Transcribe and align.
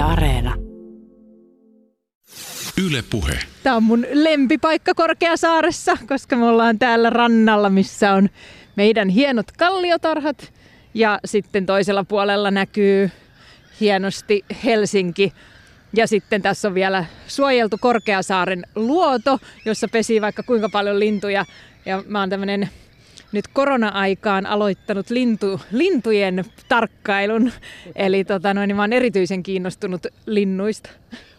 Yle 0.00 0.08
Areena. 0.08 0.54
Yle 2.86 3.04
Puhe. 3.10 3.38
Tämä 3.62 3.76
on 3.76 3.82
mun 3.82 4.06
lempipaikka 4.12 4.94
Korkeasaaressa, 4.94 5.96
koska 6.08 6.36
me 6.36 6.44
ollaan 6.44 6.78
täällä 6.78 7.10
rannalla, 7.10 7.70
missä 7.70 8.12
on 8.12 8.28
meidän 8.76 9.08
hienot 9.08 9.46
kalliotarhat. 9.58 10.52
Ja 10.94 11.18
sitten 11.24 11.66
toisella 11.66 12.04
puolella 12.04 12.50
näkyy 12.50 13.10
hienosti 13.80 14.44
Helsinki. 14.64 15.32
Ja 15.96 16.06
sitten 16.06 16.42
tässä 16.42 16.68
on 16.68 16.74
vielä 16.74 17.04
suojeltu 17.26 17.76
Korkeasaaren 17.80 18.62
luoto, 18.74 19.38
jossa 19.64 19.88
pesii 19.88 20.20
vaikka 20.20 20.42
kuinka 20.42 20.68
paljon 20.68 21.00
lintuja. 21.00 21.44
Ja 21.86 22.04
mä 22.06 22.20
oon 22.20 22.30
tämmönen 22.30 22.68
nyt 23.32 23.48
korona-aikaan 23.48 24.46
aloittanut 24.46 25.10
lintu, 25.10 25.60
lintujen 25.72 26.44
tarkkailun. 26.68 27.52
Eli 27.96 28.24
tota 28.24 28.54
noin, 28.54 28.68
niin 28.68 28.76
mä 28.76 28.82
oon 28.82 28.92
erityisen 28.92 29.42
kiinnostunut 29.42 30.06
linnuista. 30.26 30.90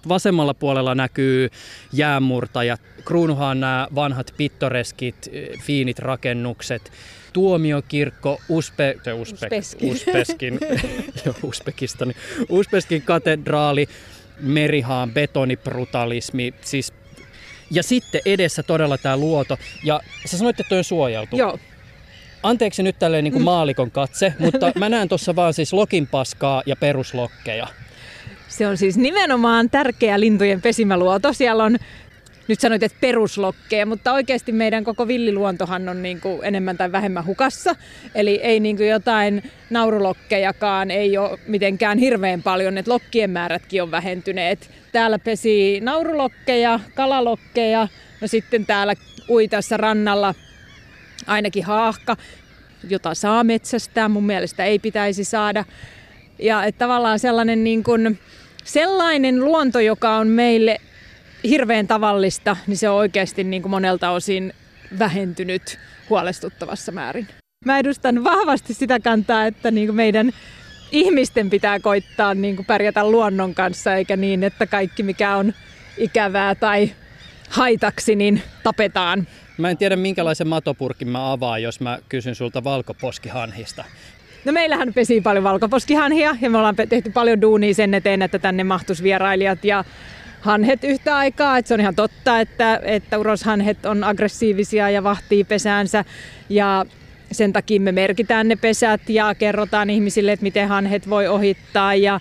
Vasemmalla 0.08 0.54
puolella 0.54 0.96
näkyy 0.96 1.50
jäänmurtajat. 1.94 2.82
Kruunuhan 3.06 3.60
nämä 3.60 3.88
vanhat 3.96 4.34
pittoreskit, 4.38 5.32
fiinit 5.62 6.00
rakennukset. 6.00 6.92
Tuomiokirkko, 7.34 8.42
Uspe, 8.50 8.96
se 9.04 9.14
Uspe, 9.14 9.38
Uspeskin. 9.46 9.92
Uspeskin, 9.94 10.60
jo, 11.26 11.36
Uzbekistan, 11.44 12.14
Uspeskin 12.50 13.02
katedraali, 13.02 13.88
Merihaan 14.40 15.12
betonibrutalismi, 15.12 16.54
siis 16.62 16.94
ja 17.72 17.84
sitten 17.84 18.22
edessä 18.26 18.64
todella 18.64 18.98
tämä 18.98 19.18
luoto. 19.18 19.58
Ja 19.84 20.00
sä 20.26 20.38
sanoit, 20.38 20.60
että 20.60 20.70
toi 20.70 20.78
on 20.78 20.84
suojeltu. 20.84 21.38
Joo, 21.38 21.60
Anteeksi 22.44 22.84
nyt 22.84 23.00
tälleen 23.00 23.24
niin 23.24 23.34
kuin 23.34 23.44
maalikon 23.44 23.92
katse, 23.92 24.34
mutta 24.40 24.72
mä 24.76 24.90
näen 24.90 25.10
tuossa 25.10 25.36
vaan 25.36 25.54
siis 25.54 25.74
lokinpaskaa 25.74 26.64
ja 26.66 26.76
peruslokkeja. 26.76 27.68
se 28.48 28.68
on 28.68 28.78
siis 28.78 28.98
nimenomaan 28.98 29.70
tärkeä 29.70 30.20
lintujen 30.20 30.62
pesimäluoto. 30.62 31.34
Siellä 31.34 31.64
on, 31.64 31.78
nyt 32.48 32.60
sanoit, 32.60 32.84
että 32.84 32.98
peruslokkeja, 33.02 33.86
mutta 33.86 34.14
oikeasti 34.14 34.52
meidän 34.52 34.84
koko 34.84 35.08
villiluontohan 35.08 35.90
on 35.90 36.04
niin 36.04 36.22
kuin 36.22 36.40
enemmän 36.44 36.78
tai 36.78 36.92
vähemmän 36.92 37.26
hukassa. 37.26 37.76
Eli 38.16 38.40
ei 38.44 38.60
niin 38.60 38.78
kuin 38.78 38.90
jotain 38.90 39.52
naurulokkejakaan 39.70 40.92
ei 40.92 41.18
ole 41.18 41.40
mitenkään 41.48 41.98
hirveän 41.98 42.44
paljon, 42.44 42.78
että 42.78 42.92
lokkien 42.92 43.30
määrätkin 43.30 43.84
on 43.84 43.92
vähentyneet. 43.92 44.70
Täällä 44.92 45.20
pesi 45.20 45.80
naurulokkeja, 45.84 46.80
kalalokkeja, 46.96 47.88
no 48.22 48.28
sitten 48.28 48.66
täällä 48.66 48.94
ui 49.30 49.48
tässä 49.48 49.78
rannalla 49.78 50.36
ainakin 51.28 51.66
haahka, 51.66 52.18
jota 52.90 53.14
saa 53.14 53.44
metsästää, 53.44 54.10
mun 54.10 54.26
mielestä 54.26 54.66
ei 54.66 54.80
pitäisi 54.80 55.24
saada. 55.24 55.66
Ja 56.40 56.64
että 56.64 56.80
tavallaan 56.80 57.20
sellainen, 57.20 57.64
niin 57.64 57.84
kuin, 57.84 58.20
sellainen 58.64 59.46
luonto, 59.46 59.80
joka 59.80 60.18
on 60.18 60.28
meille 60.28 60.78
hirveän 61.44 61.88
tavallista, 61.88 62.58
niin 62.68 62.78
se 62.78 62.90
on 62.90 62.96
oikeasti 62.96 63.44
niin 63.44 63.62
kuin 63.62 63.70
monelta 63.70 64.10
osin 64.10 64.54
vähentynyt 65.00 65.80
huolestuttavassa 66.10 66.92
määrin. 66.92 67.28
Mä 67.66 67.80
edustan 67.80 68.24
vahvasti 68.24 68.74
sitä 68.74 69.00
kantaa, 69.00 69.46
että 69.46 69.72
niin 69.72 69.88
kuin 69.88 69.96
meidän 69.96 70.32
ihmisten 70.92 71.50
pitää 71.50 71.80
koittaa 71.80 72.34
niin 72.34 72.56
kuin 72.56 72.66
pärjätä 72.66 73.12
luonnon 73.12 73.56
kanssa, 73.56 73.96
eikä 73.96 74.18
niin, 74.18 74.44
että 74.44 74.68
kaikki 74.68 75.04
mikä 75.04 75.36
on 75.36 75.54
ikävää 75.98 76.56
tai 76.56 76.92
haitaksi, 77.50 78.16
niin 78.16 78.42
tapetaan. 78.64 79.28
Mä 79.62 79.70
en 79.70 79.78
tiedä 79.78 79.96
minkälaisen 79.96 80.48
matopurkin 80.48 81.08
mä 81.08 81.32
avaan, 81.32 81.64
jos 81.64 81.80
mä 81.80 82.00
kysyn 82.10 82.36
sulta 82.36 82.64
valkoposkihanhista. 82.64 83.84
No 84.46 84.52
meillähän 84.52 84.94
pesii 84.94 85.22
paljon 85.22 85.44
valkoposkihanhia 85.44 86.38
ja 86.42 86.50
me 86.50 86.58
ollaan 86.58 86.76
tehty 86.90 87.10
paljon 87.12 87.42
duunia 87.42 87.74
sen 87.74 87.94
eteen, 87.94 88.22
että 88.22 88.40
tänne 88.40 88.64
mahtuisi 88.64 89.04
vierailijat 89.04 89.66
ja 89.66 89.84
hanhet 90.42 90.84
yhtä 90.84 91.18
aikaa. 91.18 91.58
Et 91.58 91.68
se 91.68 91.74
on 91.74 91.80
ihan 91.80 91.96
totta, 91.96 92.40
että, 92.40 92.80
että 92.84 93.18
uroshanhet 93.20 93.86
on 93.86 94.04
aggressiivisia 94.04 94.90
ja 94.90 95.04
vahtii 95.04 95.44
pesäänsä 95.44 96.06
ja 96.50 96.86
sen 97.32 97.54
takia 97.54 97.82
me 97.82 97.92
merkitään 97.92 98.48
ne 98.48 98.56
pesät 98.56 99.10
ja 99.10 99.36
kerrotaan 99.36 99.90
ihmisille, 99.90 100.32
että 100.32 100.44
miten 100.44 100.68
hanhet 100.68 101.10
voi 101.10 101.28
ohittaa 101.28 101.96
ja 101.96 102.20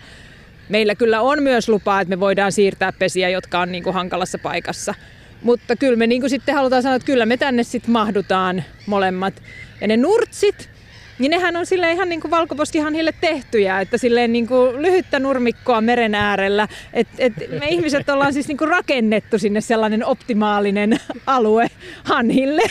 meillä 0.68 0.94
kyllä 0.94 1.20
on 1.20 1.42
myös 1.42 1.68
lupaa, 1.68 2.00
että 2.00 2.10
me 2.16 2.20
voidaan 2.20 2.52
siirtää 2.52 2.92
pesiä, 2.92 3.28
jotka 3.28 3.60
on 3.60 3.72
niin 3.72 3.84
kuin 3.84 3.94
hankalassa 3.94 4.38
paikassa. 4.38 4.94
Mutta 5.42 5.76
kyllä 5.76 5.96
me 5.96 6.06
niin 6.06 6.20
kuin 6.20 6.30
sitten 6.30 6.54
halutaan 6.54 6.82
sanoa, 6.82 6.96
että 6.96 7.06
kyllä 7.06 7.26
me 7.26 7.36
tänne 7.36 7.62
sitten 7.62 7.90
mahdutaan 7.90 8.64
molemmat. 8.86 9.42
Ja 9.80 9.88
ne 9.88 9.96
nurtsit, 9.96 10.70
niin 11.20 11.30
nehän 11.30 11.56
on 11.56 11.66
sille 11.66 11.92
ihan 11.92 12.08
niin 12.08 12.20
kuin 12.20 12.30
valkoposkihanhille 12.30 13.14
tehtyjä, 13.20 13.80
että 13.80 13.98
silleen 13.98 14.32
niin 14.32 14.46
kuin 14.46 14.82
lyhyttä 14.82 15.18
nurmikkoa 15.18 15.80
meren 15.80 16.14
äärellä. 16.14 16.68
Et, 16.92 17.08
et 17.18 17.32
me 17.60 17.66
ihmiset 17.68 18.08
ollaan 18.08 18.32
siis 18.32 18.48
niin 18.48 18.58
kuin 18.58 18.68
rakennettu 18.70 19.38
sinne 19.38 19.60
sellainen 19.60 20.04
optimaalinen 20.04 21.00
alue 21.26 21.66
hanhille. 22.04 22.62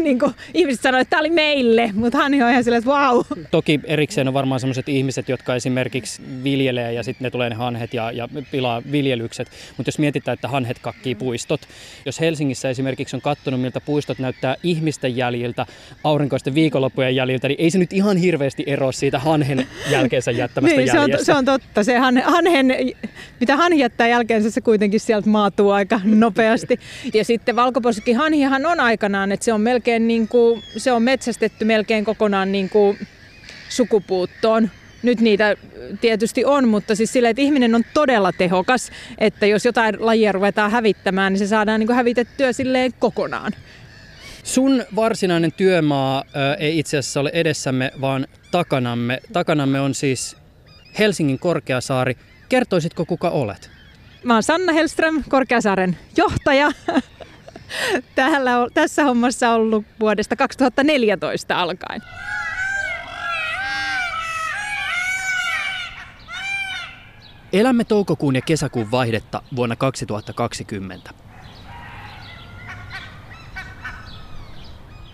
Niin 0.00 0.18
kuin 0.18 0.32
ihmiset 0.54 0.82
sanoivat, 0.82 1.02
että 1.02 1.10
tämä 1.10 1.20
oli 1.20 1.30
meille, 1.30 1.90
mutta 1.94 2.18
hanhi 2.18 2.42
on 2.42 2.50
ihan 2.50 2.64
silleen, 2.64 2.78
että 2.78 2.90
vau. 2.90 3.24
Toki 3.50 3.80
erikseen 3.84 4.28
on 4.28 4.34
varmaan 4.34 4.60
sellaiset 4.60 4.88
ihmiset, 4.88 5.28
jotka 5.28 5.54
esimerkiksi 5.54 6.22
viljelee 6.44 6.92
ja 6.92 7.02
sitten 7.02 7.24
ne 7.24 7.30
tulee 7.30 7.50
ne 7.50 7.54
hanhet 7.54 7.94
ja, 7.94 8.12
ja 8.12 8.28
pilaa 8.50 8.82
viljelykset. 8.92 9.48
Mutta 9.76 9.88
jos 9.88 9.98
mietitään, 9.98 10.34
että 10.34 10.48
hanhet 10.48 10.78
kakkii 10.78 11.14
puistot, 11.14 11.60
jos 12.06 12.20
Helsingissä 12.20 12.70
esimerkiksi 12.70 13.16
on 13.16 13.22
katsonut, 13.22 13.60
miltä 13.60 13.80
puistot 13.80 14.18
näyttää 14.18 14.56
ihmisten 14.62 15.16
jäljiltä, 15.16 15.66
aurinkoisten 16.04 16.54
viikonloppujen 16.54 17.16
jäljiltä, 17.16 17.48
niin 17.48 17.59
ei 17.60 17.70
se 17.70 17.78
nyt 17.78 17.92
ihan 17.92 18.16
hirveästi 18.16 18.64
eroa 18.66 18.92
siitä 18.92 19.18
hanhen 19.18 19.66
jälkeensä 19.90 20.30
jättämästä 20.30 20.76
Niin, 20.76 20.90
se 20.90 20.98
on, 21.00 21.10
jäljestä. 21.10 21.24
se 21.24 21.34
on 21.34 21.44
totta. 21.44 21.84
Se 21.84 21.98
han, 21.98 22.22
hanhen, 22.24 22.66
mitä 23.40 23.56
hanhi 23.56 23.78
jättää 23.78 24.08
jälkeensä, 24.08 24.50
se 24.50 24.60
kuitenkin 24.60 25.00
sieltä 25.00 25.28
maatuu 25.28 25.70
aika 25.70 26.00
nopeasti. 26.04 26.80
Ja 27.14 27.24
sitten 27.24 27.56
valkoposkihanhihan 27.56 28.66
on 28.66 28.80
aikanaan, 28.80 29.32
että 29.32 29.44
se 29.44 29.52
on 29.52 29.60
melkein 29.60 30.08
niin 30.08 30.28
kuin, 30.28 30.62
se 30.76 30.92
on 30.92 31.02
metsästetty 31.02 31.64
melkein 31.64 32.04
kokonaan 32.04 32.52
niin 32.52 32.70
kuin 32.70 32.98
sukupuuttoon. 33.68 34.70
Nyt 35.02 35.20
niitä 35.20 35.56
tietysti 36.00 36.44
on, 36.44 36.68
mutta 36.68 36.94
siis 36.94 37.12
silleen, 37.12 37.30
että 37.30 37.42
ihminen 37.42 37.74
on 37.74 37.84
todella 37.94 38.32
tehokas, 38.32 38.90
että 39.18 39.46
jos 39.46 39.64
jotain 39.64 39.96
lajia 39.98 40.32
ruvetaan 40.32 40.70
hävittämään, 40.70 41.32
niin 41.32 41.38
se 41.38 41.46
saadaan 41.46 41.80
niin 41.80 41.86
kuin 41.86 41.96
hävitettyä 41.96 42.52
silleen 42.52 42.92
kokonaan. 42.98 43.52
Sun 44.44 44.84
varsinainen 44.96 45.52
työmaa 45.52 46.24
ei 46.58 46.78
itse 46.78 46.98
asiassa 46.98 47.20
ole 47.20 47.30
edessämme, 47.34 47.92
vaan 48.00 48.26
takanamme. 48.50 49.20
Takanamme 49.32 49.80
on 49.80 49.94
siis 49.94 50.36
Helsingin 50.98 51.38
Korkeasaari. 51.38 52.16
Kertoisitko 52.48 53.04
kuka 53.04 53.30
olet? 53.30 53.70
Mä 54.24 54.34
oon 54.34 54.42
Sanna 54.42 54.72
Hellström, 54.72 55.24
Korkeasaaren 55.28 55.96
johtaja. 56.16 56.70
Täällä 58.14 58.58
on, 58.58 58.70
tässä 58.74 59.04
hommassa 59.04 59.50
ollut 59.50 59.84
vuodesta 60.00 60.36
2014 60.36 61.60
alkaen. 61.60 62.02
Elämme 67.52 67.84
toukokuun 67.84 68.36
ja 68.36 68.42
kesäkuun 68.42 68.90
vaihdetta 68.90 69.42
vuonna 69.56 69.76
2020. 69.76 71.10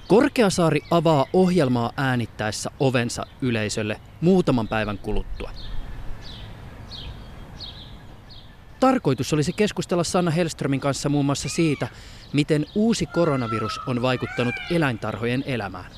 Korkeasaari 0.08 0.80
avaa 0.90 1.26
ohjelmaa 1.32 1.92
äänittäessä 1.96 2.70
ovensa 2.80 3.26
yleisölle 3.42 4.00
muutaman 4.20 4.68
päivän 4.68 4.98
kuluttua. 4.98 5.50
Tarkoitus 8.80 9.32
olisi 9.32 9.52
keskustella 9.52 10.04
Sanna 10.04 10.30
Hellströmin 10.30 10.80
kanssa 10.80 11.08
muun 11.08 11.26
muassa 11.26 11.48
siitä, 11.48 11.88
miten 12.32 12.66
uusi 12.74 13.06
koronavirus 13.06 13.80
on 13.86 14.02
vaikuttanut 14.02 14.54
eläintarhojen 14.70 15.44
elämään. 15.46 15.90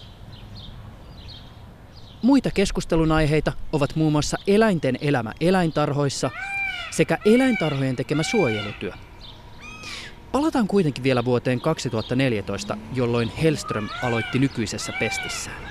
Muita 2.23 2.51
keskustelun 2.51 3.13
aiheita 3.13 3.53
ovat 3.73 3.97
muun 3.97 4.13
muassa 4.13 4.37
eläinten 4.47 4.99
elämä 5.01 5.33
eläintarhoissa 5.41 6.31
sekä 6.91 7.19
eläintarhojen 7.25 7.97
tekemä 7.97 8.23
suojelutyö. 8.23 8.93
Palataan 10.33 10.69
kuitenkin 10.69 11.05
vielä 11.05 11.25
vuoteen 11.25 11.61
2014, 11.61 12.77
jolloin 12.95 13.29
Hellström 13.29 13.89
aloitti 14.03 14.39
nykyisessä 14.39 14.93
pestissään. 14.99 15.63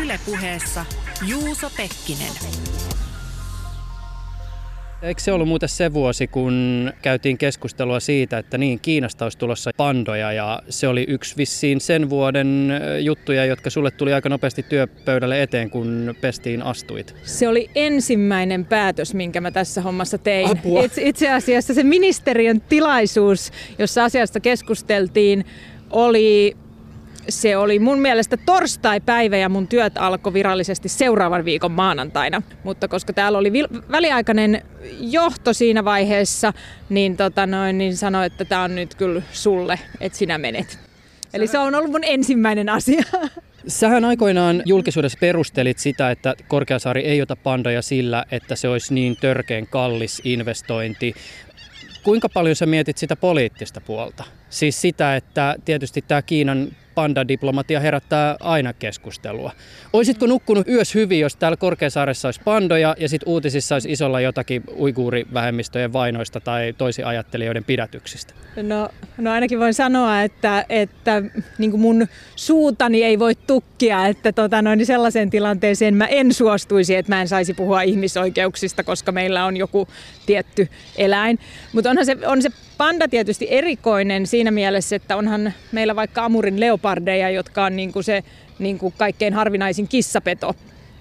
Ylepuheessa 0.00 0.84
Juuso 1.26 1.70
Pekkinen. 1.76 2.32
Eikö 5.02 5.20
se 5.20 5.32
ollut 5.32 5.48
muuten 5.48 5.68
se 5.68 5.92
vuosi, 5.92 6.26
kun 6.26 6.92
käytiin 7.02 7.38
keskustelua 7.38 8.00
siitä, 8.00 8.38
että 8.38 8.58
niin, 8.58 8.80
Kiinasta 8.80 9.24
olisi 9.24 9.38
tulossa 9.38 9.70
pandoja 9.76 10.32
ja 10.32 10.62
se 10.68 10.88
oli 10.88 11.04
yksi 11.08 11.36
vissiin 11.36 11.80
sen 11.80 12.10
vuoden 12.10 12.70
juttuja, 13.00 13.44
jotka 13.44 13.70
sulle 13.70 13.90
tuli 13.90 14.12
aika 14.12 14.28
nopeasti 14.28 14.62
työpöydälle 14.62 15.42
eteen, 15.42 15.70
kun 15.70 16.14
pestiin 16.20 16.62
astuit. 16.62 17.14
Se 17.22 17.48
oli 17.48 17.70
ensimmäinen 17.74 18.64
päätös, 18.64 19.14
minkä 19.14 19.40
mä 19.40 19.50
tässä 19.50 19.82
hommassa 19.82 20.18
tein. 20.18 20.50
Apua. 20.50 20.82
Itse, 20.82 21.02
itse 21.02 21.30
asiassa 21.32 21.74
se 21.74 21.82
ministeriön 21.82 22.60
tilaisuus, 22.60 23.52
jossa 23.78 24.04
asiasta 24.04 24.40
keskusteltiin, 24.40 25.44
oli 25.90 26.56
se 27.28 27.56
oli 27.56 27.78
mun 27.78 27.98
mielestä 27.98 28.36
torstai-päivä 28.36 29.36
ja 29.36 29.48
mun 29.48 29.68
työt 29.68 29.98
alkoi 29.98 30.32
virallisesti 30.32 30.88
seuraavan 30.88 31.44
viikon 31.44 31.72
maanantaina. 31.72 32.42
Mutta 32.64 32.88
koska 32.88 33.12
täällä 33.12 33.38
oli 33.38 33.52
väliaikainen 33.90 34.62
johto 35.00 35.52
siinä 35.52 35.84
vaiheessa, 35.84 36.52
niin, 36.88 37.16
tota 37.16 37.46
noin, 37.46 37.78
niin 37.78 37.96
sanoi, 37.96 38.26
että 38.26 38.44
tämä 38.44 38.62
on 38.62 38.74
nyt 38.74 38.94
kyllä 38.94 39.22
sulle, 39.32 39.78
että 40.00 40.18
sinä 40.18 40.38
menet. 40.38 40.78
Eli 41.34 41.46
se 41.46 41.58
on 41.58 41.74
ollut 41.74 41.90
mun 41.90 42.04
ensimmäinen 42.04 42.68
asia. 42.68 43.02
Sähän 43.68 44.04
aikoinaan 44.04 44.62
julkisuudessa 44.64 45.18
perustelit 45.20 45.78
sitä, 45.78 46.10
että 46.10 46.34
Korkeasaari 46.48 47.04
ei 47.04 47.22
ota 47.22 47.36
pandoja 47.36 47.82
sillä, 47.82 48.24
että 48.30 48.56
se 48.56 48.68
olisi 48.68 48.94
niin 48.94 49.16
törkeen 49.16 49.66
kallis 49.66 50.20
investointi. 50.24 51.14
Kuinka 52.02 52.28
paljon 52.28 52.56
sä 52.56 52.66
mietit 52.66 52.98
sitä 52.98 53.16
poliittista 53.16 53.80
puolta? 53.80 54.24
Siis 54.50 54.80
sitä, 54.80 55.16
että 55.16 55.56
tietysti 55.64 56.04
tämä 56.08 56.22
Kiinan 56.22 56.68
pandadiplomatia 56.98 57.80
herättää 57.80 58.36
aina 58.40 58.72
keskustelua. 58.72 59.52
Oisitko 59.92 60.26
nukkunut 60.26 60.68
yös 60.68 60.94
hyvin, 60.94 61.20
jos 61.20 61.36
täällä 61.36 61.56
Korkeasaaressa 61.56 62.28
olisi 62.28 62.40
pandoja 62.44 62.94
ja 62.98 63.08
sitten 63.08 63.28
uutisissa 63.28 63.74
olisi 63.74 63.92
isolla 63.92 64.20
jotakin 64.20 64.62
uiguurivähemmistöjen 64.78 65.92
vainoista 65.92 66.40
tai 66.40 66.74
toisiajattelijoiden 66.78 67.64
pidätyksistä? 67.64 68.34
No, 68.62 68.88
no 69.18 69.30
ainakin 69.32 69.58
voin 69.58 69.74
sanoa, 69.74 70.22
että, 70.22 70.64
että 70.68 71.22
niin 71.58 71.78
mun 71.78 72.06
suutani 72.36 73.02
ei 73.02 73.18
voi 73.18 73.34
tukkia, 73.34 74.06
että 74.06 74.32
tota 74.32 74.62
noin, 74.62 74.86
sellaiseen 74.86 75.30
tilanteeseen 75.30 75.94
mä 75.94 76.06
en 76.06 76.34
suostuisi, 76.34 76.94
että 76.94 77.12
mä 77.12 77.20
en 77.20 77.28
saisi 77.28 77.54
puhua 77.54 77.82
ihmisoikeuksista, 77.82 78.84
koska 78.84 79.12
meillä 79.12 79.44
on 79.44 79.56
joku 79.56 79.88
tietty 80.26 80.68
eläin. 80.96 81.38
Mutta 81.72 81.90
onhan 81.90 82.06
se, 82.06 82.16
on 82.26 82.42
se 82.42 82.50
panda 82.78 83.08
tietysti 83.08 83.46
erikoinen 83.50 84.26
siinä 84.26 84.50
mielessä, 84.50 84.96
että 84.96 85.16
onhan 85.16 85.52
meillä 85.72 85.96
vaikka 85.96 86.24
Amurin 86.24 86.60
leopardeja, 86.60 87.30
jotka 87.30 87.64
on 87.64 87.76
niin 87.76 87.92
kuin 87.92 88.04
se 88.04 88.24
niin 88.58 88.78
kuin 88.78 88.94
kaikkein 88.96 89.34
harvinaisin 89.34 89.88
kissapeto. 89.88 90.54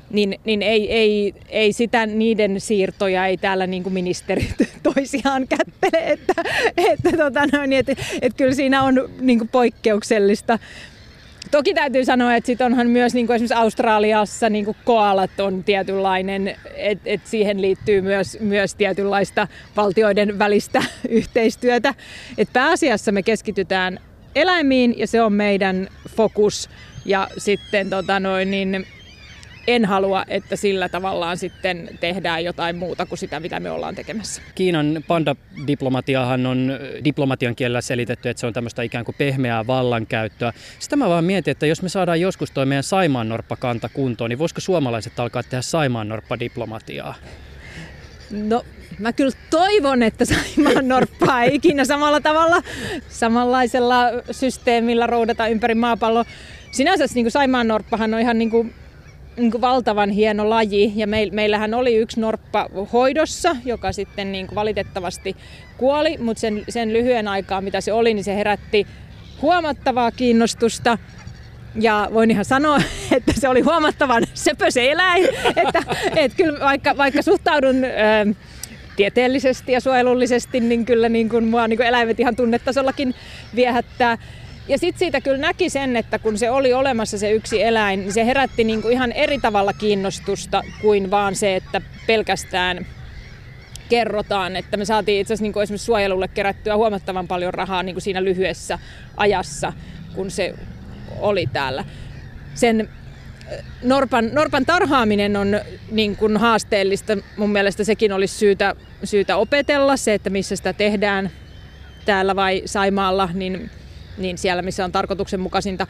Niin, 0.10 0.40
niin 0.46 0.62
ei, 0.62 0.92
ei, 0.94 1.34
ei 1.50 1.74
sitä 1.74 2.06
niiden 2.06 2.62
siirtoja 2.62 3.26
ei 3.26 3.38
täällä 3.38 3.68
niin 3.68 3.84
kuin 3.84 3.94
ministerit 3.94 4.56
toisiaan 4.94 5.48
kättele, 5.48 6.12
että, 6.12 6.34
että, 6.78 7.18
tota 7.18 7.42
noin, 7.54 7.74
että, 7.74 7.96
että 8.22 8.38
kyllä 8.38 8.54
siinä 8.54 8.84
on 8.84 9.10
niin 9.20 9.40
kuin 9.40 9.50
poikkeuksellista 9.50 10.60
Toki 11.52 11.74
täytyy 11.74 12.06
sanoa, 12.06 12.36
että 12.36 12.46
sit 12.46 12.62
onhan 12.62 12.88
myös 12.88 13.14
niin 13.14 13.28
kuin 13.28 13.36
esimerkiksi 13.36 13.56
Australiassa 13.56 14.50
niin 14.50 14.66
kuin 14.66 14.78
koalat 14.86 15.40
on 15.40 15.64
tietynlainen, 15.64 16.56
että 16.76 17.10
et 17.10 17.22
siihen 17.26 17.62
liittyy 17.62 18.02
myös, 18.02 18.38
myös 18.40 18.76
tietynlaista 18.76 19.48
valtioiden 19.76 20.40
välistä 20.40 20.84
yhteistyötä. 21.10 21.94
Et 22.38 22.50
pääasiassa 22.54 23.12
me 23.12 23.24
keskitytään 23.24 24.00
eläimiin 24.36 25.00
ja 25.00 25.08
se 25.08 25.22
on 25.22 25.34
meidän 25.34 25.88
fokus. 26.10 26.70
Ja 27.06 27.28
sitten 27.38 27.90
tota 27.90 28.20
noin, 28.20 28.52
niin 28.52 28.88
en 29.68 29.86
halua, 29.86 30.26
että 30.28 30.56
sillä 30.56 30.90
tavallaan 30.90 31.38
sitten 31.38 31.90
tehdään 32.00 32.44
jotain 32.44 32.78
muuta 32.78 33.06
kuin 33.06 33.20
sitä, 33.20 33.40
mitä 33.40 33.60
me 33.60 33.72
ollaan 33.72 33.96
tekemässä. 33.96 34.42
Kiinan 34.56 35.04
pandadiplomatiahan 35.08 36.46
on 36.46 36.72
diplomatian 37.04 37.56
kielellä 37.56 37.82
selitetty, 37.82 38.30
että 38.30 38.42
se 38.42 38.48
on 38.48 38.54
tämmöistä 38.54 38.82
ikään 38.82 39.06
kuin 39.06 39.16
pehmeää 39.18 39.68
vallankäyttöä. 39.68 40.54
Sitä 40.80 40.96
mä 40.96 41.10
vaan 41.10 41.24
mietin, 41.24 41.52
että 41.52 41.66
jos 41.66 41.82
me 41.82 41.90
saadaan 41.90 42.22
joskus 42.22 42.52
toi 42.52 42.66
meidän 42.66 42.84
saimaannorppakanta 42.84 43.90
kuntoon, 43.90 44.30
niin 44.30 44.40
voisiko 44.40 44.62
suomalaiset 44.62 45.20
alkaa 45.20 45.44
tehdä 45.44 45.62
saimaannorppadiplomatiaa? 45.62 47.16
No 48.32 48.66
mä 49.00 49.14
kyllä 49.14 49.32
toivon, 49.50 50.04
että 50.04 50.26
Saimaan 50.26 50.88
norppaa 50.88 51.44
ei 51.44 51.56
ikinä 51.56 51.86
samalla 51.86 52.22
tavalla, 52.22 52.62
samanlaisella 53.10 54.04
systeemillä 54.32 55.08
roudata 55.08 55.48
ympäri 55.48 55.76
maapalloa. 55.76 56.26
Sinänsä 56.72 57.06
niin 57.16 57.32
Saimaan 57.32 57.68
norppahan 57.68 58.14
on 58.14 58.20
ihan 58.20 58.38
niin 58.38 58.48
niin 58.48 58.52
kuin 58.52 58.74
valtavan 59.62 60.10
hieno 60.10 60.50
laji 60.50 60.94
ja 60.96 61.08
me, 61.08 61.28
meillähän 61.32 61.74
oli 61.74 61.96
yksi 61.96 62.20
norppa 62.20 62.70
hoidossa, 62.94 63.56
joka 63.66 63.92
sitten 63.92 64.32
niin 64.32 64.48
kuin 64.48 64.56
valitettavasti 64.56 65.36
kuoli, 65.78 66.18
mutta 66.18 66.42
sen, 66.42 66.64
sen 66.70 66.94
lyhyen 66.94 67.28
aikaa 67.28 67.62
mitä 67.62 67.82
se 67.82 67.94
oli, 67.94 68.14
niin 68.14 68.24
se 68.24 68.36
herätti 68.36 68.88
huomattavaa 69.42 70.12
kiinnostusta 70.12 70.98
ja 71.80 72.10
voin 72.14 72.32
ihan 72.32 72.46
sanoa, 72.46 72.82
että 73.18 73.34
se 73.36 73.50
oli 73.50 73.62
huomattavan 73.62 74.24
söpöse 74.34 74.92
eläin, 74.92 75.26
että, 75.66 75.84
että 76.16 76.38
kyllä 76.38 76.60
vaikka, 76.60 76.98
vaikka 76.98 77.22
suhtaudun 77.22 77.84
ö, 77.84 77.88
tieteellisesti 78.96 79.72
ja 79.72 79.82
suojelullisesti, 79.82 80.60
niin 80.60 80.86
kyllä 80.86 81.10
niin 81.10 81.30
kuin 81.30 81.48
mua 81.48 81.68
niin 81.68 81.78
kuin 81.78 81.88
eläimet 81.88 82.20
ihan 82.20 82.36
tunnetasollakin 82.36 83.16
viehättää. 83.56 84.18
Ja 84.68 84.78
sitten 84.78 85.00
siitä 85.00 85.22
kyllä 85.22 85.38
näki 85.38 85.70
sen, 85.70 85.98
että 85.98 86.20
kun 86.20 86.38
se 86.38 86.50
oli 86.50 86.74
olemassa 86.74 87.18
se 87.18 87.32
yksi 87.32 87.64
eläin, 87.64 88.00
niin 88.00 88.14
se 88.14 88.26
herätti 88.26 88.64
niin 88.64 88.82
kuin 88.82 88.94
ihan 88.94 89.12
eri 89.12 89.40
tavalla 89.40 89.74
kiinnostusta 89.74 90.62
kuin 90.82 91.12
vaan 91.12 91.36
se, 91.36 91.56
että 91.56 91.82
pelkästään 92.08 92.86
kerrotaan, 93.90 94.56
että 94.56 94.78
me 94.78 94.86
saatiin 94.86 95.22
itse 95.22 95.34
asiassa 95.34 95.44
niin 95.44 95.64
esimerkiksi 95.64 95.86
suojelulle 95.86 96.28
kerättyä 96.28 96.76
huomattavan 96.76 97.28
paljon 97.28 97.54
rahaa 97.54 97.84
niin 97.84 97.96
kuin 97.96 98.02
siinä 98.02 98.24
lyhyessä 98.24 98.80
ajassa, 99.18 99.74
kun 100.16 100.32
se 100.32 100.54
oli 101.20 101.48
täällä. 101.54 101.84
Sen 102.54 102.90
Norpan, 103.84 104.30
Norpan 104.34 104.66
tarhaaminen 104.66 105.38
on 105.38 105.62
niin 105.92 106.16
kuin 106.16 106.38
haasteellista. 106.38 107.18
Mun 107.38 107.50
mielestä 107.50 107.84
sekin 107.84 108.12
olisi 108.12 108.38
syytä, 108.38 108.76
syytä 109.04 109.38
opetella, 109.38 109.98
se, 109.98 110.14
että 110.14 110.30
missä 110.30 110.56
sitä 110.56 110.74
tehdään 110.74 111.30
täällä 112.06 112.36
vai 112.36 112.62
Saimaalla, 112.66 113.30
niin 113.34 113.70
niin 114.18 114.38
siellä 114.38 114.62
missä 114.62 114.86
on 114.86 114.92
tarkoituksenmukaisinta. 114.92 115.88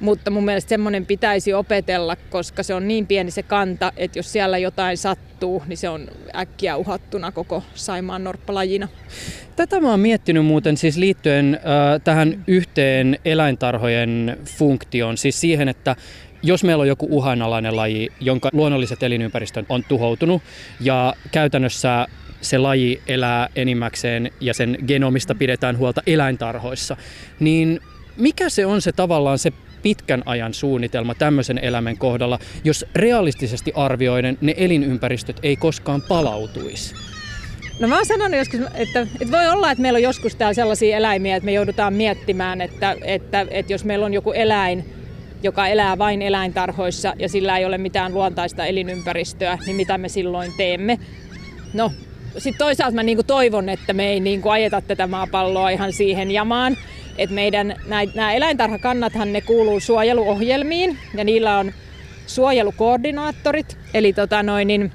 Mutta 0.00 0.30
mun 0.30 0.44
mielestä 0.44 0.68
semmoinen 0.68 1.06
pitäisi 1.06 1.54
opetella, 1.54 2.16
koska 2.16 2.62
se 2.62 2.74
on 2.74 2.88
niin 2.88 3.06
pieni 3.06 3.30
se 3.30 3.42
kanta, 3.42 3.92
että 3.96 4.18
jos 4.18 4.32
siellä 4.32 4.58
jotain 4.58 4.98
sattuu, 4.98 5.62
niin 5.66 5.76
se 5.76 5.88
on 5.88 6.08
äkkiä 6.36 6.76
uhattuna 6.76 7.32
koko 7.32 7.62
Saimaan 7.74 8.24
norppalajina. 8.24 8.88
Tätä 9.56 9.80
mä 9.80 9.90
oon 9.90 10.00
miettinyt 10.00 10.46
muuten 10.46 10.76
siis 10.76 10.96
liittyen 10.96 11.54
äh, 11.54 12.00
tähän 12.04 12.44
yhteen 12.46 13.18
eläintarhojen 13.24 14.38
funktioon, 14.44 15.16
siis 15.16 15.40
siihen, 15.40 15.68
että 15.68 15.96
jos 16.42 16.64
meillä 16.64 16.82
on 16.82 16.88
joku 16.88 17.08
uhanalainen 17.10 17.76
laji, 17.76 18.12
jonka 18.20 18.48
luonnolliset 18.52 19.02
elinympäristöt 19.02 19.66
on 19.68 19.84
tuhoutunut 19.88 20.42
ja 20.80 21.14
käytännössä 21.32 22.06
se 22.42 22.58
laji 22.58 23.02
elää 23.06 23.48
enimmäkseen 23.56 24.30
ja 24.40 24.54
sen 24.54 24.78
genomista 24.86 25.34
pidetään 25.34 25.78
huolta 25.78 26.02
eläintarhoissa, 26.06 26.96
niin 27.40 27.80
mikä 28.16 28.48
se 28.48 28.66
on 28.66 28.82
se 28.82 28.92
tavallaan 28.92 29.38
se 29.38 29.52
pitkän 29.82 30.22
ajan 30.26 30.54
suunnitelma 30.54 31.14
tämmöisen 31.14 31.58
eläimen 31.58 31.98
kohdalla, 31.98 32.38
jos 32.64 32.86
realistisesti 32.94 33.72
arvioiden 33.74 34.38
ne 34.40 34.54
elinympäristöt 34.56 35.36
ei 35.42 35.56
koskaan 35.56 36.02
palautuisi? 36.02 36.94
No 37.80 37.88
mä 37.88 37.96
oon 37.96 38.06
sanonut 38.06 38.38
joskus, 38.38 38.60
että, 38.74 39.00
että 39.20 39.30
voi 39.30 39.48
olla, 39.48 39.70
että 39.70 39.82
meillä 39.82 39.96
on 39.96 40.02
joskus 40.02 40.34
täällä 40.34 40.54
sellaisia 40.54 40.96
eläimiä, 40.96 41.36
että 41.36 41.44
me 41.44 41.52
joudutaan 41.52 41.94
miettimään, 41.94 42.60
että, 42.60 42.96
että, 43.02 43.46
että 43.50 43.72
jos 43.72 43.84
meillä 43.84 44.06
on 44.06 44.14
joku 44.14 44.32
eläin, 44.32 44.84
joka 45.42 45.66
elää 45.66 45.98
vain 45.98 46.22
eläintarhoissa 46.22 47.14
ja 47.18 47.28
sillä 47.28 47.58
ei 47.58 47.64
ole 47.64 47.78
mitään 47.78 48.14
luontaista 48.14 48.66
elinympäristöä, 48.66 49.58
niin 49.66 49.76
mitä 49.76 49.98
me 49.98 50.08
silloin 50.08 50.52
teemme? 50.56 50.98
No, 51.74 51.92
sitten 52.38 52.58
toisaalta 52.58 52.94
mä 52.94 53.02
niinku 53.02 53.22
toivon, 53.22 53.68
että 53.68 53.92
me 53.92 54.08
ei 54.08 54.20
niinku 54.20 54.48
ajeta 54.48 54.80
tätä 54.80 55.06
maapalloa 55.06 55.70
ihan 55.70 55.92
siihen 55.92 56.30
jamaan. 56.30 56.76
Että 57.18 57.34
meidän 57.34 57.76
nämä 58.14 58.32
eläintarhakannathan 58.32 59.32
ne 59.32 59.40
kuuluu 59.40 59.80
suojeluohjelmiin 59.80 60.98
ja 61.14 61.24
niillä 61.24 61.58
on 61.58 61.72
suojelukoordinaattorit. 62.26 63.78
Eli 63.94 64.12
tota 64.12 64.42
noin, 64.42 64.68
niin, 64.68 64.92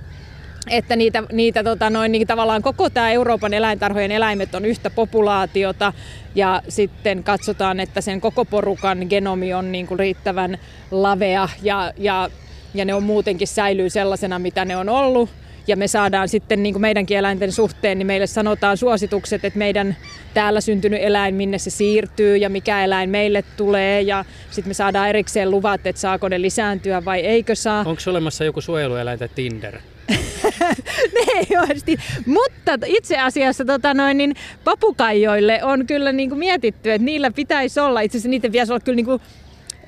että 0.70 0.96
niitä, 0.96 1.24
niitä 1.32 1.63
tota 1.63 1.89
noin, 1.89 2.12
niin 2.12 2.27
tavallaan 2.27 2.62
koko 2.62 2.89
tämä 2.89 3.12
Euroopan 3.12 3.53
eläintarhojen 3.53 4.12
eläimet 4.12 4.56
on 4.56 4.65
yhtä 4.65 4.89
populaatiota 4.89 5.94
ja 6.36 6.62
sitten 6.70 7.24
katsotaan, 7.24 7.79
että 7.79 8.01
sen 8.01 8.22
koko 8.22 8.46
porukan 8.46 9.06
genomi 9.10 9.53
on 9.53 9.72
niin 9.72 9.88
kuin 9.88 10.00
riittävän 10.00 10.58
lavea 10.91 11.50
ja, 11.62 11.94
ja, 11.98 12.29
ja 12.74 12.86
ne 12.86 12.94
on 12.94 13.03
muutenkin 13.03 13.48
säilyy 13.48 13.89
sellaisena, 13.89 14.39
mitä 14.39 14.65
ne 14.65 14.77
on 14.77 14.89
ollut 14.89 15.29
ja 15.67 15.77
me 15.77 15.88
saadaan 15.88 16.29
sitten 16.29 16.63
niin 16.63 16.74
kuin 16.74 16.81
meidänkin 16.81 17.17
eläinten 17.17 17.51
suhteen, 17.51 17.97
niin 17.97 18.07
meille 18.07 18.27
sanotaan 18.27 18.77
suositukset, 18.77 19.45
että 19.45 19.59
meidän 19.59 19.95
täällä 20.33 20.62
syntynyt 20.62 21.00
eläin, 21.03 21.36
minne 21.36 21.57
se 21.57 21.69
siirtyy 21.69 22.38
ja 22.38 22.50
mikä 22.50 22.83
eläin 22.83 23.09
meille 23.09 23.43
tulee 23.57 24.01
ja 24.01 24.25
sitten 24.51 24.69
me 24.69 24.74
saadaan 24.74 25.09
erikseen 25.09 25.51
luvat, 25.51 25.88
että 25.88 26.01
saako 26.01 26.29
ne 26.29 26.41
lisääntyä 26.41 27.05
vai 27.05 27.19
eikö 27.19 27.55
saa. 27.55 27.79
Onko 27.79 28.01
olemassa 28.07 28.43
joku 28.43 28.62
suojelueläinten 28.62 29.29
Tinder? 29.36 29.79
ne 31.13 31.31
ei 31.36 31.57
oikeasti. 31.59 31.97
Mutta 32.25 32.77
itse 32.86 33.19
asiassa 33.19 33.65
tota 33.65 33.93
noin, 33.93 34.17
niin 34.17 34.36
papukaijoille 34.63 35.63
on 35.63 35.86
kyllä 35.88 36.12
niin 36.12 36.29
kuin 36.29 36.39
mietitty, 36.39 36.91
että 36.91 37.05
niillä 37.05 37.31
pitäisi 37.31 37.79
olla, 37.79 38.01
itse 38.01 38.17
asiassa 38.17 38.29
niiden 38.29 38.51
pitäisi 38.51 38.71
olla 38.74 38.79
kyllä 38.79 38.95
niin 38.95 39.05
kuin 39.05 39.21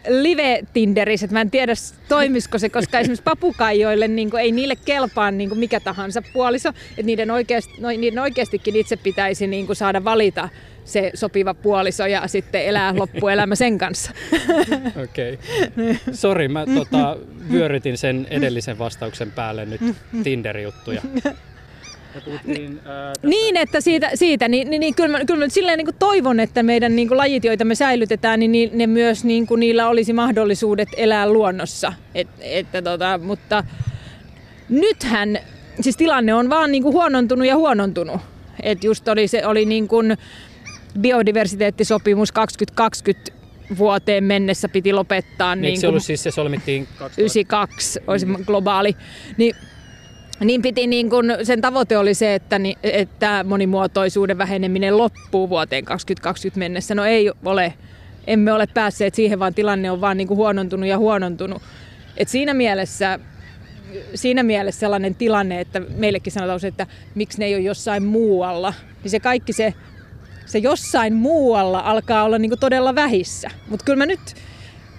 live-tinderissä, 0.07 1.25
että 1.25 1.33
mä 1.33 1.41
en 1.41 1.51
tiedä 1.51 1.73
toimisiko 2.07 2.59
se, 2.59 2.69
koska 2.69 2.99
esimerkiksi 2.99 3.23
papukaijoille 3.23 4.07
niin 4.07 4.29
kuin, 4.29 4.41
ei 4.41 4.51
niille 4.51 4.75
kelpaa 4.85 5.31
niin 5.31 5.49
kuin 5.49 5.59
mikä 5.59 5.79
tahansa 5.79 6.21
puoliso, 6.33 6.69
että 6.69 7.03
niiden, 7.03 7.31
oikeasti, 7.31 7.73
no, 7.79 7.89
niiden 7.89 8.19
oikeastikin 8.19 8.75
itse 8.75 8.95
pitäisi 8.95 9.47
niin 9.47 9.65
kuin 9.65 9.75
saada 9.75 10.03
valita 10.03 10.49
se 10.85 11.11
sopiva 11.13 11.53
puoliso 11.53 12.05
ja 12.05 12.27
sitten 12.27 12.65
elää 12.65 12.93
loppuelämä 12.97 13.55
sen 13.55 13.77
kanssa. 13.77 14.11
Okei. 15.03 15.33
Okay. 15.33 15.95
Sori, 16.11 16.47
mä 16.47 16.65
tota, 16.75 17.17
vyörytin 17.51 17.97
sen 17.97 18.27
edellisen 18.29 18.79
vastauksen 18.79 19.31
päälle 19.31 19.65
nyt 19.65 19.81
Tinder-juttuja. 20.23 21.01
Puhuttiin, 22.25 22.79
ää, 22.85 23.13
niin, 23.23 23.57
että 23.57 23.81
siitä, 23.81 24.09
siitä 24.13 24.47
niin, 24.47 24.69
niin, 24.69 24.79
niin 24.79 24.95
kyllä, 24.95 25.17
mä, 25.17 25.25
kyllä 25.25 25.45
mä 25.45 25.49
silleen 25.49 25.77
niin 25.77 25.85
kuin 25.85 25.95
toivon, 25.99 26.39
että 26.39 26.63
meidän 26.63 26.95
niin 26.95 27.07
kuin 27.07 27.17
lajit, 27.17 27.43
joita 27.43 27.65
me 27.65 27.75
säilytetään, 27.75 28.39
niin, 28.39 28.51
niin 28.51 28.69
ne 28.73 28.87
myös 28.87 29.23
niin 29.23 29.47
kuin, 29.47 29.59
niillä 29.59 29.87
olisi 29.89 30.13
mahdollisuudet 30.13 30.89
elää 30.97 31.29
luonnossa. 31.29 31.93
Et, 32.15 32.27
että, 32.41 32.81
tota, 32.81 33.19
mutta 33.23 33.63
nythän 34.69 35.39
siis 35.81 35.97
tilanne 35.97 36.33
on 36.33 36.49
vaan 36.49 36.71
niin 36.71 36.83
kuin 36.83 36.93
huonontunut 36.93 37.47
ja 37.47 37.55
huonontunut. 37.55 38.21
Et 38.63 38.83
just 38.83 39.07
oli, 39.07 39.27
se 39.27 39.45
oli 39.45 39.65
niin 39.65 39.87
kuin 39.87 40.17
biodiversiteettisopimus 40.99 42.31
2020 42.31 43.31
vuoteen 43.77 44.23
mennessä 44.23 44.69
piti 44.69 44.93
lopettaa. 44.93 45.55
Niin, 45.55 45.61
niin 45.61 45.79
se 45.79 45.87
ollut 45.87 46.03
siis 46.03 46.23
se 46.23 46.31
solmittiin 46.31 46.87
92, 47.17 47.99
olisi 48.07 48.25
globaali. 48.45 48.95
Niin 49.37 49.55
niin 50.45 50.61
piti 50.61 50.87
niin 50.87 51.09
kun, 51.09 51.25
sen 51.43 51.61
tavoite 51.61 51.97
oli 51.97 52.13
se, 52.13 52.35
että, 52.35 52.59
että 52.83 53.45
monimuotoisuuden 53.47 54.37
väheneminen 54.37 54.97
loppuu 54.97 55.49
vuoteen 55.49 55.85
2020 55.85 56.59
mennessä. 56.59 56.95
No 56.95 57.05
ei 57.05 57.31
ole, 57.45 57.73
emme 58.27 58.53
ole 58.53 58.67
päässeet 58.73 59.15
siihen, 59.15 59.39
vaan 59.39 59.53
tilanne 59.53 59.91
on 59.91 60.01
vaan 60.01 60.17
niin 60.17 60.29
huonontunut 60.29 60.89
ja 60.89 60.97
huonontunut. 60.97 61.61
Et 62.17 62.27
siinä 62.27 62.53
mielessä 62.53 63.19
siinä 64.15 64.43
mielessä 64.43 64.79
sellainen 64.79 65.15
tilanne, 65.15 65.59
että 65.59 65.79
meillekin 65.79 66.33
sanotaan, 66.33 66.65
että 66.65 66.87
miksi 67.15 67.39
ne 67.39 67.45
ei 67.45 67.55
ole 67.55 67.61
jossain 67.61 68.03
muualla, 68.03 68.73
niin 69.03 69.11
se 69.11 69.19
kaikki 69.19 69.53
se, 69.53 69.73
se 70.45 70.59
jossain 70.59 71.13
muualla 71.13 71.79
alkaa 71.79 72.23
olla 72.23 72.37
niin 72.37 72.59
todella 72.59 72.95
vähissä. 72.95 73.49
Mutta 73.69 73.85
kyllä 73.85 73.97
mä 73.97 74.05
nyt, 74.05 74.35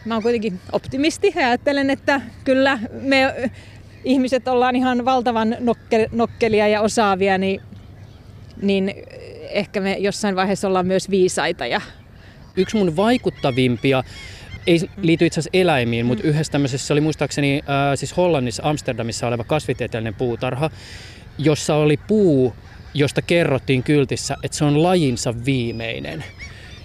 mä 0.04 0.14
oon 0.14 0.22
kuitenkin 0.22 0.60
optimisti 0.72 1.32
ja 1.36 1.46
ajattelen, 1.46 1.90
että 1.90 2.20
kyllä 2.44 2.78
me 2.92 3.50
ihmiset 4.04 4.48
ollaan 4.48 4.76
ihan 4.76 5.04
valtavan 5.04 5.56
nokke, 5.60 6.08
nokkelia 6.12 6.68
ja 6.68 6.80
osaavia, 6.80 7.38
niin, 7.38 7.60
niin 8.62 8.94
ehkä 9.50 9.80
me 9.80 9.96
jossain 9.98 10.36
vaiheessa 10.36 10.68
ollaan 10.68 10.86
myös 10.86 11.10
viisaita. 11.10 11.66
Ja... 11.66 11.80
Yksi 12.56 12.76
mun 12.76 12.96
vaikuttavimpia 12.96 14.04
ei 14.66 14.80
liity 15.02 15.26
itse 15.26 15.40
asiassa 15.40 15.58
eläimiin, 15.58 16.06
mutta 16.06 16.24
mm. 16.24 16.30
yhdessä 16.30 16.52
tämmöisessä 16.52 16.94
oli 16.94 17.00
muistaakseni 17.00 17.56
äh, 17.56 17.98
siis 17.98 18.16
Hollannissa 18.16 18.62
Amsterdamissa 18.66 19.26
oleva 19.26 19.44
kasvitieteellinen 19.44 20.14
puutarha, 20.14 20.70
jossa 21.38 21.74
oli 21.74 21.96
puu, 21.96 22.54
josta 22.94 23.22
kerrottiin 23.22 23.82
kyltissä, 23.82 24.36
että 24.42 24.56
se 24.56 24.64
on 24.64 24.82
lajinsa 24.82 25.34
viimeinen. 25.44 26.24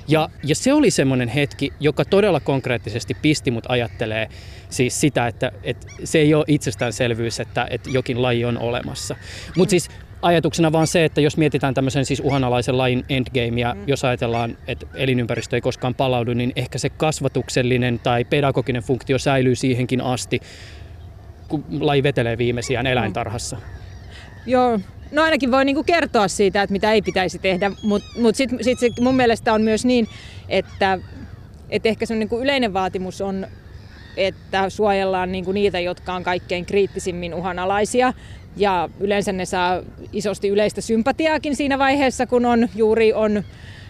Ja, 0.08 0.30
ja 0.44 0.56
se 0.56 0.74
oli 0.74 0.92
semmoinen 0.92 1.28
hetki, 1.28 1.74
joka 1.80 2.06
todella 2.06 2.40
konkreettisesti 2.40 3.14
pisti 3.22 3.52
mut 3.52 3.64
ajattelee 3.70 4.30
siis 4.70 5.02
sitä, 5.02 5.28
että, 5.28 5.52
että 5.64 5.88
se 6.04 6.20
ei 6.20 6.34
ole 6.34 6.46
itsestäänselvyys, 6.48 7.40
että, 7.40 7.68
että 7.70 7.90
jokin 7.90 8.22
laji 8.22 8.46
on 8.46 8.58
olemassa. 8.58 9.16
Mutta 9.58 9.70
siis 9.70 9.90
ajatuksena 10.22 10.72
vaan 10.72 10.88
se, 10.88 11.06
että 11.06 11.22
jos 11.22 11.38
mietitään 11.38 11.74
tämmöisen 11.74 12.06
siis 12.06 12.20
uhanalaisen 12.20 12.78
lajin 12.78 13.06
endgamea, 13.10 13.74
mm. 13.74 13.84
jos 13.88 14.06
ajatellaan, 14.06 14.58
että 14.68 14.86
elinympäristö 14.94 15.58
ei 15.58 15.62
koskaan 15.62 15.96
palaudu, 15.96 16.34
niin 16.34 16.54
ehkä 16.56 16.78
se 16.78 16.90
kasvatuksellinen 16.90 18.00
tai 18.00 18.26
pedagoginen 18.26 18.84
funktio 18.84 19.18
säilyy 19.18 19.56
siihenkin 19.56 20.02
asti, 20.02 20.40
kun 21.48 21.66
laji 21.80 22.04
vetelee 22.04 22.38
viimeisiään 22.38 22.88
eläintarhassa. 22.88 23.56
Mm. 23.56 23.62
Joo, 24.46 24.80
no 25.12 25.24
ainakin 25.24 25.52
voi 25.52 25.66
niinku 25.66 25.84
kertoa 25.84 26.28
siitä, 26.28 26.62
että 26.62 26.74
mitä 26.74 26.92
ei 26.92 27.02
pitäisi 27.02 27.40
tehdä, 27.40 27.72
mutta 27.84 28.10
mut 28.20 28.36
sitten 28.36 28.64
sit 28.64 28.80
sit 28.80 29.00
mun 29.00 29.16
mielestä 29.16 29.54
on 29.54 29.62
myös 29.62 29.86
niin, 29.86 30.08
että 30.50 31.00
et 31.70 31.86
ehkä 31.86 32.06
se 32.06 32.16
niinku 32.16 32.40
yleinen 32.40 32.74
vaatimus 32.74 33.22
on, 33.22 33.48
että 34.18 34.70
suojellaan 34.70 35.32
niinku 35.32 35.52
niitä, 35.52 35.80
jotka 35.80 36.14
on 36.14 36.24
kaikkein 36.24 36.66
kriittisimmin 36.66 37.34
uhanalaisia. 37.34 38.14
Ja 38.58 38.90
yleensä 39.00 39.32
ne 39.32 39.46
saa 39.46 39.82
isosti 40.14 40.48
yleistä 40.48 40.82
sympatiaakin 40.82 41.56
siinä 41.56 41.80
vaiheessa, 41.80 42.26
kun 42.26 42.46
on 42.46 42.70
juuri 42.76 43.14
on 43.14 43.44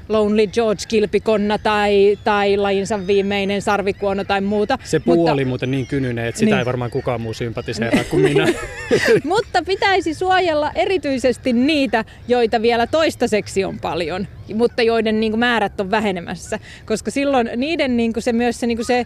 Lonely 0.10 0.48
George 0.48 0.84
kilpikonna 0.88 1.58
tai, 1.58 2.18
tai 2.24 2.58
lajinsa 2.58 3.08
viimeinen 3.08 3.62
sarvikuono 3.62 4.24
tai 4.24 4.42
muuta. 4.42 4.78
Se 4.84 5.00
puu 5.00 5.16
mutta, 5.16 5.32
oli 5.32 5.46
muuten 5.46 5.72
niin 5.72 5.88
kynyinen, 5.88 6.26
että 6.26 6.40
sitä 6.40 6.52
niin. 6.52 6.60
ei 6.60 6.66
varmaan 6.66 6.92
kukaan 6.92 7.22
muu 7.22 7.34
sympatiseera 7.34 8.04
kuin 8.04 8.22
minä. 8.22 8.48
mutta 9.24 9.64
pitäisi 9.66 10.14
suojella 10.14 10.72
erityisesti 10.76 11.54
niitä, 11.54 12.06
joita 12.28 12.62
vielä 12.62 12.88
toistaiseksi 12.88 13.64
on 13.64 13.80
paljon, 13.80 14.28
mutta 14.54 14.82
joiden 14.82 15.20
niin 15.20 15.32
kuin, 15.32 15.40
määrät 15.40 15.80
on 15.80 15.92
vähenemässä. 15.92 16.60
Koska 16.86 17.12
silloin 17.12 17.50
niiden 17.56 17.98
niin 17.98 18.14
kuin, 18.14 18.24
se 18.24 18.34
myös 18.34 18.60
se, 18.60 18.68
niin 18.68 18.78
kuin 18.78 18.86
se 18.86 19.06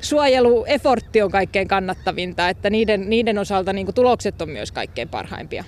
suojeluefortti 0.00 1.22
on 1.22 1.30
kaikkein 1.30 1.68
kannattavinta, 1.68 2.48
että 2.48 2.70
niiden, 2.70 3.10
niiden 3.10 3.38
osalta 3.38 3.72
niin 3.72 3.86
kuin, 3.86 3.94
tulokset 3.94 4.42
on 4.42 4.48
myös 4.48 4.72
kaikkein 4.72 5.08
parhaimpia 5.08 5.64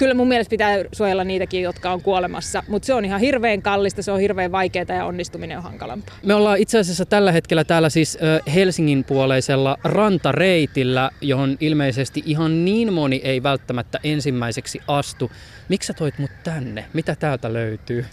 kyllä 0.00 0.14
mun 0.14 0.28
mielestä 0.28 0.50
pitää 0.50 0.76
suojella 0.92 1.24
niitäkin, 1.24 1.62
jotka 1.62 1.92
on 1.92 2.02
kuolemassa, 2.02 2.62
mutta 2.68 2.86
se 2.86 2.94
on 2.94 3.04
ihan 3.04 3.20
hirveän 3.20 3.62
kallista, 3.62 4.02
se 4.02 4.12
on 4.12 4.20
hirveän 4.20 4.52
vaikeaa 4.52 4.84
ja 4.88 5.04
onnistuminen 5.04 5.56
on 5.56 5.62
hankalampaa. 5.62 6.14
Me 6.22 6.34
ollaan 6.34 6.58
itse 6.58 6.78
asiassa 6.78 7.06
tällä 7.06 7.32
hetkellä 7.32 7.64
täällä 7.64 7.88
siis 7.88 8.18
Helsingin 8.54 9.04
puoleisella 9.04 9.76
rantareitillä, 9.84 11.10
johon 11.20 11.56
ilmeisesti 11.60 12.22
ihan 12.26 12.64
niin 12.64 12.92
moni 12.92 13.20
ei 13.24 13.42
välttämättä 13.42 13.98
ensimmäiseksi 14.04 14.80
astu. 14.88 15.30
Miksi 15.68 15.86
sä 15.86 15.92
toit 15.92 16.18
mut 16.18 16.30
tänne? 16.44 16.84
Mitä 16.92 17.16
täältä 17.16 17.52
löytyy? 17.52 18.04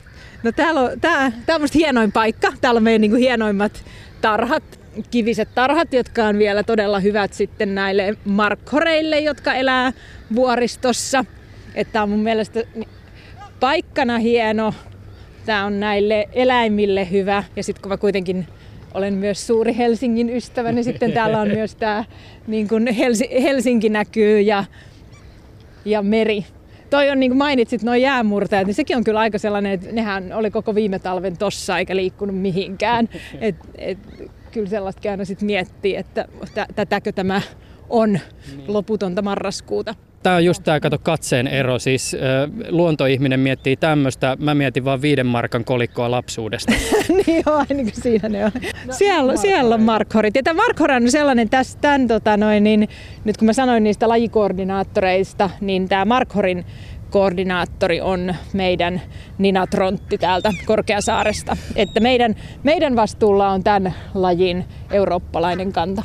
No 0.44 0.52
täällä 0.52 0.82
on, 0.82 1.02
tää, 1.02 1.32
tää 1.46 1.56
on 1.56 1.62
musta 1.62 1.78
hienoin 1.78 2.12
paikka. 2.12 2.54
Täällä 2.62 2.78
on 2.78 2.84
meidän 2.84 3.02
niinku 3.02 3.18
hienoimmat 3.18 3.84
tarhat, 4.22 4.64
kiviset 5.12 5.50
tarhat, 5.56 5.94
jotka 5.94 6.24
on 6.24 6.38
vielä 6.38 6.64
todella 6.64 7.00
hyvät 7.00 7.34
sitten 7.34 7.76
näille 7.76 8.18
markkoreille, 8.26 9.20
jotka 9.20 9.54
elää 9.54 9.94
vuoristossa. 10.36 11.26
Että 11.78 12.04
on 12.04 12.10
mun 12.10 12.20
mielestä 12.20 12.64
paikkana 13.60 14.18
hieno, 14.18 14.74
tämä 15.46 15.66
on 15.66 15.80
näille 15.80 16.30
eläimille 16.34 17.12
hyvä 17.12 17.44
ja 17.56 17.64
sitten 17.64 17.82
kun 17.82 17.90
mä 17.90 17.98
kuitenkin 17.98 18.48
olen 18.94 19.14
myös 19.14 19.48
suuri 19.48 19.78
Helsingin 19.78 20.30
ystävä, 20.30 20.72
niin 20.72 20.84
sitten 20.84 21.12
täällä 21.12 21.42
on 21.42 21.48
myös 21.48 21.76
tämä 21.76 22.06
niin 22.48 22.68
kuin 22.68 22.88
Helsinki 23.44 23.90
näkyy 23.90 24.42
ja, 24.42 24.64
ja 25.86 26.02
meri. 26.02 26.46
Toi 26.90 27.10
on 27.10 27.20
niin 27.20 27.32
kuin 27.32 27.38
mainitsit, 27.38 27.84
nuo 27.84 27.96
jäämurtajat, 27.96 28.68
niin 28.68 28.76
sekin 28.76 28.98
on 28.98 29.04
kyllä 29.04 29.20
aika 29.20 29.38
sellainen, 29.38 29.72
että 29.72 29.92
nehän 29.92 30.34
oli 30.34 30.52
koko 30.52 30.76
viime 30.76 31.00
talven 31.00 31.38
tossa 31.38 31.78
eikä 31.78 31.96
liikkunut 31.96 32.36
mihinkään. 32.36 33.10
Et, 33.42 33.56
et, 33.78 33.98
kyllä 34.52 34.70
sellaista 34.70 35.12
aina 35.12 35.26
sitten 35.26 35.46
miettii, 35.46 35.96
että 35.96 36.28
tätäkö 36.76 37.12
tämä 37.12 37.42
on 37.90 38.14
niin. 38.14 38.74
loputonta 38.74 39.22
marraskuuta. 39.22 39.96
Tämä 40.24 40.36
on 40.36 40.46
just 40.46 40.64
tämä, 40.64 40.80
kato 40.80 40.98
katseen 40.98 41.48
ero. 41.48 41.80
Siis 41.80 42.14
äh, 42.14 42.20
luontoihminen 42.70 43.40
miettii 43.40 43.76
tämmöistä, 43.76 44.38
mä 44.40 44.56
mietin 44.56 44.86
vaan 44.86 45.02
viiden 45.02 45.26
markan 45.26 45.66
kolikkoa 45.66 46.12
lapsuudesta. 46.12 46.74
niin 47.28 47.44
on, 47.46 47.66
ainakin 47.70 48.02
siinä 48.02 48.30
ne 48.30 48.46
on. 48.46 48.52
No, 48.86 48.94
siellä, 48.94 49.36
siellä 49.36 49.76
on 49.76 49.82
markhorit. 49.82 50.36
Ja 50.36 50.44
tämä 50.44 50.62
markhor 50.62 50.92
on 50.92 51.12
sellainen, 51.12 51.50
tässä, 51.50 51.78
tämän, 51.82 52.08
tota, 52.08 52.38
noin, 52.38 52.64
niin, 52.64 52.88
nyt 53.26 53.38
kun 53.38 53.46
mä 53.46 53.54
sanoin 53.54 53.84
niistä 53.84 54.10
lajikoordinaattoreista, 54.10 55.50
niin 55.62 55.90
tämä 55.90 56.06
markhorin 56.06 56.66
koordinaattori 57.10 58.02
on 58.02 58.36
meidän 58.54 59.02
Nina 59.38 59.68
Trontti 59.68 60.18
täältä 60.18 60.54
Korkeasaaresta. 60.66 61.58
Että 61.76 62.00
meidän, 62.00 62.36
meidän 62.64 62.96
vastuulla 62.96 63.50
on 63.50 63.64
tämän 63.64 63.94
lajin 64.14 64.66
eurooppalainen 64.92 65.74
kanta. 65.74 66.04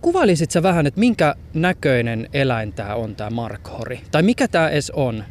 Kuvailisit 0.00 0.50
sä 0.50 0.62
vähän, 0.62 0.86
että 0.86 1.00
minkä 1.00 1.34
näköinen 1.54 2.28
eläin 2.32 2.72
tämä 2.72 2.94
on 2.94 3.16
tämä 3.16 3.30
markhori? 3.30 4.00
Tai 4.10 4.22
mikä 4.22 4.48
tämä 4.48 4.68
edes 4.68 4.90
on? 4.90 5.24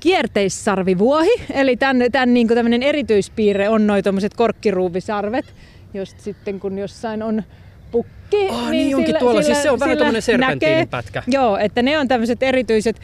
Kierteissarvivuohi, 0.00 1.30
eli 1.54 1.76
tämän, 1.76 2.12
tämän 2.12 2.34
niin 2.34 2.48
tämmöinen 2.48 2.82
erityispiirre 2.82 3.68
on 3.68 3.86
noin 3.86 4.04
tuommoiset 4.04 4.34
korkkiruuvisarvet, 4.34 5.54
just 5.94 6.20
sitten 6.20 6.60
kun 6.60 6.78
jossain 6.78 7.22
on 7.22 7.42
pukki. 7.90 8.36
Oh, 8.36 8.70
niin, 8.70 8.96
niin 8.96 9.06
sillä, 9.06 9.18
tuolla, 9.18 9.42
sillä, 9.42 9.54
siis 9.54 9.62
se 9.62 9.70
on 9.70 9.80
vähän 9.80 9.98
tämmöinen 9.98 10.22
serpentiinipätkä. 10.22 11.22
Joo, 11.26 11.56
että 11.56 11.82
ne 11.82 11.98
on 11.98 12.08
tämmöiset 12.08 12.42
erityiset 12.42 13.00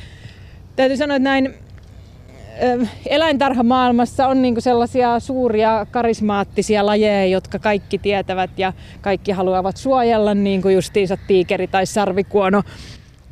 täytyy 0.76 0.96
sanoa, 0.96 1.16
että 1.16 1.28
näin 1.30 1.54
eläintarhamaailmassa 3.06 4.26
on 4.26 4.42
niinku 4.42 4.60
sellaisia 4.60 5.20
suuria 5.20 5.86
karismaattisia 5.90 6.86
lajeja, 6.86 7.26
jotka 7.26 7.58
kaikki 7.58 7.98
tietävät 7.98 8.50
ja 8.56 8.72
kaikki 9.00 9.32
haluavat 9.32 9.76
suojella, 9.76 10.34
niin 10.34 10.62
kuin 10.62 10.74
justiinsa 10.74 11.16
tiikeri 11.26 11.66
tai 11.66 11.86
sarvikuono 11.86 12.62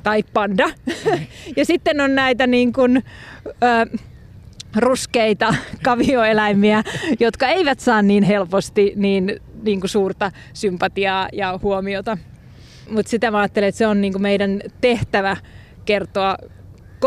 tai 0.02 0.22
panda. 0.32 0.70
ja 1.56 1.64
sitten 1.64 2.00
on 2.00 2.14
näitä 2.14 2.46
niin 2.46 2.72
kuin, 2.72 3.04
ö, 3.46 3.98
ruskeita 4.76 5.54
kavioeläimiä, 5.84 6.82
jotka 7.20 7.48
eivät 7.48 7.80
saa 7.80 8.02
niin 8.02 8.22
helposti 8.22 8.92
niin 8.96 9.40
niin 9.62 9.80
kuin 9.80 9.90
suurta 9.90 10.32
sympatiaa 10.52 11.28
ja 11.32 11.58
huomiota. 11.62 12.18
Mutta 12.90 13.10
sitä 13.10 13.30
mä 13.30 13.38
ajattelen, 13.38 13.68
että 13.68 13.78
se 13.78 13.86
on 13.86 14.00
niin 14.00 14.12
kuin 14.12 14.22
meidän 14.22 14.60
tehtävä 14.80 15.36
kertoa 15.84 16.36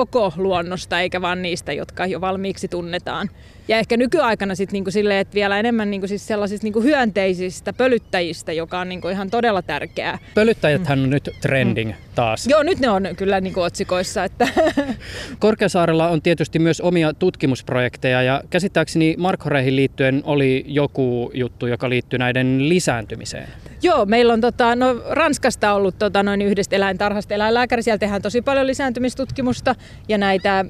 koko 0.06 0.34
luonnosta, 0.38 1.00
eikä 1.00 1.22
vaan 1.22 1.42
niistä, 1.42 1.74
jotka 1.74 2.06
jo 2.06 2.22
valmiiksi 2.22 2.68
tunnetaan. 2.68 3.30
Ja 3.68 3.78
ehkä 3.78 3.98
nykyaikana 3.98 4.56
sitten 4.56 4.74
niinku 4.74 4.92
silleen, 4.92 5.20
että 5.20 5.36
vielä 5.36 5.60
enemmän 5.60 5.92
niinku 5.92 6.08
siis 6.08 6.28
sellaisista 6.28 6.66
niinku 6.66 6.82
hyönteisistä 6.82 7.74
pölyttäjistä, 7.74 8.54
joka 8.54 8.80
on 8.80 8.90
niinku 8.90 9.08
ihan 9.08 9.30
todella 9.30 9.62
tärkeää. 9.62 10.20
Pölyttäjäthän 10.34 11.00
on 11.00 11.10
nyt 11.10 11.30
trending 11.42 11.94
taas. 12.16 12.48
Joo, 12.48 12.64
nyt 12.64 12.80
ne 12.80 12.90
on 12.90 13.08
kyllä 13.18 13.42
niinku 13.42 13.62
otsikoissa. 13.62 14.24
Että 14.24 14.48
Korkeasaarella 15.40 16.10
on 16.10 16.22
tietysti 16.22 16.60
myös 16.60 16.82
omia 16.82 17.14
tutkimusprojekteja 17.14 18.22
ja 18.22 18.42
käsittääkseni 18.50 19.16
markhoreihin 19.18 19.76
liittyen 19.76 20.22
oli 20.26 20.66
joku 20.68 21.32
juttu, 21.34 21.68
joka 21.68 21.90
liittyy 21.90 22.20
näiden 22.20 22.70
lisääntymiseen. 22.70 23.48
Joo, 23.82 24.06
meillä 24.06 24.34
on 24.34 24.42
tota, 24.42 24.76
no, 24.76 25.02
Ranskasta 25.10 25.74
ollut 25.74 26.00
tota, 26.00 26.24
noin 26.24 26.42
yhdestä 26.42 26.76
eläintarhasta 26.76 27.34
eläinlääkäri. 27.34 27.84
Siellä 27.84 27.98
tehdään 27.98 28.22
tosi 28.22 28.42
paljon 28.42 28.68
lisääntymistutkimusta 28.68 29.76
ja 30.08 30.18
näitä 30.18 30.66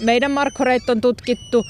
meidän 0.00 0.30
markhoreita 0.30 0.92
on 0.92 1.00
tutkittu. 1.00 1.64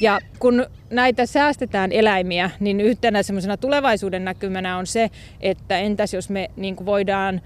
Ja 0.00 0.18
kun 0.38 0.66
näitä 0.90 1.26
säästetään 1.26 1.92
eläimiä, 1.92 2.50
niin 2.60 2.80
yhtenä 2.80 3.22
semmoisena 3.22 3.56
tulevaisuuden 3.56 4.24
näkymänä 4.24 4.76
on 4.76 4.86
se, 4.86 5.10
että 5.40 5.78
entäs 5.78 6.14
jos 6.14 6.30
me 6.30 6.50
niin 6.56 6.76
kuin 6.76 6.86
voidaan 6.86 7.40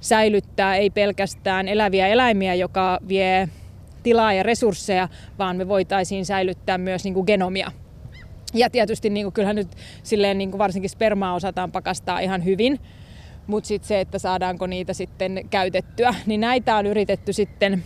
säilyttää 0.00 0.76
ei 0.76 0.90
pelkästään 0.90 1.68
eläviä 1.68 2.06
eläimiä, 2.06 2.54
joka 2.54 2.98
vie 3.08 3.48
tilaa 4.02 4.32
ja 4.32 4.42
resursseja, 4.42 5.08
vaan 5.38 5.56
me 5.56 5.68
voitaisiin 5.68 6.26
säilyttää 6.26 6.78
myös 6.78 7.04
niin 7.04 7.14
kuin 7.14 7.24
genomia. 7.26 7.72
Ja 8.54 8.70
tietysti 8.70 9.10
niin 9.10 9.24
kuin, 9.24 9.32
kyllähän 9.32 9.56
nyt 9.56 9.76
silleen, 10.02 10.38
niin 10.38 10.50
kuin 10.50 10.58
varsinkin 10.58 10.90
spermaa 10.90 11.34
osataan 11.34 11.72
pakastaa 11.72 12.20
ihan 12.20 12.44
hyvin, 12.44 12.80
mutta 13.46 13.68
sitten 13.68 13.88
se, 13.88 14.00
että 14.00 14.18
saadaanko 14.18 14.66
niitä 14.66 14.92
sitten 14.92 15.40
käytettyä, 15.50 16.14
niin 16.26 16.40
näitä 16.40 16.76
on 16.76 16.86
yritetty 16.86 17.32
sitten 17.32 17.84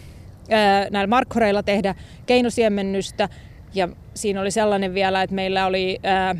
näillä 0.90 1.06
markkoreilla 1.06 1.62
tehdä 1.62 1.94
keinosiemennystä 2.26 3.28
ja 3.74 3.88
siinä 4.14 4.40
oli 4.40 4.50
sellainen 4.50 4.94
vielä, 4.94 5.22
että 5.22 5.34
meillä 5.34 5.66
oli 5.66 5.98
ää, 6.02 6.34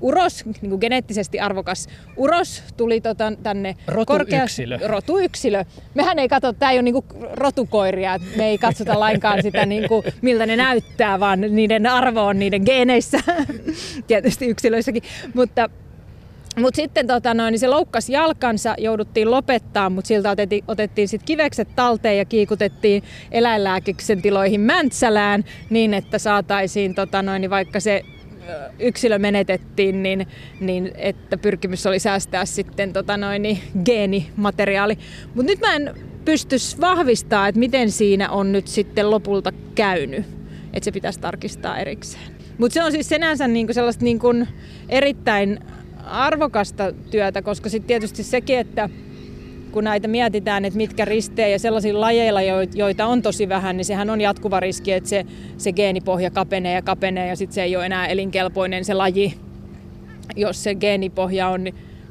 uros, 0.00 0.44
niin 0.44 0.70
kuin 0.70 0.80
geneettisesti 0.80 1.40
arvokas 1.40 1.88
uros, 2.16 2.62
tuli 2.76 3.00
tota, 3.00 3.32
tänne 3.42 3.76
Rotuyksilö. 3.86 4.74
Korkea, 4.74 4.88
rotuyksilö. 4.88 5.64
Mehän 5.94 6.18
ei 6.18 6.28
katso, 6.28 6.52
tämä 6.52 6.72
ei 6.72 6.76
ole 6.76 6.82
niin 6.82 6.92
kuin 6.92 7.06
rotukoiria, 7.32 8.14
että 8.14 8.28
me 8.36 8.46
ei 8.46 8.58
katsota 8.58 9.00
lainkaan 9.00 9.42
sitä, 9.42 9.66
niin 9.66 9.88
kuin, 9.88 10.02
miltä 10.22 10.46
ne 10.46 10.56
näyttää, 10.56 11.20
vaan 11.20 11.40
niiden 11.40 11.86
arvo 11.86 12.26
on 12.26 12.38
niiden 12.38 12.62
geeneissä, 12.62 13.18
tietysti 14.06 14.46
yksilöissäkin. 14.46 15.02
Mutta 15.34 15.70
mutta 16.60 16.76
sitten 16.76 17.06
tota 17.06 17.34
noin, 17.34 17.52
niin 17.52 17.60
se 17.60 17.68
loukkasi 17.68 18.12
jalkansa, 18.12 18.74
jouduttiin 18.78 19.30
lopettaa, 19.30 19.90
mutta 19.90 20.08
siltä 20.08 20.30
otettiin, 20.30 20.64
otettiin 20.68 21.08
sit 21.08 21.22
kivekset 21.22 21.68
talteen 21.76 22.18
ja 22.18 22.24
kiikutettiin 22.24 23.02
eläinlääkiksen 23.32 24.22
tiloihin 24.22 24.60
Mäntsälään 24.60 25.44
niin, 25.70 25.94
että 25.94 26.18
saataisiin 26.18 26.94
tota 26.94 27.22
noin, 27.22 27.40
niin 27.40 27.50
vaikka 27.50 27.80
se 27.80 28.02
yksilö 28.78 29.18
menetettiin, 29.18 30.02
niin, 30.02 30.26
niin 30.60 30.92
että 30.94 31.38
pyrkimys 31.38 31.86
oli 31.86 31.98
säästää 31.98 32.44
sitten 32.44 32.92
tota 32.92 33.16
noin, 33.16 33.42
niin 33.42 33.58
geenimateriaali. 33.84 34.98
Mutta 35.34 35.52
nyt 35.52 35.60
mä 35.60 35.74
en 35.74 35.94
pysty 36.24 36.56
vahvistaa, 36.80 37.48
että 37.48 37.58
miten 37.58 37.90
siinä 37.90 38.30
on 38.30 38.52
nyt 38.52 38.68
sitten 38.68 39.10
lopulta 39.10 39.52
käynyt. 39.74 40.24
Että 40.72 40.84
se 40.84 40.92
pitäisi 40.92 41.20
tarkistaa 41.20 41.78
erikseen. 41.78 42.24
Mutta 42.58 42.74
se 42.74 42.82
on 42.82 42.92
siis 42.92 43.08
sinänsä 43.08 43.48
niinku 43.48 43.72
sellaista 43.72 44.04
niinku 44.04 44.28
erittäin 44.88 45.60
arvokasta 46.10 46.92
työtä, 47.10 47.42
koska 47.42 47.68
sitten 47.68 47.88
tietysti 47.88 48.22
sekin, 48.22 48.58
että 48.58 48.88
kun 49.72 49.84
näitä 49.84 50.08
mietitään, 50.08 50.64
että 50.64 50.76
mitkä 50.76 51.04
risteä 51.04 51.48
ja 51.48 51.58
sellaisilla 51.58 52.00
lajeilla, 52.00 52.40
joita 52.74 53.06
on 53.06 53.22
tosi 53.22 53.48
vähän, 53.48 53.76
niin 53.76 53.84
sehän 53.84 54.10
on 54.10 54.20
jatkuva 54.20 54.60
riski, 54.60 54.92
että 54.92 55.08
se, 55.08 55.26
se 55.56 55.72
geenipohja 55.72 56.30
kapenee 56.30 56.74
ja 56.74 56.82
kapenee 56.82 57.28
ja 57.28 57.36
sitten 57.36 57.54
se 57.54 57.62
ei 57.62 57.76
ole 57.76 57.86
enää 57.86 58.06
elinkelpoinen 58.06 58.84
se 58.84 58.94
laji. 58.94 59.34
Jos 60.36 60.62
se 60.62 60.74
geenipohja 60.74 61.48
on 61.48 61.66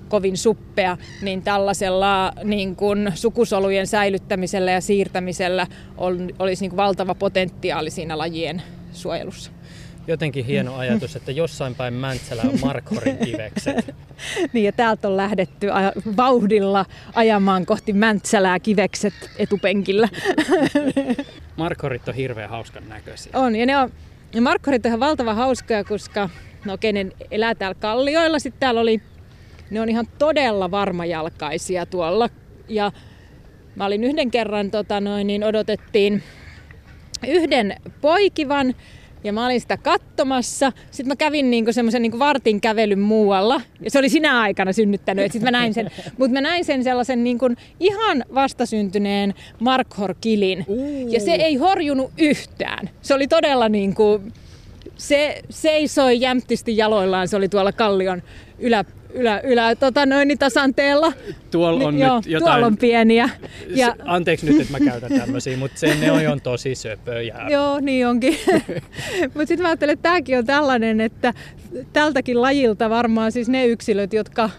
kovin 0.09 0.37
suppea, 0.37 0.97
niin 1.21 1.41
tällaisella 1.41 2.33
niin 2.43 2.75
kun 2.75 3.11
sukusolujen 3.15 3.87
säilyttämisellä 3.87 4.71
ja 4.71 4.81
siirtämisellä 4.81 5.67
on, 5.97 6.29
olisi 6.39 6.67
niin 6.67 6.77
valtava 6.77 7.15
potentiaali 7.15 7.89
siinä 7.89 8.17
lajien 8.17 8.61
suojelussa 8.91 9.51
jotenkin 10.09 10.45
hieno 10.45 10.75
ajatus, 10.75 11.15
että 11.15 11.31
jossain 11.31 11.75
päin 11.75 11.93
Mäntsälä 11.93 12.41
on 12.41 12.59
Markhorin 12.61 13.17
kivekset. 13.17 13.95
niin 14.53 14.65
ja 14.65 14.71
täältä 14.71 15.07
on 15.07 15.17
lähdetty 15.17 15.67
vauhdilla 16.17 16.85
ajamaan 17.13 17.65
kohti 17.65 17.93
Mäntsälää 17.93 18.59
kivekset 18.59 19.13
etupenkillä. 19.37 20.09
Markhorit 21.57 22.07
on 22.07 22.15
hirveän 22.15 22.49
hauskan 22.49 22.89
näköisiä. 22.89 23.31
On 23.35 23.55
ja 23.55 23.65
ne 23.65 23.77
on, 23.77 23.91
ja 24.33 24.41
Markhorit 24.41 24.85
on 24.85 24.89
ihan 24.89 24.99
valtava 24.99 25.33
hauskoja, 25.33 25.83
koska 25.83 26.29
no 26.65 26.73
okei, 26.73 26.93
ne 26.93 27.07
elää 27.31 27.55
täällä 27.55 27.75
kallioilla. 27.79 28.39
Sitten 28.39 28.59
täällä 28.59 28.81
oli, 28.81 29.01
ne 29.69 29.81
on 29.81 29.89
ihan 29.89 30.07
todella 30.19 30.71
varmajalkaisia 30.71 31.85
tuolla. 31.85 32.29
Ja 32.67 32.91
mä 33.75 33.85
olin 33.85 34.03
yhden 34.03 34.31
kerran, 34.31 34.71
tota 34.71 35.01
noin, 35.01 35.27
niin 35.27 35.43
odotettiin 35.43 36.23
yhden 37.27 37.75
poikivan 38.01 38.75
ja 39.23 39.33
mä 39.33 39.45
olin 39.45 39.61
sitä 39.61 39.77
katsomassa. 39.77 40.71
Sitten 40.91 41.07
mä 41.07 41.15
kävin 41.15 41.51
niinku 41.51 41.73
semmoisen 41.73 42.01
niinku 42.01 42.19
vartin 42.19 42.61
kävelyn 42.61 42.99
muualla. 42.99 43.61
Ja 43.81 43.91
se 43.91 43.99
oli 43.99 44.09
sinä 44.09 44.41
aikana 44.41 44.73
synnyttänyt. 44.73 45.31
Sitten 45.31 45.47
mä 45.47 45.51
näin 45.51 45.73
sen. 45.73 45.91
Mutta 46.17 46.33
mä 46.33 46.41
näin 46.41 46.65
sen 46.65 46.83
sellaisen 46.83 47.23
niinku 47.23 47.49
ihan 47.79 48.23
vastasyntyneen 48.35 49.33
Markhor-kilin. 49.59 50.65
Ja 51.09 51.19
se 51.19 51.31
ei 51.31 51.55
horjunut 51.55 52.11
yhtään. 52.17 52.89
Se 53.01 53.13
oli 53.13 53.27
todella 53.27 53.69
niinku... 53.69 54.21
Se 54.99 55.41
seisoi 55.49 56.21
jämptisti 56.21 56.77
jaloillaan. 56.77 57.27
Se 57.27 57.37
oli 57.37 57.49
tuolla 57.49 57.71
kallion 57.71 58.21
ylä, 58.59 58.85
ylä, 59.13 59.39
ylä 59.39 59.75
tota 59.75 60.05
noin, 60.05 60.27
niin 60.27 60.37
tasanteella. 60.37 61.13
Tuolla 61.51 61.87
on 61.87 61.95
niin, 61.95 61.99
nyt 61.99 62.07
joo, 62.07 62.21
jotain... 62.25 62.51
Tuolla 62.51 62.65
on 62.65 62.77
pieniä. 62.77 63.29
Ja... 63.67 63.95
Anteeksi 64.05 64.45
nyt, 64.45 64.61
että 64.61 64.79
mä 64.79 64.85
käytän 64.85 65.19
tämmöisiä, 65.19 65.57
mutta 65.57 65.79
se 65.79 65.95
ne 65.95 66.11
on, 66.11 66.27
on 66.27 66.41
tosi 66.41 66.75
söpöjä. 66.75 67.35
joo, 67.49 67.79
niin 67.79 68.07
onkin. 68.07 68.37
mutta 69.33 69.45
sitten 69.45 69.61
mä 69.61 69.67
ajattelen, 69.67 69.93
että 69.93 70.03
tämäkin 70.03 70.37
on 70.37 70.45
tällainen, 70.45 71.01
että 71.01 71.33
tältäkin 71.93 72.41
lajilta 72.41 72.89
varmaan 72.89 73.31
siis 73.31 73.49
ne 73.49 73.65
yksilöt, 73.65 74.13
jotka 74.13 74.49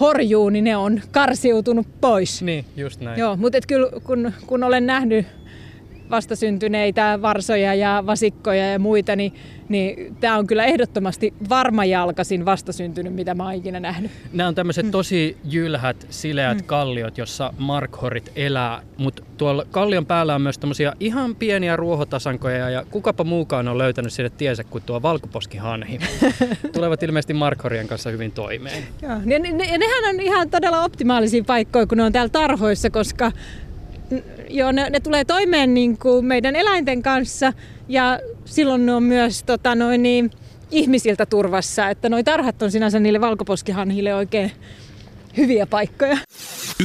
horjuu, 0.00 0.48
niin 0.48 0.64
ne 0.64 0.76
on 0.76 1.00
karsiutunut 1.10 1.86
pois. 2.00 2.42
Niin, 2.42 2.64
just 2.76 3.00
näin. 3.00 3.20
Joo, 3.20 3.36
mutta 3.36 3.58
kyllä 3.68 3.90
kun, 4.04 4.32
kun 4.46 4.64
olen 4.64 4.86
nähnyt 4.86 5.26
vastasyntyneitä 6.10 7.18
varsoja 7.22 7.74
ja 7.74 8.02
vasikkoja 8.06 8.72
ja 8.72 8.78
muita, 8.78 9.16
niin, 9.16 9.32
niin 9.68 10.16
tämä 10.20 10.38
on 10.38 10.46
kyllä 10.46 10.64
ehdottomasti 10.64 11.34
varmajalkaisin 11.48 12.44
vastasyntynyt, 12.44 13.14
mitä 13.14 13.34
mä 13.34 13.44
oon 13.44 13.54
ikinä 13.54 13.80
nähnyt. 13.80 14.10
Nämä 14.32 14.48
on 14.48 14.54
tämmöiset 14.54 14.84
mm. 14.84 14.90
tosi 14.90 15.36
jylhät, 15.44 16.06
sileät 16.10 16.58
mm. 16.58 16.64
kalliot, 16.64 17.18
jossa 17.18 17.52
markhorit 17.58 18.32
elää, 18.36 18.82
mutta 18.96 19.22
tuolla 19.36 19.66
kallion 19.70 20.06
päällä 20.06 20.34
on 20.34 20.42
myös 20.42 20.58
tämmöisiä 20.58 20.92
ihan 21.00 21.36
pieniä 21.36 21.76
ruohotasankoja 21.76 22.70
ja 22.70 22.84
kukapa 22.90 23.24
muukaan 23.24 23.68
on 23.68 23.78
löytänyt 23.78 24.12
sinne 24.12 24.30
tiensä 24.30 24.64
kuin 24.64 24.84
tuo 24.86 25.02
valkoposkihanhi. 25.02 25.98
Tulevat 26.74 27.02
ilmeisesti 27.02 27.34
markhorien 27.34 27.88
kanssa 27.88 28.10
hyvin 28.10 28.32
toimeen. 28.32 28.82
Joo, 29.02 29.12
ja, 29.26 29.38
ne, 29.38 29.48
ja 29.48 29.78
nehän 29.78 30.14
on 30.14 30.20
ihan 30.20 30.50
todella 30.50 30.84
optimaalisia 30.84 31.44
paikkoja, 31.44 31.86
kun 31.86 31.98
ne 31.98 32.04
on 32.04 32.12
täällä 32.12 32.28
tarhoissa, 32.28 32.90
koska 32.90 33.32
joo, 34.50 34.72
ne, 34.72 34.90
ne 34.90 35.00
tulee 35.00 35.24
toimeen 35.24 35.74
niin 35.74 35.98
kuin 35.98 36.24
meidän 36.24 36.56
eläinten 36.56 37.02
kanssa 37.02 37.52
ja 37.88 38.20
silloin 38.44 38.86
ne 38.86 38.92
on 38.92 39.02
myös 39.02 39.42
tota, 39.42 39.74
noin, 39.74 40.02
niin, 40.02 40.30
ihmisiltä 40.70 41.26
turvassa. 41.26 41.88
Että 41.88 42.08
noi 42.08 42.24
tarhat 42.24 42.62
on 42.62 42.70
sinänsä 42.70 43.00
niille 43.00 43.20
valkoposkihanhille 43.20 44.14
oikein 44.14 44.52
hyviä 45.36 45.66
paikkoja. 45.66 46.18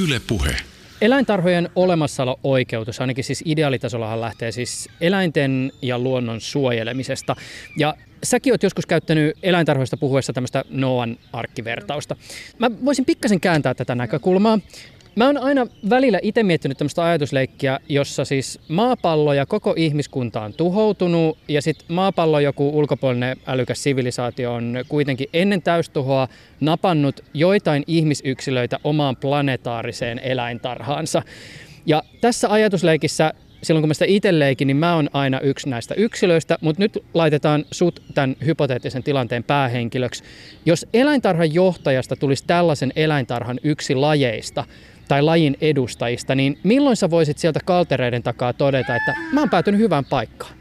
Yle 0.04 0.22
puhe. 0.28 0.56
Eläintarhojen 1.02 1.70
olemassaolo-oikeutus, 1.76 3.02
ainakin 3.02 3.24
siis 3.24 3.44
ideaalitasollahan 3.46 4.22
lähtee 4.22 4.52
siis 4.52 4.90
eläinten 5.02 5.72
ja 5.82 6.00
luonnon 6.00 6.42
suojelemisesta. 6.42 7.36
Ja 7.78 7.96
säkin 8.24 8.54
oot 8.54 8.64
joskus 8.64 8.86
käyttänyt 8.86 9.38
eläintarhoista 9.44 9.98
puhuessa 9.98 10.34
tämmöistä 10.34 10.64
Noan 10.70 11.18
arkkivertausta. 11.34 12.16
Mä 12.60 12.72
voisin 12.86 13.06
pikkasen 13.06 13.40
kääntää 13.40 13.74
tätä 13.74 13.96
näkökulmaa. 13.96 14.60
Mä 15.16 15.26
oon 15.26 15.38
aina 15.38 15.68
välillä 15.90 16.20
itse 16.22 16.44
miettinyt 16.44 16.78
tämmöistä 16.78 17.04
ajatusleikkiä, 17.04 17.80
jossa 17.90 18.26
siis 18.26 18.60
maapallo 18.68 19.34
ja 19.34 19.46
koko 19.46 19.74
ihmiskunta 19.78 20.42
on 20.42 20.54
tuhoutunut 20.54 21.38
ja 21.48 21.62
sitten 21.62 21.96
maapallo 21.96 22.40
joku 22.40 22.78
ulkopuolinen 22.78 23.38
älykäs 23.48 23.84
sivilisaatio 23.84 24.54
on 24.54 24.76
kuitenkin 24.90 25.28
ennen 25.34 25.62
täystuhoa 25.62 26.28
napannut 26.60 27.24
joitain 27.34 27.84
ihmisyksilöitä 27.88 28.80
omaan 28.84 29.16
planetaariseen 29.16 30.20
eläintarhaansa. 30.20 31.22
Ja 31.86 32.04
tässä 32.22 32.52
ajatusleikissä 32.52 33.34
silloin 33.64 33.82
kun 33.82 33.90
mä 33.90 33.94
sitä 33.94 34.06
itse 34.08 34.40
leikin, 34.40 34.68
niin 34.68 34.78
mä 34.78 34.96
oon 34.96 35.10
aina 35.14 35.40
yksi 35.40 35.70
näistä 35.70 35.96
yksilöistä, 35.96 36.58
mutta 36.62 36.84
nyt 36.84 37.04
laitetaan 37.14 37.66
sut 37.72 38.04
tämän 38.14 38.36
hypoteettisen 38.46 39.04
tilanteen 39.04 39.44
päähenkilöksi. 39.44 40.24
Jos 40.66 40.86
eläintarhan 40.94 41.54
johtajasta 41.54 42.16
tulisi 42.16 42.44
tällaisen 42.48 42.94
eläintarhan 42.96 43.60
yksi 43.64 43.96
lajeista, 43.96 44.66
tai 45.08 45.22
lajin 45.22 45.58
edustajista, 45.62 46.36
niin 46.36 46.60
milloin 46.64 46.96
sä 46.96 47.10
voisit 47.10 47.38
sieltä 47.38 47.60
kaltereiden 47.66 48.24
takaa 48.24 48.54
todeta, 48.54 48.96
että 48.96 49.14
mä 49.32 49.40
oon 49.40 49.50
päätynyt 49.50 49.80
hyvään 49.80 50.06
paikkaan? 50.06 50.54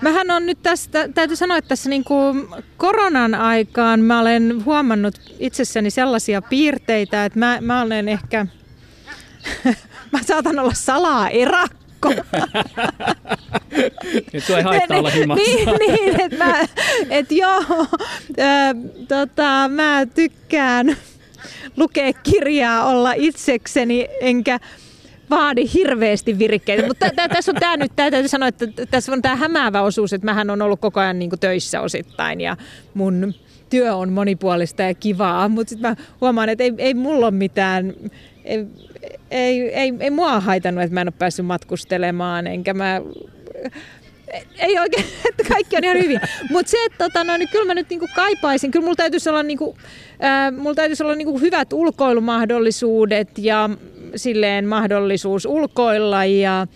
Mähän 0.00 0.30
on 0.30 0.46
nyt 0.46 0.58
tästä, 0.62 1.08
täytyy 1.08 1.36
sanoa, 1.36 1.56
että 1.56 1.68
tässä 1.68 1.90
niin 1.90 2.04
kuin 2.04 2.48
koronan 2.76 3.34
aikaan 3.34 4.00
mä 4.00 4.20
olen 4.20 4.64
huomannut 4.64 5.14
itsessäni 5.38 5.90
sellaisia 5.90 6.42
piirteitä, 6.42 7.24
että 7.24 7.38
mä, 7.38 7.58
mä 7.60 7.82
olen 7.82 8.08
ehkä, 8.08 8.46
mä 10.12 10.22
saatan 10.26 10.58
olla 10.58 10.74
salaa 10.74 11.28
erakko. 11.28 12.08
Nyt 14.32 14.44
sulla 14.44 14.58
ei 14.58 14.64
haittaa 14.64 14.98
olla 14.98 15.10
himassa. 15.10 15.44
Niin, 15.50 15.68
niin 15.78 16.20
että 16.20 16.44
mä, 16.44 16.54
et 17.10 17.32
joo, 17.32 17.64
äh, 18.40 18.74
tota, 19.08 19.68
mä 19.68 20.06
tykkään 20.14 20.96
lukea 21.76 22.12
kirjaa, 22.12 22.86
olla 22.86 23.12
itsekseni, 23.12 24.08
enkä 24.20 24.60
vaadi 25.30 25.64
hirveästi 25.74 26.38
virikkeitä. 26.38 26.86
Mutta 26.86 27.10
tässä 27.32 27.52
on 27.52 27.56
tämä 27.60 27.76
nyt, 27.76 27.92
tää 27.96 28.10
täytyy 28.10 28.28
sanoa, 28.28 28.48
että 28.48 28.66
tässä 28.90 29.12
on 29.12 29.22
tämä 29.22 29.36
hämäävä 29.36 29.82
osuus, 29.82 30.12
että 30.12 30.24
mähän 30.24 30.50
on 30.50 30.62
ollut 30.62 30.80
koko 30.80 31.00
ajan 31.00 31.18
niin 31.18 31.30
töissä 31.40 31.80
osittain 31.80 32.40
ja 32.40 32.56
mun 32.94 33.34
työ 33.70 33.96
on 33.96 34.12
monipuolista 34.12 34.82
ja 34.82 34.94
kivaa, 34.94 35.48
mutta 35.48 35.68
sitten 35.68 35.90
mä 35.90 35.96
huomaan, 36.20 36.48
että 36.48 36.64
ei, 36.64 36.72
ei 36.78 36.94
mulla 36.94 37.26
ole 37.26 37.34
mitään, 37.34 37.94
ei, 38.44 38.66
ei, 39.30 39.74
ei, 39.74 39.92
ei 40.00 40.10
mua 40.10 40.40
haitannut, 40.40 40.84
että 40.84 40.94
mä 40.94 41.00
en 41.00 41.08
ole 41.08 41.14
päässyt 41.18 41.46
matkustelemaan, 41.46 42.46
enkä 42.46 42.74
mä 42.74 43.00
ei 44.58 44.78
oikein, 44.78 45.04
että 45.30 45.44
kaikki 45.48 45.76
on 45.76 45.84
ihan 45.84 45.98
hyvin. 45.98 46.20
Mutta 46.50 46.70
se, 46.70 46.76
että 46.86 47.04
tota, 47.04 47.24
no, 47.24 47.36
niin 47.36 47.48
kyllä 47.48 47.64
mä 47.64 47.74
nyt 47.74 47.90
niinku 47.90 48.08
kaipaisin, 48.14 48.70
kyllä 48.70 48.84
mulla 48.84 48.96
täytyisi 48.96 49.30
olla, 49.30 49.42
niinku, 49.42 49.76
äh, 50.24 50.52
mulla 50.52 50.74
täytyisi 50.74 51.02
olla 51.02 51.14
niinku 51.14 51.38
hyvät 51.38 51.72
ulkoilumahdollisuudet 51.72 53.28
ja 53.38 53.70
silleen 54.16 54.68
mahdollisuus 54.68 55.46
ulkoilla 55.46 56.24
ja 56.24 56.66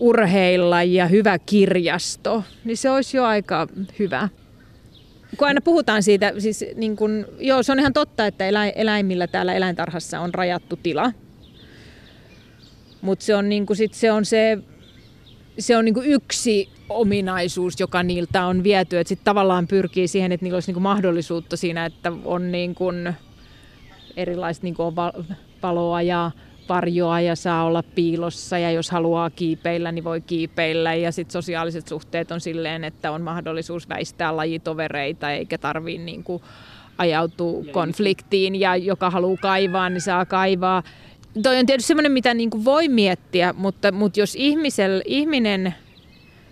urheilla 0.00 0.82
ja 0.82 1.06
hyvä 1.06 1.38
kirjasto, 1.38 2.44
niin 2.64 2.76
se 2.76 2.90
olisi 2.90 3.16
jo 3.16 3.24
aika 3.24 3.68
hyvä. 3.98 4.28
Kun 5.36 5.48
aina 5.48 5.60
puhutaan 5.60 6.02
siitä, 6.02 6.32
siis 6.38 6.64
niin 6.74 6.96
kun, 6.96 7.26
joo, 7.38 7.62
se 7.62 7.72
on 7.72 7.78
ihan 7.78 7.92
totta, 7.92 8.26
että 8.26 8.44
eläimillä 8.74 9.26
täällä 9.26 9.54
eläintarhassa 9.54 10.20
on 10.20 10.34
rajattu 10.34 10.76
tila. 10.76 11.12
Mutta 13.00 13.24
se 13.24 13.34
on, 13.34 13.48
niin 13.48 13.66
sit 13.72 13.94
se, 13.94 14.12
on 14.12 14.24
se, 14.24 14.58
se 15.58 15.76
on 15.76 15.84
niin 15.84 16.04
yksi 16.04 16.68
ominaisuus, 16.92 17.80
joka 17.80 18.02
niiltä 18.02 18.46
on 18.46 18.64
viety. 18.64 18.98
Että 18.98 19.08
sitten 19.08 19.24
tavallaan 19.24 19.66
pyrkii 19.66 20.08
siihen, 20.08 20.32
että 20.32 20.44
niillä 20.44 20.56
olisi 20.56 20.72
niin 20.72 20.82
mahdollisuutta 20.82 21.56
siinä, 21.56 21.86
että 21.86 22.12
on 22.24 22.52
niin 22.52 22.74
kun 22.74 23.12
erilaista 24.16 24.64
niin 24.64 24.74
on 24.78 24.96
valoa 25.62 26.02
ja 26.02 26.30
varjoa 26.68 27.20
ja 27.20 27.36
saa 27.36 27.64
olla 27.64 27.82
piilossa 27.82 28.58
ja 28.58 28.70
jos 28.70 28.90
haluaa 28.90 29.30
kiipeillä, 29.30 29.92
niin 29.92 30.04
voi 30.04 30.20
kiipeillä. 30.20 30.94
Ja 30.94 31.12
sitten 31.12 31.32
sosiaaliset 31.32 31.88
suhteet 31.88 32.30
on 32.30 32.40
silleen, 32.40 32.84
että 32.84 33.12
on 33.12 33.22
mahdollisuus 33.22 33.88
väistää 33.88 34.36
lajitovereita 34.36 35.30
eikä 35.30 35.58
tarvii 35.58 35.98
niin 35.98 36.24
kuin 36.24 36.42
ajautua 36.98 37.64
konfliktiin 37.72 38.60
ja 38.60 38.76
joka 38.76 39.10
haluaa 39.10 39.36
kaivaa, 39.42 39.88
niin 39.88 40.00
saa 40.00 40.26
kaivaa. 40.26 40.82
Toi 41.42 41.58
on 41.58 41.66
tietysti 41.66 41.88
semmoinen, 41.88 42.12
mitä 42.12 42.34
niin 42.34 42.50
kuin 42.50 42.64
voi 42.64 42.88
miettiä, 42.88 43.54
mutta, 43.56 43.92
mutta 43.92 44.20
jos 44.20 44.34
ihmisel, 44.36 45.02
ihminen, 45.04 45.74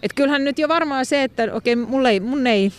että 0.03 0.15
kyllähän 0.15 0.45
nyt 0.45 0.59
jo 0.59 0.69
varmaan 0.69 1.07
se, 1.07 1.23
että 1.23 1.49
okei, 1.53 1.77
mulle 1.77 2.11
ei, 2.11 2.21
mun 2.21 2.47
ei 2.47 2.73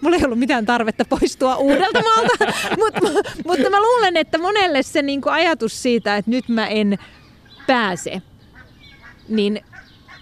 mulla 0.00 0.16
ei 0.16 0.24
ollut 0.24 0.38
mitään 0.38 0.66
tarvetta 0.66 1.04
poistua 1.04 1.56
uudelta 1.56 2.02
maalta, 2.02 2.44
mutta, 2.82 3.00
mutta 3.46 3.70
mä 3.70 3.80
luulen, 3.80 4.16
että 4.16 4.38
monelle 4.38 4.82
se 4.82 5.02
niin 5.02 5.20
kuin 5.20 5.32
ajatus 5.32 5.82
siitä, 5.82 6.16
että 6.16 6.30
nyt 6.30 6.48
mä 6.48 6.66
en 6.66 6.98
pääse, 7.66 8.22
niin 9.28 9.64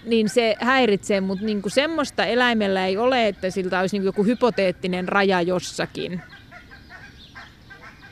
niin 0.05 0.29
se 0.29 0.55
häiritsee, 0.59 1.21
mutta 1.21 1.45
niin 1.45 1.61
kuin 1.61 1.71
semmoista 1.71 2.25
eläimellä 2.25 2.85
ei 2.85 2.97
ole, 2.97 3.27
että 3.27 3.49
siltä 3.49 3.79
olisi 3.79 3.97
niin 3.97 4.05
joku 4.05 4.23
hypoteettinen 4.23 5.07
raja 5.07 5.41
jossakin. 5.41 6.21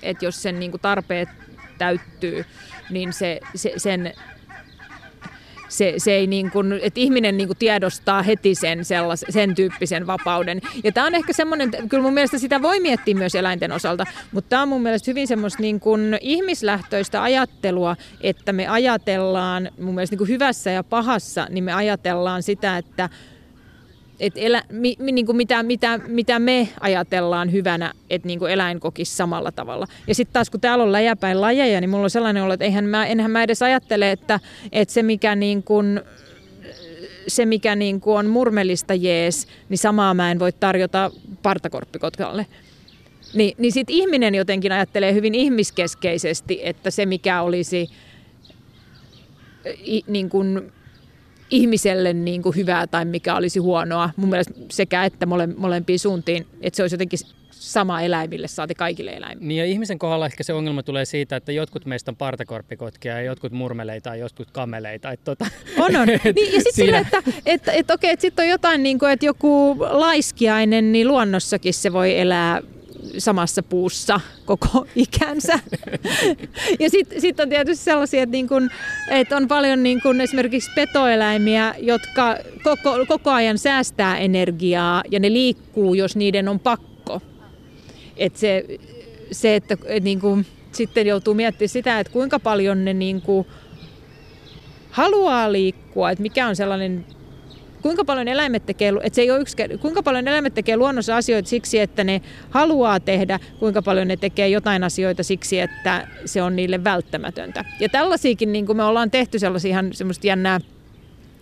Että 0.01 0.25
jos 0.25 0.41
sen 0.41 0.59
niin 0.59 0.71
kuin 0.71 0.81
tarpeet 0.81 1.29
täyttyy, 1.77 2.45
niin 2.89 3.13
se, 3.13 3.39
se, 3.55 3.73
sen 3.77 4.13
se, 5.69 5.93
se 5.97 6.11
ei 6.11 6.27
niin 6.27 6.51
kuin, 6.51 6.73
että 6.81 6.99
ihminen 6.99 7.37
niin 7.37 7.47
kuin 7.47 7.57
tiedostaa 7.57 8.23
heti 8.23 8.55
sen, 8.55 8.85
sellais, 8.85 9.25
sen 9.29 9.55
tyyppisen 9.55 10.07
vapauden. 10.07 10.61
Ja 10.83 10.91
tämä 10.91 11.07
on 11.07 11.15
ehkä 11.15 11.33
semmoinen, 11.33 11.71
kyllä 11.89 12.03
mun 12.03 12.13
mielestä 12.13 12.37
sitä 12.37 12.61
voi 12.61 12.79
miettiä 12.79 13.15
myös 13.15 13.35
eläinten 13.35 13.71
osalta, 13.71 14.05
mutta 14.31 14.49
tämä 14.49 14.61
on 14.61 14.69
mun 14.69 14.81
mielestä 14.81 15.11
hyvin 15.11 15.27
semmoista 15.27 15.61
niin 15.61 15.79
kuin 15.79 16.17
ihmislähtöistä 16.21 17.23
ajattelua, 17.23 17.95
että 18.21 18.53
me 18.53 18.67
ajatellaan 18.67 19.69
mun 19.79 19.95
mielestä 19.95 20.13
niin 20.13 20.17
kuin 20.17 20.29
hyvässä 20.29 20.71
ja 20.71 20.83
pahassa, 20.83 21.47
niin 21.49 21.63
me 21.63 21.73
ajatellaan 21.73 22.43
sitä, 22.43 22.77
että 22.77 23.09
et 24.19 24.33
elä, 24.35 24.63
mi, 24.71 24.97
niin 24.99 25.25
kuin 25.25 25.35
mitä, 25.35 25.63
mitä, 25.63 25.99
mitä 26.07 26.39
me 26.39 26.69
ajatellaan 26.79 27.51
hyvänä, 27.51 27.93
että 28.09 28.27
niin 28.27 28.47
eläin 28.49 28.79
kokisi 28.79 29.15
samalla 29.15 29.51
tavalla. 29.51 29.87
Ja 30.07 30.15
sitten 30.15 30.33
taas 30.33 30.49
kun 30.49 30.61
täällä 30.61 30.83
on 30.83 30.91
läjäpäin 30.91 31.41
lajeja, 31.41 31.81
niin 31.81 31.89
mulla 31.89 32.03
on 32.03 32.09
sellainen 32.09 32.43
olo, 32.43 32.53
että 32.53 32.65
eihän 32.65 32.85
mä, 32.85 33.05
enhän 33.05 33.31
mä 33.31 33.43
edes 33.43 33.61
ajattele, 33.61 34.11
että, 34.11 34.39
että 34.71 34.93
se 34.93 35.03
mikä 35.03 35.35
niin 35.35 35.63
kuin, 35.63 36.01
se, 37.27 37.45
mikä 37.45 37.75
niin 37.75 38.01
kuin 38.01 38.17
on 38.17 38.27
murmelista 38.27 38.93
jees, 38.93 39.47
niin 39.69 39.77
samaa 39.77 40.13
mä 40.13 40.31
en 40.31 40.39
voi 40.39 40.51
tarjota 40.51 41.11
partakorppikotkalle. 41.41 42.45
Ni, 43.33 43.55
niin 43.57 43.71
sitten 43.71 43.95
ihminen 43.95 44.35
jotenkin 44.35 44.71
ajattelee 44.71 45.13
hyvin 45.13 45.35
ihmiskeskeisesti, 45.35 46.59
että 46.63 46.91
se 46.91 47.05
mikä 47.05 47.41
olisi 47.41 47.89
niin 50.07 50.29
kuin 50.29 50.71
ihmiselle 51.49 52.13
niin 52.13 52.41
kuin 52.41 52.55
hyvää 52.55 52.87
tai 52.87 53.05
mikä 53.05 53.35
olisi 53.35 53.59
huonoa. 53.59 54.09
Mun 54.15 54.29
mielestä 54.29 54.53
sekä 54.71 55.05
että 55.05 55.25
mole, 55.25 55.47
molempiin 55.47 55.99
suuntiin, 55.99 56.45
että 56.61 56.77
se 56.77 56.83
olisi 56.83 56.93
jotenkin 56.93 57.19
sama 57.51 58.01
eläimille, 58.01 58.47
saati 58.47 58.75
kaikille 58.75 59.11
eläimille. 59.11 59.47
Niin 59.47 59.57
ja 59.57 59.65
ihmisen 59.65 59.99
kohdalla 59.99 60.25
ehkä 60.25 60.43
se 60.43 60.53
ongelma 60.53 60.83
tulee 60.83 61.05
siitä, 61.05 61.35
että 61.35 61.51
jotkut 61.51 61.85
meistä 61.85 62.11
on 62.11 62.15
partakorppikotkia 62.15 63.13
ja 63.13 63.21
jotkut 63.21 63.51
murmeleita 63.51 64.09
ja 64.09 64.15
jotkut 64.15 64.51
kameleita. 64.51 65.11
Että 65.11 65.25
tota, 65.25 65.45
on, 65.77 65.95
on. 65.95 66.07
Niin, 66.35 66.53
ja 66.53 66.59
sitten 66.59 66.73
siinä... 66.73 66.99
että, 66.99 67.23
että, 67.45 67.71
että, 67.71 67.93
okei, 67.93 68.11
että 68.11 68.21
sitten 68.21 68.43
on 68.43 68.49
jotain, 68.49 68.83
niin 68.83 68.99
kuin, 68.99 69.11
että 69.11 69.25
joku 69.25 69.77
laiskiainen, 69.79 70.91
niin 70.91 71.07
luonnossakin 71.07 71.73
se 71.73 71.93
voi 71.93 72.19
elää 72.19 72.61
samassa 73.17 73.63
puussa 73.63 74.19
koko 74.45 74.87
ikänsä. 74.95 75.59
ja 76.79 76.89
sitten 76.89 77.21
sit 77.21 77.39
on 77.39 77.49
tietysti 77.49 77.85
sellaisia, 77.85 78.23
että, 78.23 78.31
niin 78.31 78.47
kun, 78.47 78.69
että 79.09 79.37
on 79.37 79.47
paljon 79.47 79.83
niin 79.83 80.01
kun 80.01 80.21
esimerkiksi 80.21 80.71
petoeläimiä, 80.75 81.75
jotka 81.79 82.37
koko, 82.63 83.05
koko 83.07 83.31
ajan 83.31 83.57
säästää 83.57 84.17
energiaa 84.17 85.03
ja 85.11 85.19
ne 85.19 85.33
liikkuu, 85.33 85.93
jos 85.93 86.15
niiden 86.15 86.47
on 86.47 86.59
pakko. 86.59 87.21
Et 88.17 88.35
se, 88.35 88.65
se, 89.31 89.55
että 89.55 89.77
et 89.85 90.03
niin 90.03 90.19
kun, 90.19 90.45
sitten 90.71 91.07
joutuu 91.07 91.33
miettimään 91.33 91.69
sitä, 91.69 91.99
että 91.99 92.13
kuinka 92.13 92.39
paljon 92.39 92.85
ne 92.85 92.93
niin 92.93 93.21
kun, 93.21 93.45
haluaa 94.91 95.51
liikkua, 95.51 96.11
että 96.11 96.21
mikä 96.21 96.47
on 96.47 96.55
sellainen 96.55 97.05
kuinka 97.85 98.05
paljon 98.05 98.27
eläimet 98.27 98.65
tekee, 98.65 98.93
että 99.03 99.15
se 99.15 99.21
ei 99.21 99.31
ole 99.31 99.41
yksi, 99.41 99.57
kuinka 99.81 100.03
paljon 100.03 100.27
eläimet 100.27 100.53
tekee 100.53 100.77
luonnossa 100.77 101.17
asioita 101.17 101.49
siksi, 101.49 101.79
että 101.79 102.03
ne 102.03 102.21
haluaa 102.49 102.99
tehdä, 102.99 103.39
kuinka 103.59 103.81
paljon 103.81 104.07
ne 104.07 104.17
tekee 104.17 104.49
jotain 104.49 104.83
asioita 104.83 105.23
siksi, 105.23 105.59
että 105.59 106.07
se 106.25 106.41
on 106.41 106.55
niille 106.55 106.83
välttämätöntä. 106.83 107.65
Ja 107.79 107.89
tällaisiakin, 107.89 108.51
niin 108.53 108.65
kuin 108.65 108.77
me 108.77 108.83
ollaan 108.83 109.11
tehty 109.11 109.39
sellaisia 109.39 109.69
ihan 109.69 109.93
semmoista 109.93 110.27
jännää 110.27 110.59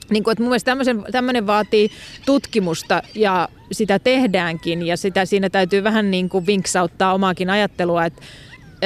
niin 0.10 0.24
kuin, 0.24 0.32
että 0.32 0.44
mun 0.44 0.50
mielestä 0.50 0.76
tämmöinen 1.12 1.48
vaatii 1.48 1.90
tutkimusta 2.26 3.02
ja 3.16 3.50
sitä 3.72 4.00
tehdäänkin 4.00 4.86
ja 4.88 4.98
sitä, 4.98 5.26
siinä 5.26 5.50
täytyy 5.50 5.84
vähän 5.84 6.12
niin 6.12 6.30
kuin 6.30 6.46
vinksauttaa 6.46 7.14
omaakin 7.14 7.50
ajattelua, 7.50 8.06
että 8.06 8.22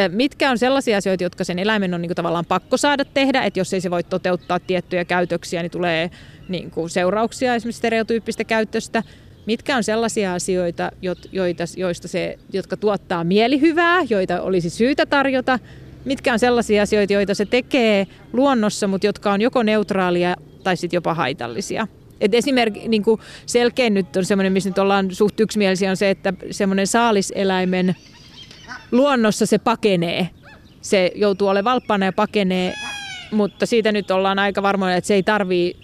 mitkä 0.10 0.52
on 0.52 0.58
sellaisia 0.58 0.98
asioita, 0.98 1.24
jotka 1.24 1.44
sen 1.44 1.60
eläimen 1.60 1.94
on 1.94 2.02
niin 2.02 2.10
kuin 2.10 2.16
tavallaan 2.16 2.46
pakko 2.46 2.78
saada 2.78 3.06
tehdä, 3.06 3.44
että 3.44 3.60
jos 3.60 3.74
ei 3.74 3.82
se 3.82 3.92
voi 3.92 4.04
toteuttaa 4.04 4.60
tiettyjä 4.60 5.06
käytöksiä, 5.06 5.62
niin 5.62 5.72
tulee 5.72 6.12
niin 6.50 6.72
kuin 6.72 6.90
seurauksia 6.90 7.56
esimerkiksi 7.56 7.78
stereotyyppistä 7.78 8.44
käytöstä. 8.44 9.04
Mitkä 9.46 9.78
on 9.78 9.84
sellaisia 9.84 10.34
asioita, 10.34 10.92
joita, 11.32 11.64
joista 11.78 12.08
se, 12.08 12.40
jotka 12.54 12.78
tuottaa 12.78 13.24
mielihyvää, 13.24 14.02
joita 14.10 14.42
olisi 14.42 14.70
syytä 14.70 15.06
tarjota? 15.06 15.60
Mitkä 16.06 16.34
on 16.34 16.40
sellaisia 16.40 16.84
asioita, 16.84 17.14
joita 17.14 17.34
se 17.34 17.46
tekee 17.46 18.08
luonnossa, 18.34 18.88
mutta 18.88 19.08
jotka 19.08 19.32
on 19.32 19.42
joko 19.42 19.64
neutraalia 19.64 20.36
tai 20.64 20.78
sitten 20.78 20.98
jopa 20.98 21.14
haitallisia? 21.14 21.88
Et 22.22 22.34
esimerkiksi 22.34 22.88
niin 22.88 23.04
selkein 23.46 23.94
nyt 23.94 24.16
on 24.16 24.26
semmoinen, 24.26 24.54
missä 24.54 24.70
nyt 24.70 24.78
ollaan 24.78 25.16
suht 25.16 25.40
yksimielisiä, 25.40 25.90
on 25.90 25.98
se, 25.98 26.10
että 26.10 26.34
semmoinen 26.52 26.88
saaliseläimen 26.88 27.96
luonnossa 28.92 29.46
se 29.46 29.58
pakenee. 29.58 30.30
Se 30.82 31.12
joutuu 31.16 31.48
olemaan 31.48 31.74
valppana 31.74 32.06
ja 32.06 32.14
pakenee, 32.14 32.74
mutta 33.32 33.66
siitä 33.66 33.92
nyt 33.92 34.12
ollaan 34.12 34.40
aika 34.40 34.62
varmoja, 34.62 34.96
että 34.96 35.08
se 35.08 35.14
ei 35.14 35.24
tarvii 35.24 35.76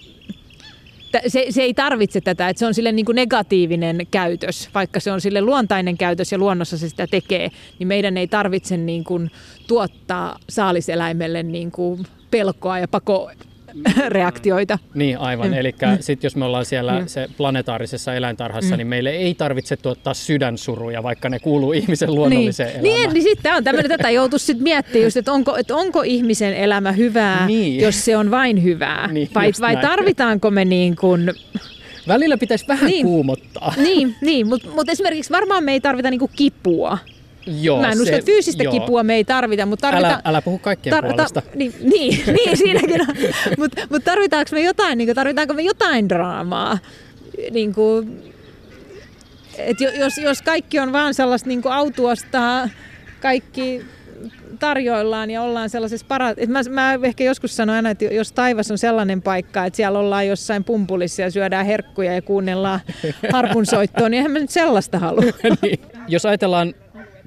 se, 1.27 1.45
se 1.49 1.61
ei 1.61 1.73
tarvitse 1.73 2.21
tätä, 2.21 2.49
että 2.49 2.59
se 2.59 2.65
on 2.65 2.73
sille 2.73 2.91
niin 2.91 3.05
kuin 3.05 3.15
negatiivinen 3.15 4.07
käytös, 4.11 4.69
vaikka 4.73 4.99
se 4.99 5.11
on 5.11 5.21
sille 5.21 5.41
luontainen 5.41 5.97
käytös 5.97 6.31
ja 6.31 6.37
luonnossa 6.37 6.77
se 6.77 6.89
sitä 6.89 7.07
tekee, 7.07 7.49
niin 7.79 7.87
meidän 7.87 8.17
ei 8.17 8.27
tarvitse 8.27 8.77
niin 8.77 9.03
kuin 9.03 9.31
tuottaa 9.67 10.39
saaliseläimelle 10.49 11.43
niin 11.43 11.71
kuin 11.71 12.05
pelkoa 12.31 12.79
ja 12.79 12.87
pako 12.87 13.31
reaktioita. 14.07 14.79
Niin, 14.93 15.17
aivan. 15.17 15.47
Mm. 15.47 15.53
Eli 15.53 15.71
mm. 15.71 15.97
sitten 15.99 16.25
jos 16.25 16.35
me 16.35 16.45
ollaan 16.45 16.65
siellä 16.65 16.99
mm. 16.99 17.07
se 17.07 17.27
planetaarisessa 17.37 18.13
eläintarhassa, 18.13 18.75
mm. 18.75 18.77
niin 18.77 18.87
meille 18.87 19.09
ei 19.09 19.35
tarvitse 19.35 19.77
tuottaa 19.77 20.13
sydänsuruja, 20.13 21.03
vaikka 21.03 21.29
ne 21.29 21.39
kuuluu 21.39 21.73
ihmisen 21.73 22.15
luonnolliseen 22.15 22.67
niin. 22.67 22.85
elämään. 22.85 23.13
Niin, 23.13 23.13
niin 23.13 23.23
sitten 23.23 23.55
on 23.55 23.63
tämmöinen, 23.63 23.91
tätä 23.91 24.09
joutuisi 24.09 24.45
sitten 24.45 24.63
miettimään 24.63 25.03
just, 25.03 25.17
että 25.17 25.31
onko, 25.31 25.57
että 25.57 25.75
onko 25.75 26.01
ihmisen 26.01 26.53
elämä 26.53 26.91
hyvää, 26.91 27.47
niin. 27.47 27.81
jos 27.81 28.05
se 28.05 28.17
on 28.17 28.31
vain 28.31 28.63
hyvää, 28.63 29.07
niin, 29.11 29.29
vai, 29.35 29.51
vai 29.61 29.77
tarvitaanko 29.77 30.51
me 30.51 30.65
niin 30.65 30.95
kuin 30.95 31.31
Välillä 32.07 32.37
pitäisi 32.37 32.67
vähän 32.67 32.89
niin. 32.89 33.05
kuumottaa. 33.05 33.73
Niin, 33.77 34.15
niin 34.21 34.47
mutta 34.47 34.69
mut 34.69 34.89
esimerkiksi 34.89 35.31
varmaan 35.31 35.63
me 35.63 35.71
ei 35.71 35.81
tarvita 35.81 36.09
niinku 36.09 36.29
kipua. 36.35 36.97
Joo, 37.45 37.81
Mä 37.81 37.91
en 37.91 38.01
usko, 38.01 38.15
että 38.15 38.25
fyysistä 38.25 38.63
joo. 38.63 38.73
kipua 38.73 39.03
me 39.03 39.15
ei 39.15 39.23
tarvita, 39.23 39.65
mutta 39.65 39.87
tarvita... 39.87 40.07
Älä, 40.07 40.21
älä 40.25 40.41
puhu 40.41 40.57
kaikkien 40.57 40.95
tar- 40.95 41.07
puolesta. 41.07 41.41
Ta- 41.41 41.49
niin, 41.55 41.73
niin, 41.81 42.23
niin, 42.35 42.57
siinäkin 42.57 43.01
on. 43.01 43.07
mutta 43.57 43.81
mut 43.89 44.03
tarvitaanko 44.03 44.49
me 44.51 44.61
jotain, 44.61 44.97
niin 44.97 45.07
kuin, 45.07 45.15
tarvitaanko 45.15 45.53
me 45.53 45.61
jotain 45.61 46.09
draamaa? 46.09 46.77
Niin 47.51 47.73
kuin, 47.73 48.23
et 49.57 49.77
jos, 49.81 50.17
jos 50.17 50.41
kaikki 50.41 50.79
on 50.79 50.93
vaan 50.93 51.13
sellaista 51.13 51.49
niin 51.49 51.61
autuosta, 51.67 52.69
kaikki 53.21 53.85
tarjoillaan 54.59 55.31
ja 55.31 55.41
ollaan 55.41 55.69
sellaisessa 55.69 56.05
para... 56.09 56.33
mä, 56.47 56.61
mä 56.69 56.99
ehkä 57.03 57.23
joskus 57.23 57.55
sanon 57.55 57.75
aina, 57.75 57.89
että 57.89 58.05
jos 58.05 58.31
taivas 58.31 58.71
on 58.71 58.77
sellainen 58.77 59.21
paikka, 59.21 59.65
että 59.65 59.77
siellä 59.77 59.99
ollaan 59.99 60.27
jossain 60.27 60.63
pumpulissa 60.63 61.21
ja 61.21 61.31
syödään 61.31 61.65
herkkuja 61.65 62.13
ja 62.13 62.21
kuunnellaan 62.21 62.79
harpunsoittoa, 63.31 64.09
niin 64.09 64.17
eihän 64.17 64.31
mä 64.31 64.39
nyt 64.39 64.49
sellaista 64.49 64.99
halua. 64.99 65.23
niin. 65.61 65.79
Jos 66.07 66.25
ajatellaan 66.25 66.73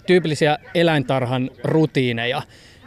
tyypillisiä 0.06 0.58
eläintarhan 0.74 1.50
rutiineja, 1.64 2.42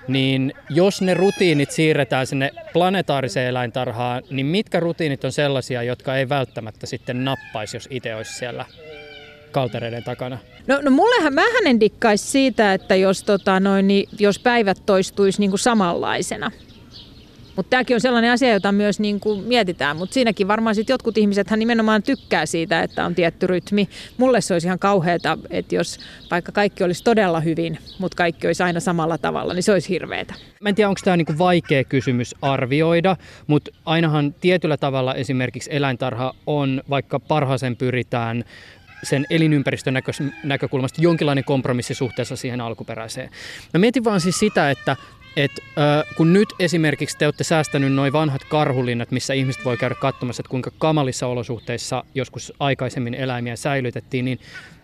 niin 0.08 0.54
jos 0.70 1.02
ne 1.02 1.14
rutiinit 1.14 1.72
siirretään 1.72 2.28
sinne 2.28 2.52
planetaariseen 2.74 3.48
eläintarhaan, 3.48 4.24
niin 4.30 4.46
mitkä 4.46 4.80
rutiinit 4.80 5.24
on 5.24 5.32
sellaisia, 5.32 5.84
jotka 5.84 6.16
ei 6.16 6.30
välttämättä 6.30 6.86
sitten 6.86 7.26
nappaisi, 7.26 7.78
jos 7.78 7.88
itse 7.92 8.16
olisi 8.16 8.34
siellä 8.34 8.66
kaltereiden 9.52 10.04
takana? 10.04 10.38
No, 10.68 10.82
no 10.82 10.92
mullehan, 10.92 11.34
mähän 11.34 11.68
en 11.68 11.80
dikkaisi 11.80 12.28
siitä, 12.28 12.74
että 12.74 12.96
jos, 12.96 13.24
tota, 13.24 13.60
noin, 13.60 13.88
niin, 13.88 14.10
jos 14.20 14.40
päivät 14.40 14.78
toistuisi 14.86 15.40
niin 15.40 15.50
kuin 15.52 15.60
samanlaisena. 15.60 16.52
Mutta 17.56 17.70
tämäkin 17.70 17.96
on 17.96 18.02
sellainen 18.02 18.32
asia, 18.32 18.54
jota 18.54 18.72
myös 18.72 19.00
niin 19.00 19.20
kuin 19.20 19.44
mietitään, 19.44 19.98
mutta 19.98 20.14
siinäkin 20.14 20.48
varmaan 20.48 20.76
sit 20.76 20.90
jotkut 20.90 21.18
ihmiset 21.18 21.48
nimenomaan 21.58 22.04
tykkää 22.04 22.46
siitä, 22.46 22.84
että 22.84 23.06
on 23.06 23.16
tietty 23.16 23.48
rytmi. 23.48 23.90
Mulle 24.18 24.42
se 24.42 24.54
olisi 24.54 24.68
ihan 24.68 24.80
kauheata, 24.80 25.38
että 25.50 25.76
jos 25.76 26.00
vaikka 26.32 26.52
kaikki 26.52 26.84
olisi 26.84 27.04
todella 27.04 27.40
hyvin, 27.40 27.78
mutta 28.00 28.16
kaikki 28.16 28.48
olisi 28.48 28.64
aina 28.64 28.80
samalla 28.80 29.18
tavalla, 29.18 29.54
niin 29.54 29.64
se 29.64 29.72
olisi 29.72 29.90
hirveetä. 29.90 30.34
Mä 30.62 30.70
en 30.70 30.76
tiedä, 30.76 30.90
onko 30.90 31.02
tämä 31.04 31.18
niinku 31.18 31.38
vaikea 31.38 31.84
kysymys 31.84 32.36
arvioida, 32.42 33.16
mutta 33.48 33.72
ainahan 33.86 34.34
tietyllä 34.34 34.78
tavalla 34.78 35.16
esimerkiksi 35.16 35.70
eläintarha 35.74 36.34
on, 36.48 36.82
vaikka 36.90 37.20
parhaaseen 37.20 37.76
pyritään, 37.76 38.44
sen 39.04 39.26
elinympäristön 39.30 39.94
näkö, 39.94 40.12
näkökulmasta 40.44 41.02
jonkinlainen 41.02 41.44
kompromissi 41.44 41.94
suhteessa 41.94 42.36
siihen 42.36 42.62
alkuperäiseen. 42.62 43.30
Mä 43.74 43.80
mietin 43.80 44.04
vaan 44.04 44.22
siis 44.22 44.40
sitä, 44.40 44.72
että 44.72 44.96
et, 45.40 45.52
kun 46.18 46.34
nyt 46.34 46.50
esimerkiksi 46.60 47.18
te 47.18 47.28
olette 47.28 47.44
säästänyt 47.44 47.94
noin 47.94 48.14
vanhat 48.14 48.44
karhulinnat, 48.44 49.12
missä 49.12 49.34
ihmiset 49.34 49.66
voi 49.66 49.78
käydä 49.78 49.96
katsomassa, 49.96 50.42
että 50.42 50.50
kuinka 50.50 50.72
kamalissa 50.78 51.28
olosuhteissa 51.28 52.04
joskus 52.16 52.54
aikaisemmin 52.60 53.14
eläimiä 53.14 53.56
säilytettiin, 53.56 54.26
niin 54.26 54.40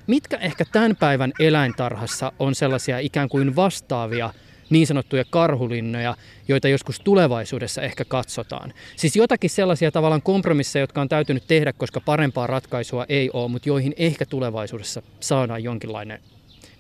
mitkä 0.07 0.37
ehkä 0.37 0.65
tämän 0.71 0.95
päivän 0.95 1.33
eläintarhassa 1.39 2.31
on 2.39 2.55
sellaisia 2.55 2.99
ikään 2.99 3.29
kuin 3.29 3.55
vastaavia 3.55 4.29
niin 4.69 4.87
sanottuja 4.87 5.23
karhulinnoja, 5.29 6.15
joita 6.47 6.67
joskus 6.67 6.99
tulevaisuudessa 6.99 7.81
ehkä 7.81 8.05
katsotaan. 8.05 8.73
Siis 8.95 9.15
jotakin 9.15 9.49
sellaisia 9.49 9.91
tavallaan 9.91 10.21
kompromisseja, 10.21 10.83
jotka 10.83 11.01
on 11.01 11.09
täytynyt 11.09 11.43
tehdä, 11.47 11.73
koska 11.73 12.01
parempaa 12.01 12.47
ratkaisua 12.47 13.05
ei 13.09 13.29
ole, 13.33 13.51
mutta 13.51 13.69
joihin 13.69 13.93
ehkä 13.97 14.25
tulevaisuudessa 14.25 15.01
saadaan 15.19 15.63
jonkinlainen 15.63 16.19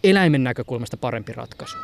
eläimen 0.03 0.43
näkökulmasta 0.43 0.97
parempi 0.97 1.33
ratkaisu 1.33 1.77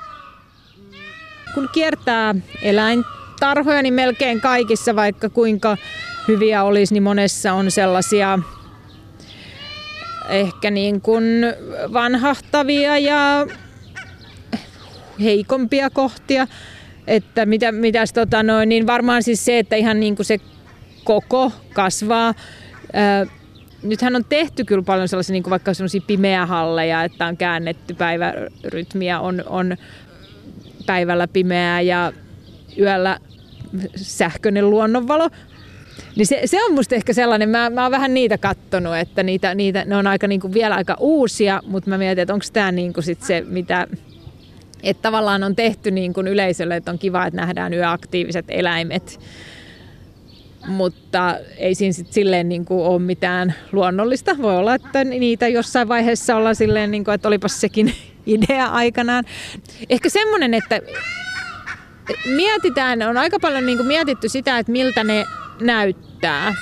kun 1.53 1.69
kiertää 1.71 2.35
eläintarhoja, 2.61 3.81
niin 3.81 3.93
melkein 3.93 4.41
kaikissa, 4.41 4.95
vaikka 4.95 5.29
kuinka 5.29 5.77
hyviä 6.27 6.63
olisi, 6.63 6.93
niin 6.93 7.03
monessa 7.03 7.53
on 7.53 7.71
sellaisia 7.71 8.39
ehkä 10.29 10.71
niin 10.71 11.01
kuin 11.01 11.23
vanhahtavia 11.93 12.97
ja 12.97 13.47
heikompia 15.23 15.89
kohtia. 15.89 16.47
Että 17.07 17.45
mitä, 17.45 17.71
mitäs 17.71 18.13
tota 18.13 18.43
noin, 18.43 18.69
niin 18.69 18.87
varmaan 18.87 19.23
siis 19.23 19.45
se, 19.45 19.59
että 19.59 19.75
ihan 19.75 19.99
niin 19.99 20.15
kuin 20.15 20.25
se 20.25 20.37
koko 21.03 21.51
kasvaa. 21.73 22.33
Ää, 22.93 23.25
nythän 23.83 24.15
on 24.15 24.25
tehty 24.25 24.63
kyllä 24.63 24.83
paljon 24.83 25.07
sellaisia 25.07 25.33
niin 25.33 25.43
kuin 25.43 25.51
vaikka 25.51 25.73
sellaisia 25.73 26.01
pimeä 26.07 26.45
halleja, 26.45 27.03
että 27.03 27.25
on 27.25 27.37
käännetty 27.37 27.93
päivärytmiä, 27.93 29.19
on, 29.19 29.43
on 29.47 29.77
päivällä 30.83 31.27
pimeää 31.27 31.81
ja 31.81 32.13
yöllä 32.79 33.19
sähköinen 33.95 34.69
luonnonvalo. 34.69 35.29
Niin 36.15 36.27
se, 36.27 36.41
se 36.45 36.63
on 36.63 36.73
musta 36.73 36.95
ehkä 36.95 37.13
sellainen, 37.13 37.49
mä, 37.49 37.69
mä 37.69 37.83
oon 37.83 37.91
vähän 37.91 38.13
niitä 38.13 38.37
kattonut, 38.37 38.97
että 38.97 39.23
niitä, 39.23 39.55
niitä, 39.55 39.85
ne 39.85 39.97
on 39.97 40.07
aika, 40.07 40.27
niin 40.27 40.41
kuin 40.41 40.53
vielä 40.53 40.75
aika 40.75 40.95
uusia, 40.99 41.61
mutta 41.67 41.89
mä 41.89 41.97
mietin, 41.97 42.21
että 42.21 42.33
onko 42.33 42.45
tämä 42.53 42.71
niin 42.71 42.93
kuin 42.93 43.03
sit 43.03 43.23
se, 43.23 43.43
mitä, 43.47 43.87
että 44.83 45.01
tavallaan 45.01 45.43
on 45.43 45.55
tehty 45.55 45.91
niin 45.91 46.13
kuin 46.13 46.27
yleisölle, 46.27 46.75
että 46.75 46.91
on 46.91 46.99
kiva, 46.99 47.25
että 47.25 47.41
nähdään 47.41 47.73
yöaktiiviset 47.73 48.45
eläimet. 48.49 49.19
Mutta 50.67 51.37
ei 51.57 51.75
siinä 51.75 51.93
sitten 51.93 52.13
silleen 52.13 52.49
niin 52.49 52.65
kuin 52.65 52.85
ole 52.85 52.99
mitään 52.99 53.55
luonnollista. 53.71 54.35
Voi 54.41 54.57
olla, 54.57 54.75
että 54.75 55.03
niitä 55.03 55.47
jossain 55.47 55.87
vaiheessa 55.87 56.35
ollaan 56.35 56.55
silleen, 56.55 56.91
niin 56.91 57.03
kuin, 57.03 57.15
että 57.15 57.27
olipas 57.27 57.61
sekin 57.61 57.93
idea 58.25 58.65
aikanaan. 58.65 59.23
Ehkä 59.89 60.09
semmoinen, 60.09 60.53
että 60.53 60.81
mietitään, 62.35 63.01
on 63.01 63.17
aika 63.17 63.39
paljon 63.39 63.65
niin 63.65 63.77
kuin 63.77 63.87
mietitty 63.87 64.29
sitä, 64.29 64.59
että 64.59 64.71
miltä 64.71 65.03
ne 65.03 65.25
näyttää. 65.61 66.55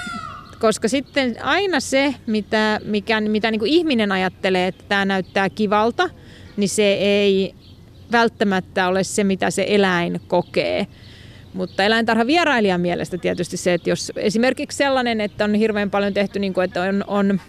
Koska 0.59 0.87
sitten 0.87 1.43
aina 1.43 1.79
se, 1.79 2.15
mitä, 2.27 2.79
mikä, 2.83 3.21
mitä 3.21 3.51
niin 3.51 3.59
kuin 3.59 3.71
ihminen 3.71 4.11
ajattelee, 4.11 4.67
että 4.67 4.83
tämä 4.89 5.05
näyttää 5.05 5.49
kivalta, 5.49 6.09
niin 6.57 6.69
se 6.69 6.93
ei 6.93 7.55
välttämättä 8.11 8.87
ole 8.87 9.03
se, 9.03 9.23
mitä 9.23 9.51
se 9.51 9.65
eläin 9.67 10.21
kokee. 10.27 10.87
Mutta 11.53 11.83
eläintarha 11.83 12.27
vierailijan 12.27 12.81
mielestä 12.81 13.17
tietysti 13.17 13.57
se, 13.57 13.73
että 13.73 13.89
jos 13.89 14.11
esimerkiksi 14.15 14.77
sellainen, 14.77 15.21
että 15.21 15.45
on 15.45 15.55
hirveän 15.55 15.89
paljon 15.89 16.13
tehty, 16.13 16.39
niin 16.39 16.53
kuin, 16.53 16.65
että 16.65 16.81
on, 16.81 17.03
on 17.07 17.41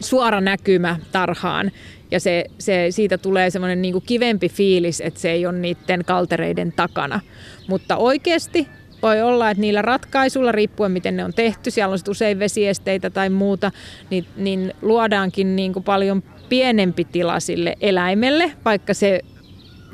suora 0.00 0.40
näkymä 0.40 0.96
tarhaan 1.12 1.70
ja 2.10 2.20
se, 2.20 2.44
se, 2.58 2.86
siitä 2.90 3.18
tulee 3.18 3.50
semmoinen 3.50 3.82
niin 3.82 4.02
kivempi 4.02 4.48
fiilis, 4.48 5.00
että 5.00 5.20
se 5.20 5.30
ei 5.30 5.46
ole 5.46 5.58
niiden 5.58 6.04
kaltereiden 6.04 6.72
takana. 6.72 7.20
Mutta 7.68 7.96
oikeasti 7.96 8.68
voi 9.02 9.22
olla, 9.22 9.50
että 9.50 9.60
niillä 9.60 9.82
ratkaisuilla, 9.82 10.52
riippuen 10.52 10.92
miten 10.92 11.16
ne 11.16 11.24
on 11.24 11.34
tehty, 11.34 11.70
siellä 11.70 11.92
on 11.92 11.98
usein 12.08 12.38
vesiesteitä 12.38 13.10
tai 13.10 13.30
muuta, 13.30 13.70
niin, 14.10 14.26
niin 14.36 14.74
luodaankin 14.82 15.56
niin 15.56 15.72
kuin 15.72 15.82
paljon 15.82 16.22
pienempi 16.48 17.04
tila 17.04 17.40
sille 17.40 17.76
eläimelle, 17.80 18.52
vaikka 18.64 18.94
se 18.94 19.20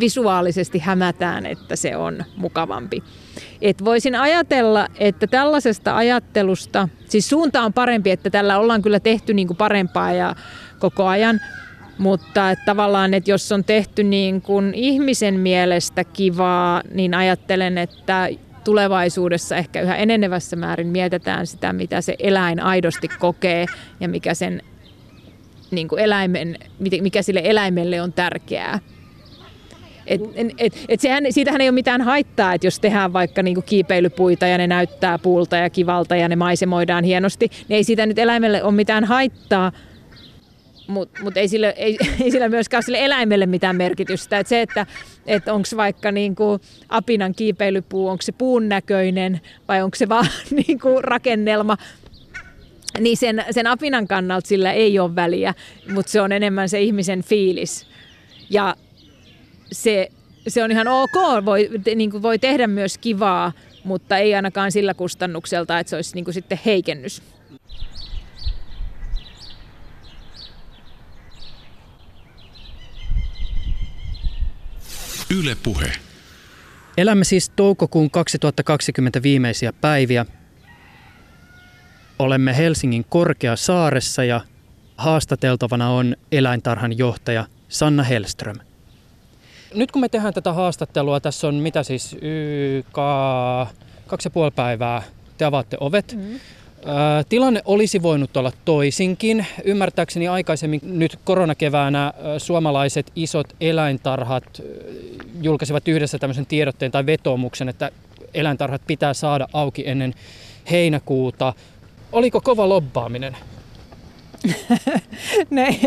visuaalisesti 0.00 0.78
hämätään, 0.78 1.46
että 1.46 1.76
se 1.76 1.96
on 1.96 2.24
mukavampi. 2.36 3.02
Et 3.62 3.84
voisin 3.84 4.14
ajatella, 4.14 4.86
että 4.98 5.26
tällaisesta 5.26 5.96
ajattelusta, 5.96 6.88
siis 7.08 7.28
suunta 7.28 7.62
on 7.62 7.72
parempi, 7.72 8.10
että 8.10 8.30
tällä 8.30 8.58
ollaan 8.58 8.82
kyllä 8.82 9.00
tehty 9.00 9.34
niin 9.34 9.46
kuin 9.46 9.56
parempaa 9.56 10.12
ja 10.12 10.34
koko 10.78 11.06
ajan, 11.06 11.40
mutta 11.98 12.50
että 12.50 12.64
tavallaan, 12.64 13.14
että 13.14 13.30
jos 13.30 13.52
on 13.52 13.64
tehty 13.64 14.04
niin 14.04 14.42
kuin 14.42 14.74
ihmisen 14.74 15.40
mielestä 15.40 16.04
kivaa, 16.04 16.82
niin 16.92 17.14
ajattelen, 17.14 17.78
että 17.78 18.28
tulevaisuudessa 18.64 19.56
ehkä 19.56 19.80
yhä 19.80 19.96
enenevässä 19.96 20.56
määrin 20.56 20.86
mietitään 20.86 21.46
sitä, 21.46 21.72
mitä 21.72 22.00
se 22.00 22.16
eläin 22.18 22.60
aidosti 22.60 23.08
kokee 23.08 23.66
ja 24.00 24.08
mikä, 24.08 24.34
sen, 24.34 24.62
niin 25.70 25.88
kuin 25.88 26.02
eläimen, 26.02 26.58
mikä 27.00 27.22
sille 27.22 27.42
eläimelle 27.44 28.02
on 28.02 28.12
tärkeää. 28.12 28.78
Et, 30.10 30.20
et, 30.58 30.84
et 30.88 31.00
sehän, 31.00 31.24
siitähän 31.30 31.60
ei 31.60 31.68
ole 31.68 31.74
mitään 31.74 32.02
haittaa, 32.02 32.54
että 32.54 32.66
jos 32.66 32.80
tehdään 32.80 33.12
vaikka 33.12 33.42
niinku 33.42 33.62
kiipeilypuita 33.62 34.46
ja 34.46 34.58
ne 34.58 34.66
näyttää 34.66 35.18
puulta 35.18 35.56
ja 35.56 35.70
kivalta 35.70 36.16
ja 36.16 36.28
ne 36.28 36.36
maisemoidaan 36.36 37.04
hienosti, 37.04 37.50
niin 37.68 37.76
ei 37.76 37.84
siitä 37.84 38.06
nyt 38.06 38.18
eläimelle 38.18 38.62
ole 38.62 38.72
mitään 38.72 39.04
haittaa, 39.04 39.72
mutta 40.86 41.22
mut 41.22 41.36
ei, 41.36 41.48
sillä, 41.48 41.70
ei, 41.70 41.98
ei 42.24 42.30
sillä 42.30 42.48
myöskään 42.48 42.82
sille 42.82 43.04
eläimelle 43.04 43.46
mitään 43.46 43.76
merkitystä. 43.76 44.38
Et 44.38 44.46
se, 44.46 44.62
että 44.62 44.86
et 45.26 45.48
onko 45.48 45.68
vaikka 45.76 46.12
niinku 46.12 46.60
apinan 46.88 47.34
kiipeilypuu, 47.34 48.08
onko 48.08 48.22
se 48.22 48.32
puun 48.32 48.68
näköinen 48.68 49.40
vai 49.68 49.82
onko 49.82 49.96
se 49.96 50.08
vaan 50.08 50.26
niinku 50.66 51.00
rakennelma, 51.00 51.76
niin 53.00 53.16
sen, 53.16 53.44
sen 53.50 53.66
apinan 53.66 54.08
kannalta 54.08 54.48
sillä 54.48 54.72
ei 54.72 54.98
ole 54.98 55.14
väliä, 55.14 55.54
mutta 55.94 56.12
se 56.12 56.20
on 56.20 56.32
enemmän 56.32 56.68
se 56.68 56.80
ihmisen 56.80 57.22
fiilis. 57.22 57.86
Ja 58.50 58.76
se, 59.72 60.09
se 60.48 60.64
on 60.64 60.70
ihan 60.70 60.88
ok, 60.88 61.14
voi, 61.44 61.70
niin 61.94 62.11
kuin 62.11 62.22
voi 62.22 62.38
tehdä 62.38 62.66
myös 62.66 62.98
kivaa, 62.98 63.52
mutta 63.85 64.16
ei 64.16 64.35
ainakaan 64.35 64.72
sillä 64.72 64.94
kustannukselta, 64.94 65.78
että 65.78 65.90
se 65.90 65.96
olisi 65.96 66.14
niin 66.14 66.24
kuin 66.24 66.35
sitten 66.35 66.61
heikennys. 66.64 67.22
Yle 75.38 75.56
Puhe. 75.62 75.92
Elämme 76.96 77.24
siis 77.24 77.50
toukokuun 77.56 78.11
2020 78.11 79.22
viimeisiä 79.22 79.72
päiviä. 79.72 80.26
Olemme 82.18 82.56
Helsingin 82.56 83.04
Korkeasaaressa 83.09 84.24
ja 84.24 84.40
haastateltavana 84.96 85.90
on 85.90 86.16
eläintarhan 86.33 86.98
johtaja 86.98 87.46
Sanna 87.68 88.02
Hellström. 88.02 88.56
Nyt 89.74 89.92
kun 89.92 90.00
me 90.00 90.09
tehdään 90.09 90.35
tätä 90.35 90.52
haastattelua, 90.52 91.20
tässä 91.20 91.48
on 91.48 91.54
mitä 91.54 91.83
siis 91.83 92.16
YK, 92.22 92.96
kaksi 94.06 94.26
ja 94.26 94.30
puoli 94.30 94.50
päivää, 94.50 95.02
te 95.38 95.44
avaatte 95.44 95.76
ovet. 95.80 96.16
Mm. 96.16 96.40
Tilanne 97.28 97.62
olisi 97.64 98.02
voinut 98.02 98.37
olla 98.37 98.52
toisinkin. 98.64 99.46
Ymmärtääkseni 99.64 100.28
aikaisemmin 100.28 100.80
nyt 100.85 101.18
koronakeväänä 101.24 102.12
suomalaiset 102.38 103.12
isot 103.16 103.46
eläintarhat 103.61 104.62
julkaisivat 105.42 105.88
yhdessä 105.88 106.18
tämmöisen 106.18 106.46
tiedotteen 106.46 106.92
tai 106.92 107.06
vetoomuksen, 107.06 107.68
että 107.68 107.90
eläintarhat 108.35 108.83
pitää 108.87 109.14
saada 109.14 109.48
auki 109.52 109.83
ennen 109.87 110.14
heinäkuuta. 110.70 111.52
Oliko 112.12 112.40
kova 112.40 112.68
lobbaaminen? 112.68 113.37
ne, 115.50 115.81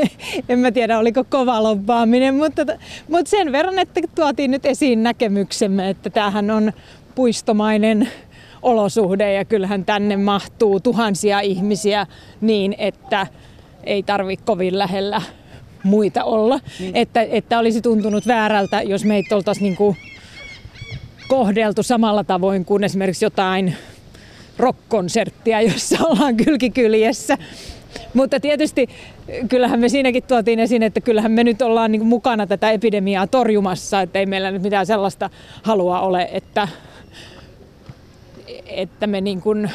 en 0.49 0.59
mä 0.59 0.71
tiedä 0.71 0.99
oliko 0.99 1.23
kova 1.23 1.63
lobbaaminen, 1.63 2.35
mutta, 2.35 2.65
mutta 3.07 3.29
sen 3.29 3.51
verran, 3.51 3.79
että 3.79 4.01
tuotiin 4.15 4.51
nyt 4.51 4.65
esiin 4.65 5.03
näkemyksemme, 5.03 5.89
että 5.89 6.09
tämähän 6.09 6.51
on 6.51 6.73
puistomainen 7.15 8.09
olosuhde 8.61 9.33
ja 9.33 9.45
kyllähän 9.45 9.85
tänne 9.85 10.17
mahtuu 10.17 10.79
tuhansia 10.79 11.39
ihmisiä 11.39 12.07
niin, 12.41 12.75
että 12.77 13.27
ei 13.83 14.03
tarvi 14.03 14.37
kovin 14.37 14.77
lähellä 14.77 15.21
muita 15.83 16.23
olla. 16.23 16.59
Niin. 16.79 16.95
Että, 16.95 17.21
että 17.21 17.59
olisi 17.59 17.81
tuntunut 17.81 18.27
väärältä, 18.27 18.81
jos 18.81 19.05
meitä 19.05 19.35
oltaisiin 19.35 19.75
niin 19.79 19.97
kohdeltu 21.27 21.83
samalla 21.83 22.23
tavoin 22.23 22.65
kuin 22.65 22.83
esimerkiksi 22.83 23.25
jotain 23.25 23.75
rockkonserttia, 24.57 25.61
jossa 25.61 25.97
ollaan 26.05 26.37
kylkikyljessä. 26.37 27.37
Mutta 28.13 28.39
tietysti 28.39 28.89
kyllähän 29.49 29.79
me 29.79 29.89
siinäkin 29.89 30.23
tuotiin 30.23 30.59
esiin, 30.59 30.83
että 30.83 31.01
kyllähän 31.01 31.31
me 31.31 31.43
nyt 31.43 31.61
ollaan 31.61 31.91
niin 31.91 32.05
mukana 32.05 32.47
tätä 32.47 32.71
epidemiaa 32.71 33.27
torjumassa, 33.27 34.01
että 34.01 34.19
ei 34.19 34.25
meillä 34.25 34.51
nyt 34.51 34.61
mitään 34.61 34.85
sellaista 34.85 35.29
halua 35.63 35.99
ole, 35.99 36.29
että 36.31 36.67
että 38.67 39.07
me 39.07 39.21
niin 39.21 39.41
kuin 39.41 39.71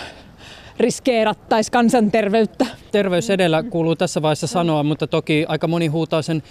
riskeerattaisiin 0.81 1.73
kansanterveyttä. 1.73 2.67
Terveys 2.93 3.31
edellä 3.31 3.63
kuuluu 3.63 3.97
tässä 3.97 4.23
vaiheessa 4.23 4.47
sanoa, 4.47 4.83
mutta 4.83 5.07
toki 5.07 5.45
aika 5.49 5.69
moni 5.69 5.87
huutaa 5.87 6.23
sen 6.23 6.43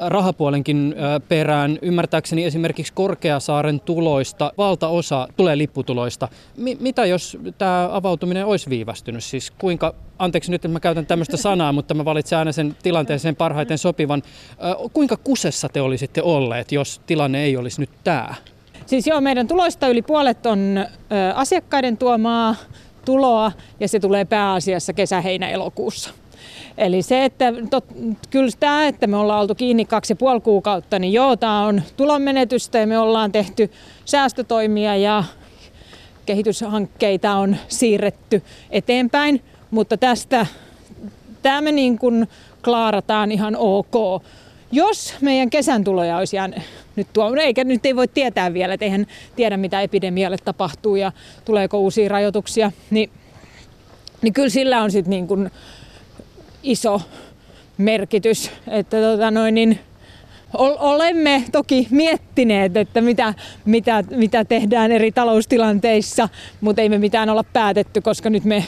rahapuolenkin 0.00 0.94
perään. 1.28 1.78
Ymmärtääkseni 1.82 2.44
esimerkiksi 2.44 2.92
Korkeasaaren 2.92 3.80
tuloista 3.80 4.52
valtaosa 4.58 5.28
tulee 5.36 5.58
lipputuloista. 5.58 6.28
M- 6.56 6.80
mitä 6.80 7.06
jos 7.06 7.38
tämä 7.58 7.88
avautuminen 7.92 8.46
olisi 8.46 8.70
viivästynyt? 8.70 9.24
Siis 9.24 9.50
kuinka, 9.50 9.94
anteeksi 10.18 10.50
nyt, 10.50 10.64
että 10.64 10.68
mä 10.68 10.80
käytän 10.80 11.06
tämmöistä 11.06 11.36
sanaa, 11.36 11.72
mutta 11.72 11.94
mä 11.94 12.04
valitsen 12.04 12.38
aina 12.38 12.52
sen 12.52 12.76
tilanteeseen 12.82 13.36
parhaiten 13.36 13.78
sopivan. 13.78 14.22
Kuinka 14.92 15.16
kusessa 15.16 15.68
te 15.68 15.80
olisitte 15.80 16.22
olleet, 16.22 16.72
jos 16.72 17.00
tilanne 17.06 17.44
ei 17.44 17.56
olisi 17.56 17.80
nyt 17.80 17.90
tämä? 18.04 18.34
Siis 18.86 19.06
joo, 19.06 19.20
meidän 19.20 19.48
tuloista 19.48 19.88
yli 19.88 20.02
puolet 20.02 20.46
on 20.46 20.78
ö, 20.78 20.86
asiakkaiden 21.34 21.96
tuomaa 21.96 22.54
tuloa 23.08 23.52
ja 23.80 23.88
se 23.88 24.00
tulee 24.00 24.24
pääasiassa 24.24 24.92
kesä, 24.92 25.20
heinä, 25.20 25.48
elokuussa. 25.50 26.10
Eli 26.78 27.02
se, 27.02 27.24
että 27.24 27.52
tot, 27.70 27.84
kyllä 28.30 28.50
tämä, 28.60 28.86
että 28.86 29.06
me 29.06 29.16
ollaan 29.16 29.40
oltu 29.40 29.54
kiinni 29.54 29.84
kaksi 29.84 30.12
ja 30.12 30.16
puoli 30.16 30.40
kuukautta, 30.40 30.98
niin 30.98 31.12
joo, 31.12 31.36
tämä 31.36 31.66
on 31.66 31.82
tulonmenetystä 31.96 32.78
ja 32.78 32.86
me 32.86 32.98
ollaan 32.98 33.32
tehty 33.32 33.70
säästötoimia 34.04 34.96
ja 34.96 35.24
kehityshankkeita 36.26 37.34
on 37.34 37.56
siirretty 37.68 38.42
eteenpäin, 38.70 39.42
mutta 39.70 39.96
tästä 39.96 40.46
tämä 41.42 41.60
me 41.60 41.72
niin 41.72 41.98
kuin 41.98 42.28
klaarataan 42.64 43.32
ihan 43.32 43.56
ok. 43.56 44.22
Jos 44.72 45.14
meidän 45.20 45.50
kesän 45.50 45.84
tuloja 45.84 46.16
olisi 46.16 46.36
jäänyt 46.36 46.58
nyt 46.96 47.08
tuo, 47.12 47.30
no 47.30 47.42
eikä 47.42 47.64
nyt 47.64 47.86
ei 47.86 47.96
voi 47.96 48.08
tietää 48.08 48.54
vielä, 48.54 48.74
että 48.74 48.84
eihän 48.84 49.06
tiedä 49.36 49.56
mitä 49.56 49.80
epidemialle 49.80 50.36
tapahtuu 50.44 50.96
ja 50.96 51.12
tuleeko 51.44 51.78
uusia 51.78 52.08
rajoituksia, 52.08 52.72
niin, 52.90 53.10
niin 54.22 54.32
kyllä 54.32 54.48
sillä 54.48 54.82
on 54.82 54.90
sitten 54.90 55.10
niin 55.10 55.28
kuin 55.28 55.50
iso 56.62 57.00
merkitys, 57.78 58.50
että 58.68 58.96
tota 58.96 59.30
noin, 59.30 59.54
niin 59.54 59.78
olemme 60.78 61.44
toki 61.52 61.86
miettineet, 61.90 62.76
että 62.76 63.00
mitä, 63.00 63.34
mitä, 63.64 64.04
mitä 64.10 64.44
tehdään 64.44 64.92
eri 64.92 65.12
taloustilanteissa, 65.12 66.28
mutta 66.60 66.82
ei 66.82 66.88
me 66.88 66.98
mitään 66.98 67.30
olla 67.30 67.44
päätetty, 67.44 68.00
koska 68.00 68.30
nyt 68.30 68.44
me 68.44 68.64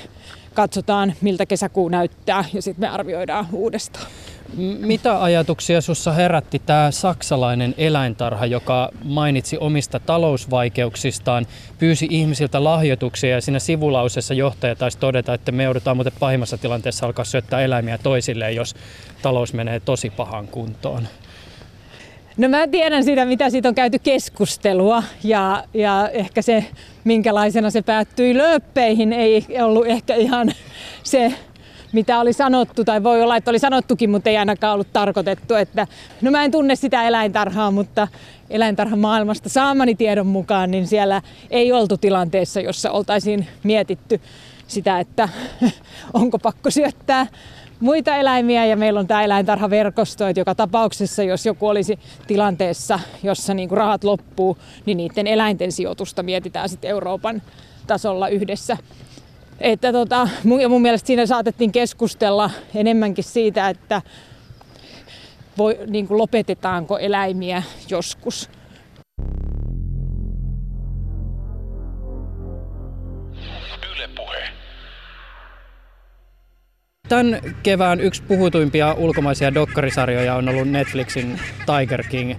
katsotaan, 0.54 1.14
miltä 1.20 1.46
kesäkuu 1.46 1.88
näyttää 1.88 2.44
ja 2.52 2.62
sitten 2.62 2.80
me 2.80 2.88
arvioidaan 2.88 3.46
uudestaan. 3.52 4.06
Mitä 4.80 5.22
ajatuksia 5.22 5.80
sinussa 5.80 6.12
herätti 6.12 6.58
tämä 6.58 6.90
saksalainen 6.90 7.74
eläintarha, 7.78 8.46
joka 8.46 8.88
mainitsi 9.04 9.58
omista 9.58 10.00
talousvaikeuksistaan, 10.00 11.46
pyysi 11.78 12.06
ihmisiltä 12.10 12.64
lahjoituksia 12.64 13.30
ja 13.30 13.40
siinä 13.40 13.58
sivulausessa 13.58 14.34
johtaja 14.34 14.76
taisi 14.76 14.98
todeta, 14.98 15.34
että 15.34 15.52
me 15.52 15.64
joudutaan 15.64 15.96
muuten 15.96 16.12
pahimmassa 16.20 16.58
tilanteessa 16.58 17.06
alkaa 17.06 17.24
syöttää 17.24 17.60
eläimiä 17.60 17.98
toisilleen, 17.98 18.56
jos 18.56 18.74
talous 19.22 19.52
menee 19.52 19.80
tosi 19.80 20.10
pahan 20.10 20.48
kuntoon? 20.48 21.08
No 22.40 22.48
mä 22.48 22.66
tiedän 22.66 23.04
sitä, 23.04 23.24
mitä 23.24 23.50
siitä 23.50 23.68
on 23.68 23.74
käyty 23.74 23.98
keskustelua 23.98 25.02
ja, 25.24 25.64
ja 25.74 26.08
ehkä 26.08 26.42
se, 26.42 26.64
minkälaisena 27.04 27.70
se 27.70 27.82
päättyi 27.82 28.36
lööppeihin, 28.36 29.12
ei 29.12 29.46
ollut 29.62 29.86
ehkä 29.86 30.14
ihan 30.14 30.52
se 31.02 31.34
mitä 31.92 32.20
oli 32.20 32.32
sanottu, 32.32 32.84
tai 32.84 33.02
voi 33.02 33.22
olla, 33.22 33.36
että 33.36 33.50
oli 33.50 33.58
sanottukin, 33.58 34.10
mutta 34.10 34.30
ei 34.30 34.36
ainakaan 34.36 34.74
ollut 34.74 34.92
tarkoitettu. 34.92 35.54
Että, 35.54 35.86
no 36.22 36.30
mä 36.30 36.44
en 36.44 36.50
tunne 36.50 36.76
sitä 36.76 37.02
eläintarhaa, 37.02 37.70
mutta 37.70 38.08
eläintarhan 38.50 38.98
maailmasta 38.98 39.48
saamani 39.48 39.94
tiedon 39.94 40.26
mukaan, 40.26 40.70
niin 40.70 40.86
siellä 40.86 41.22
ei 41.50 41.72
oltu 41.72 41.96
tilanteessa, 41.96 42.60
jossa 42.60 42.90
oltaisiin 42.90 43.46
mietitty 43.62 44.20
sitä, 44.66 45.00
että 45.00 45.28
onko 46.12 46.38
pakko 46.38 46.70
syöttää 46.70 47.26
muita 47.80 48.16
eläimiä 48.16 48.66
ja 48.66 48.76
meillä 48.76 49.00
on 49.00 49.06
tämä 49.06 49.22
eläintarhaverkosto, 49.22 50.28
että 50.28 50.40
joka 50.40 50.54
tapauksessa, 50.54 51.22
jos 51.22 51.46
joku 51.46 51.66
olisi 51.66 51.98
tilanteessa, 52.26 53.00
jossa 53.22 53.54
niin 53.54 53.70
rahat 53.70 54.04
loppuu, 54.04 54.58
niin 54.86 54.96
niiden 54.96 55.26
eläinten 55.26 55.72
sijoitusta 55.72 56.22
mietitään 56.22 56.68
sitten 56.68 56.90
Euroopan 56.90 57.42
tasolla 57.86 58.28
yhdessä. 58.28 58.76
Että 59.60 59.92
tota, 59.92 60.28
ja 60.60 60.68
mun 60.68 60.82
mielestä 60.82 61.06
siinä 61.06 61.26
saatettiin 61.26 61.72
keskustella 61.72 62.50
enemmänkin 62.74 63.24
siitä, 63.24 63.68
että 63.68 64.02
voi, 65.58 65.78
niin 65.86 66.06
lopetetaanko 66.10 66.98
eläimiä 66.98 67.62
joskus. 67.90 68.50
Tämän 77.10 77.40
kevään 77.62 78.00
yksi 78.00 78.22
puhutuimpia 78.22 78.92
ulkomaisia 78.92 79.54
dokkarisarjoja 79.54 80.34
on 80.34 80.48
ollut 80.48 80.68
Netflixin 80.68 81.40
Tiger 81.66 82.02
King. 82.08 82.34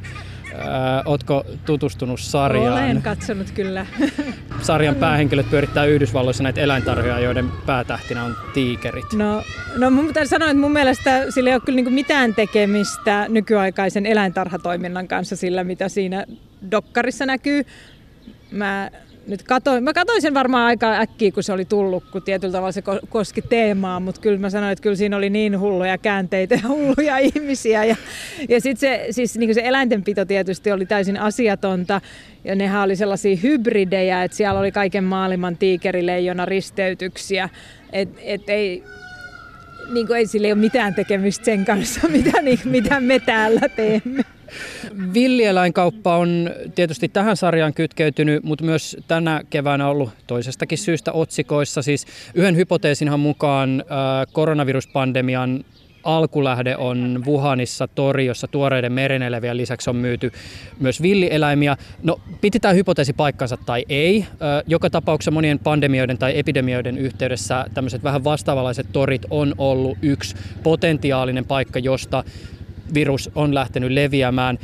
Oletko 1.06 1.46
tutustunut 1.66 2.20
sarjaan? 2.20 2.84
Olen 2.84 3.02
katsonut 3.02 3.52
kyllä. 3.52 3.86
Sarjan 4.62 4.96
päähenkilöt 4.96 5.50
pyörittää 5.50 5.86
Yhdysvalloissa 5.86 6.44
näitä 6.44 6.62
eläintarhoja, 6.62 7.20
joiden 7.20 7.50
päätähtinä 7.66 8.24
on 8.24 8.36
tiikerit. 8.54 9.14
No, 9.14 9.44
no 9.78 9.90
mun 9.90 10.08
pitää 10.08 10.26
sanoa, 10.26 10.50
että 10.50 10.62
mun 10.62 10.72
mielestä 10.72 11.32
sillä 11.32 11.50
ei 11.50 11.56
ole 11.56 11.62
kyllä 11.66 11.76
niinku 11.76 11.92
mitään 11.92 12.36
tekemistä 12.36 13.26
nykyaikaisen 13.30 14.06
eläintarhatoiminnan 14.06 15.08
kanssa 15.08 15.36
sillä, 15.36 15.64
mitä 15.64 15.90
siinä 15.90 16.26
dokkarissa 16.72 17.26
näkyy. 17.26 17.64
mä 18.52 18.92
nyt 19.28 19.44
katoin, 19.44 19.84
mä 19.84 19.94
katoin 19.94 20.22
sen 20.22 20.34
varmaan 20.34 20.66
aika 20.66 21.00
äkkiä, 21.00 21.32
kun 21.32 21.44
se 21.44 21.54
oli 21.54 21.66
tullut, 21.66 22.04
kun 22.12 22.22
tietyllä 22.22 22.52
tavalla 22.52 22.72
se 22.72 22.84
koski 23.10 23.42
teemaa, 23.42 24.00
mutta 24.00 24.22
kyllä 24.22 24.40
mä 24.40 24.50
sanoin, 24.50 24.72
että 24.72 24.84
kyllä 24.84 24.96
siinä 24.96 25.18
oli 25.18 25.30
niin 25.30 25.60
hulluja 25.60 25.98
käänteitä 25.98 26.56
ja 26.56 26.68
hulluja 26.68 27.18
ihmisiä. 27.36 27.86
Ja, 27.86 27.96
ja 28.50 28.62
sitten 28.62 28.80
se, 28.80 29.08
siis 29.12 29.38
niin 29.38 29.56
se 29.56 29.62
eläintenpito 29.64 30.26
tietysti 30.26 30.72
oli 30.72 30.86
täysin 30.86 31.20
asiatonta, 31.20 32.02
ja 32.44 32.56
nehän 32.56 32.84
oli 32.84 32.96
sellaisia 32.96 33.36
hybridejä, 33.44 34.24
että 34.24 34.38
siellä 34.38 34.60
oli 34.60 34.72
kaiken 34.72 35.04
maailman 35.04 35.58
tiikerileijona 35.58 36.46
risteytyksiä, 36.46 37.50
että 37.94 38.22
et 38.24 38.50
ei, 38.50 38.84
niin 39.94 40.08
kuin 40.08 40.18
ei 40.18 40.28
sille 40.28 40.48
ole 40.48 40.62
mitään 40.62 40.96
tekemistä 40.96 41.46
sen 41.46 41.66
kanssa, 41.66 42.08
mitä, 42.18 42.42
niin, 42.42 42.60
mitä 42.66 43.00
me 43.00 43.20
täällä 43.20 43.70
teemme. 43.76 44.24
Villieläinkauppa 45.14 46.18
on 46.18 46.50
tietysti 46.76 47.10
tähän 47.10 47.38
sarjaan 47.38 47.74
kytkeytynyt, 47.74 48.44
mutta 48.44 48.66
myös 48.66 48.98
tänä 49.08 49.42
keväänä 49.50 49.88
ollut 49.88 50.10
toisestakin 50.28 50.78
syystä 50.78 51.12
otsikoissa. 51.12 51.82
Siis 51.82 52.08
yhden 52.34 52.56
hypoteesinhan 52.56 53.20
mukaan 53.20 53.84
koronaviruspandemian 54.34 55.64
alkulähde 56.04 56.76
on 56.78 57.24
Wuhanissa 57.26 57.88
tori, 57.88 58.26
jossa 58.26 58.48
tuoreiden 58.48 58.94
merenelevien 58.94 59.58
lisäksi 59.58 59.90
on 59.90 59.96
myyty 59.96 60.32
myös 60.80 61.02
villieläimiä. 61.02 61.78
No, 62.04 62.22
piti 62.42 62.60
tämä 62.60 62.74
hypoteesi 62.74 63.14
paikkansa 63.14 63.58
tai 63.66 63.86
ei. 63.90 64.26
Joka 64.68 64.90
tapauksessa 64.90 65.32
monien 65.32 65.60
pandemioiden 65.60 66.18
tai 66.18 66.40
epidemioiden 66.40 66.98
yhteydessä 66.98 67.66
tämmöiset 67.74 68.04
vähän 68.04 68.24
vastaavalaiset 68.24 68.88
torit 68.92 69.26
on 69.30 69.56
ollut 69.58 69.98
yksi 70.02 70.36
potentiaalinen 70.64 71.46
paikka, 71.46 71.80
josta 71.80 72.24
virus 72.94 73.30
on 73.36 73.56
lähtenyt 73.56 73.92
leviämään. 73.92 74.60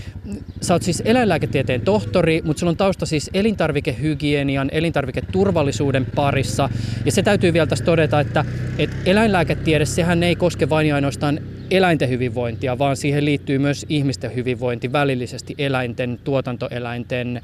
Sä 0.61 0.73
oot 0.73 0.83
siis 0.83 1.01
eläinlääketieteen 1.05 1.81
tohtori, 1.81 2.41
mutta 2.45 2.59
sulla 2.59 2.69
on 2.69 2.77
tausta 2.77 3.05
siis 3.05 3.29
elintarvikehygienian, 3.33 4.69
elintarviketurvallisuuden 4.71 6.05
parissa. 6.15 6.69
Ja 7.05 7.11
se 7.11 7.23
täytyy 7.23 7.53
vielä 7.53 7.67
tässä 7.67 7.85
todeta, 7.85 8.19
että, 8.19 8.45
että 8.77 8.95
eläinlääketiede, 9.05 9.85
sehän 9.85 10.23
ei 10.23 10.35
koske 10.35 10.69
vain 10.69 10.87
ja 10.87 10.95
ainoastaan 10.95 11.39
eläinten 11.71 12.09
hyvinvointia, 12.09 12.77
vaan 12.77 12.97
siihen 12.97 13.25
liittyy 13.25 13.59
myös 13.59 13.85
ihmisten 13.89 14.35
hyvinvointi 14.35 14.91
välillisesti 14.91 15.55
eläinten, 15.57 16.19
tuotantoeläinten, 16.23 17.41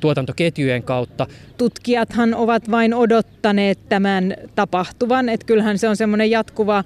tuotantoketjujen 0.00 0.82
kautta. 0.82 1.26
Tutkijathan 1.56 2.34
ovat 2.34 2.70
vain 2.70 2.94
odottaneet 2.94 3.78
tämän 3.88 4.34
tapahtuvan, 4.54 5.28
että 5.28 5.46
kyllähän 5.46 5.78
se 5.78 5.88
on 5.88 5.96
semmoinen 5.96 6.30
jatkuva 6.30 6.84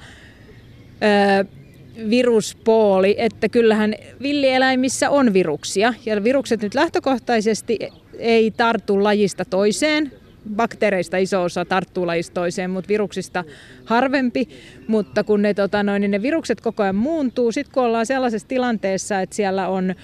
viruspooli, 2.11 3.14
että 3.18 3.49
kyllähän 3.49 3.94
villieläimissä 4.22 5.11
on 5.11 5.32
viruksia 5.32 5.94
ja 6.07 6.24
virukset 6.24 6.62
nyt 6.62 6.74
lähtökohtaisesti 6.74 7.78
ei 8.18 8.51
tartu 8.51 9.05
lajista 9.05 9.44
toiseen. 9.44 10.12
Bakteereista 10.57 11.16
iso 11.16 11.42
osa 11.42 11.64
tarttuu 11.64 12.07
lajista 12.07 12.34
toiseen, 12.34 12.70
mutta 12.70 12.88
viruksista 12.88 13.44
harvempi. 13.84 14.49
Mutta 14.88 15.24
kun 15.24 15.42
ne, 15.42 15.55
tota 15.55 15.82
noin, 15.82 16.01
niin 16.01 16.11
ne 16.11 16.22
virukset 16.22 16.61
koko 16.61 16.82
ajan 16.82 16.94
muuntuu, 16.94 17.53
sitten 17.53 17.74
kun 17.74 17.82
ollaan 17.82 18.07
sellaisessa 18.07 18.49
tilanteessa, 18.49 19.20
että 19.20 19.36
siellä 19.36 19.68
on 19.68 19.94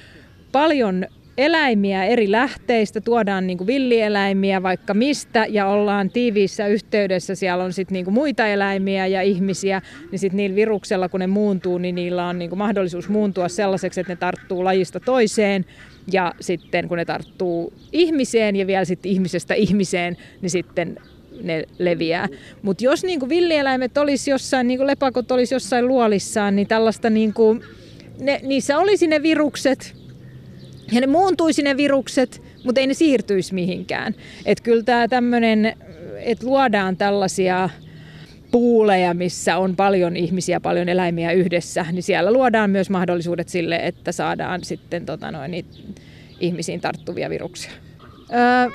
paljon 0.53 1.07
eläimiä 1.39 2.05
eri 2.05 2.31
lähteistä, 2.31 3.01
tuodaan 3.01 3.47
niin 3.47 3.59
kuin 3.59 3.67
villieläimiä 3.67 4.63
vaikka 4.63 4.95
mistä 4.95 5.47
ja 5.49 5.67
ollaan 5.67 6.11
tiiviissä 6.11 6.67
yhteydessä, 6.67 7.35
siellä 7.35 7.65
on 7.65 7.73
sitten 7.73 7.95
niin 7.95 8.13
muita 8.13 8.47
eläimiä 8.47 9.07
ja 9.07 9.23
ihmisiä, 9.23 9.83
niin 10.11 10.19
sitten 10.19 10.37
niillä 10.37 10.57
viruksella 10.57 11.09
kun 11.09 11.21
ne 11.21 11.27
muuntuu, 11.27 11.79
niin 11.79 11.95
niillä 11.95 12.27
on 12.27 12.39
niin 12.39 12.49
kuin 12.49 12.59
mahdollisuus 12.59 13.09
muuntua 13.09 13.49
sellaiseksi, 13.49 14.01
että 14.01 14.13
ne 14.13 14.17
tarttuu 14.17 14.65
lajista 14.65 15.01
toiseen 15.01 15.65
ja 16.13 16.35
sitten 16.41 16.89
kun 16.89 16.99
ne 16.99 17.05
tarttuu 17.05 17.73
ihmiseen 17.93 18.57
ja 18.57 18.67
vielä 18.67 18.85
sitten 18.85 19.13
ihmisestä 19.13 19.55
ihmiseen, 19.55 20.17
niin 20.43 20.51
sitten 20.51 20.97
ne 21.43 21.65
leviää. 21.79 22.29
Mutta 22.63 22.85
jos 22.85 23.05
niin 23.05 23.21
kuin 23.21 23.29
villieläimet 23.29 23.99
olisi 23.99 24.31
jossain, 24.31 24.67
niin 24.67 24.79
kuin 24.79 24.87
lepakot 24.87 25.31
olisi 25.31 25.55
jossain 25.55 25.89
luolissaan, 25.89 26.57
niin 26.57 26.69
tällaista 26.69 27.11
niin 27.11 27.33
kuin, 27.33 27.63
ne, 28.21 28.41
niissä 28.43 28.79
olisi 28.79 29.07
ne 29.07 29.23
virukset, 29.23 30.02
ja 30.93 31.01
ne 31.01 31.07
muuntuisi 31.07 31.63
ne 31.63 31.77
virukset, 31.77 32.43
mutta 32.65 32.81
ei 32.81 32.87
ne 32.87 32.95
siirtyisi 32.95 33.55
mihinkään. 33.55 34.15
Että 34.47 34.65
kyllä 34.65 34.83
tämä 34.83 35.09
tämmöinen, 35.09 35.77
että 36.17 36.47
luodaan 36.47 36.97
tällaisia 36.97 37.71
puuleja, 38.51 39.15
missä 39.15 39.57
on 39.57 39.77
paljon 39.77 40.17
ihmisiä, 40.17 40.61
paljon 40.61 40.89
eläimiä 40.89 41.33
yhdessä, 41.33 41.87
niin 41.93 42.03
siellä 42.03 42.33
luodaan 42.33 42.71
myös 42.71 42.91
mahdollisuudet 42.91 43.49
sille, 43.49 43.77
että 43.77 44.13
saadaan 44.13 44.65
sitten 44.65 45.07
tota 45.07 45.31
noin, 45.31 45.65
ihmisiin 46.41 46.81
tarttuvia 46.81 47.31
viruksia. 47.31 47.73
Öö, 48.33 48.71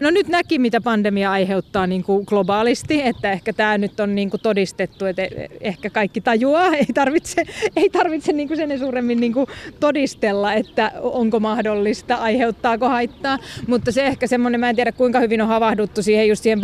No 0.00 0.10
nyt 0.10 0.28
näki, 0.28 0.58
mitä 0.58 0.80
pandemia 0.80 1.30
aiheuttaa 1.30 1.86
niin 1.86 2.04
kuin 2.04 2.24
globaalisti, 2.28 3.02
että 3.02 3.32
ehkä 3.32 3.52
tämä 3.52 3.78
nyt 3.78 4.00
on 4.00 4.14
niin 4.14 4.30
kuin 4.30 4.40
todistettu, 4.40 5.06
että 5.06 5.22
ehkä 5.60 5.90
kaikki 5.90 6.20
tajuaa, 6.20 6.74
ei 6.76 6.86
tarvitse, 6.94 7.44
ei 7.76 7.90
tarvitse 7.90 8.32
niin 8.32 8.48
kuin 8.48 8.56
sen 8.56 8.78
suuremmin 8.78 9.20
niin 9.20 9.32
kuin 9.32 9.46
todistella, 9.80 10.54
että 10.54 10.92
onko 11.02 11.40
mahdollista, 11.40 12.14
aiheuttaako 12.14 12.88
haittaa, 12.88 13.38
mutta 13.66 13.92
se 13.92 14.06
ehkä 14.06 14.26
semmoinen, 14.26 14.60
mä 14.60 14.70
en 14.70 14.76
tiedä 14.76 14.92
kuinka 14.92 15.20
hyvin 15.20 15.42
on 15.42 15.48
havahduttu 15.48 16.02
siihen 16.02 16.28
just 16.28 16.42
siihen 16.42 16.60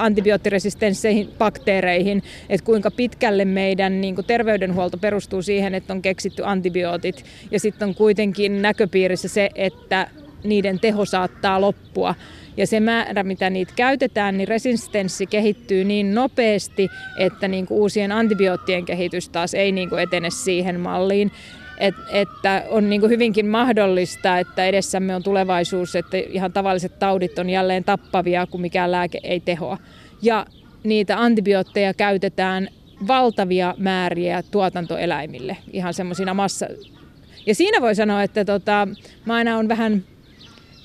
antibioottiresistensseihin, 0.00 1.28
bakteereihin, 1.38 2.22
että 2.48 2.64
kuinka 2.64 2.90
pitkälle 2.90 3.44
meidän 3.44 4.00
niin 4.00 4.14
kuin 4.14 4.24
terveydenhuolto 4.24 4.98
perustuu 4.98 5.42
siihen, 5.42 5.74
että 5.74 5.92
on 5.92 6.02
keksitty 6.02 6.42
antibiootit. 6.44 7.24
Ja 7.50 7.60
sitten 7.60 7.88
on 7.88 7.94
kuitenkin 7.94 8.62
näköpiirissä 8.62 9.28
se, 9.28 9.50
että 9.54 10.08
niiden 10.44 10.80
teho 10.80 11.04
saattaa 11.04 11.60
loppua 11.60 12.14
ja 12.58 12.66
se 12.66 12.80
määrä, 12.80 13.22
mitä 13.22 13.50
niitä 13.50 13.72
käytetään, 13.76 14.38
niin 14.38 14.48
resistenssi 14.48 15.26
kehittyy 15.26 15.84
niin 15.84 16.14
nopeasti, 16.14 16.88
että 17.18 17.48
niin 17.48 17.66
kuin 17.66 17.78
uusien 17.78 18.12
antibioottien 18.12 18.84
kehitys 18.84 19.28
taas 19.28 19.54
ei 19.54 19.72
niin 19.72 19.88
kuin 19.88 20.02
etene 20.02 20.30
siihen 20.30 20.80
malliin. 20.80 21.32
Et, 21.78 21.94
että 22.12 22.64
on 22.68 22.90
niin 22.90 23.00
kuin 23.00 23.10
hyvinkin 23.10 23.46
mahdollista, 23.46 24.38
että 24.38 24.64
edessämme 24.64 25.14
on 25.14 25.22
tulevaisuus, 25.22 25.96
että 25.96 26.16
ihan 26.16 26.52
tavalliset 26.52 26.98
taudit 26.98 27.38
on 27.38 27.50
jälleen 27.50 27.84
tappavia, 27.84 28.46
kun 28.46 28.60
mikään 28.60 28.92
lääke 28.92 29.20
ei 29.22 29.40
tehoa. 29.40 29.78
Ja 30.22 30.46
niitä 30.84 31.22
antibiootteja 31.22 31.94
käytetään 31.94 32.68
valtavia 33.08 33.74
määriä 33.78 34.42
tuotantoeläimille, 34.50 35.56
ihan 35.72 35.94
semmoisina 35.94 36.34
massa... 36.34 36.66
Ja 37.46 37.54
siinä 37.54 37.80
voi 37.80 37.94
sanoa, 37.94 38.22
että 38.22 38.44
tota, 38.44 38.88
mä 39.24 39.34
aina 39.34 39.58
on 39.58 39.68
vähän 39.68 40.04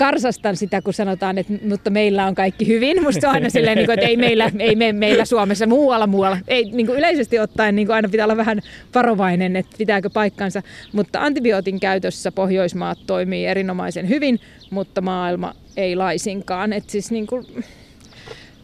karsastan 0.03 0.57
sitä, 0.57 0.81
kun 0.81 0.93
sanotaan, 0.93 1.37
että 1.37 1.53
mutta 1.67 1.89
meillä 1.89 2.25
on 2.25 2.35
kaikki 2.35 2.67
hyvin. 2.67 3.03
Musta 3.03 3.27
on 3.27 3.33
aina 3.33 3.49
silleen, 3.49 3.77
niin 3.77 3.85
kuin, 3.85 3.99
että 3.99 4.07
ei 4.07 4.17
meillä, 4.17 4.51
ei 4.59 4.75
me, 4.75 4.93
meillä 4.93 5.25
Suomessa 5.25 5.67
muualla 5.67 6.07
muualla. 6.07 6.37
Ei, 6.47 6.63
niin 6.71 6.85
kuin 6.85 6.99
yleisesti 6.99 7.39
ottaen 7.39 7.75
niin 7.75 7.87
kuin 7.87 7.95
aina 7.95 8.09
pitää 8.09 8.25
olla 8.25 8.37
vähän 8.37 8.61
varovainen, 8.95 9.55
että 9.55 9.75
pitääkö 9.77 10.09
paikkansa. 10.09 10.61
Mutta 10.93 11.21
antibiootin 11.21 11.79
käytössä 11.79 12.31
Pohjoismaat 12.31 12.97
toimii 13.07 13.45
erinomaisen 13.45 14.09
hyvin, 14.09 14.39
mutta 14.69 15.01
maailma 15.01 15.55
ei 15.77 15.95
laisinkaan. 15.95 16.73
Et 16.73 16.89
siis 16.89 17.11
niin 17.11 17.27
kuin, 17.27 17.45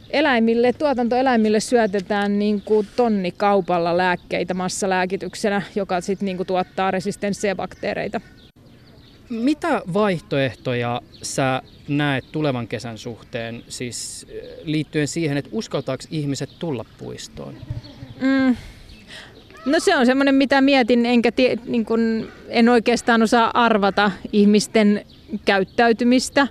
eläimille, 0.10 0.74
tuotantoeläimille 0.74 1.60
syötetään 1.60 2.40
niin 2.40 2.62
kuin 2.62 2.88
tonni 2.96 3.32
kaupalla 3.32 3.98
lääkkeitä 3.98 4.54
massalääkityksenä, 4.54 5.62
joka 5.76 6.02
sitten 6.02 6.26
niin 6.26 6.38
kuin 6.38 6.48
tuottaa 6.48 6.92
resistenssejä 6.92 7.56
bakteereita. 7.56 8.22
Mitä 9.30 9.82
vaihtoehtoja 9.94 11.02
sä 11.22 11.62
näet 11.88 12.26
tulevan 12.32 12.68
kesän 12.68 12.98
suhteen, 12.98 13.64
siis 13.68 14.28
eh, 14.30 14.44
liittyen 14.64 15.08
siihen, 15.08 15.38
että 15.38 15.50
uskaltaako 15.54 16.04
ihmiset 16.12 16.50
tulla 16.60 16.86
puistoon? 16.98 17.54
Mm. 18.22 18.56
No 19.66 19.80
se 19.80 19.96
on 19.98 20.06
semmoinen, 20.06 20.36
mitä 20.36 20.62
mietin, 20.62 21.06
enkä 21.06 21.32
tie, 21.32 21.58
niin 21.66 21.86
kun, 21.86 22.28
en 22.48 22.70
oikeastaan 22.70 23.22
osaa 23.22 23.52
arvata 23.54 24.12
ihmisten 24.34 25.06
käyttäytymistä. 25.46 26.42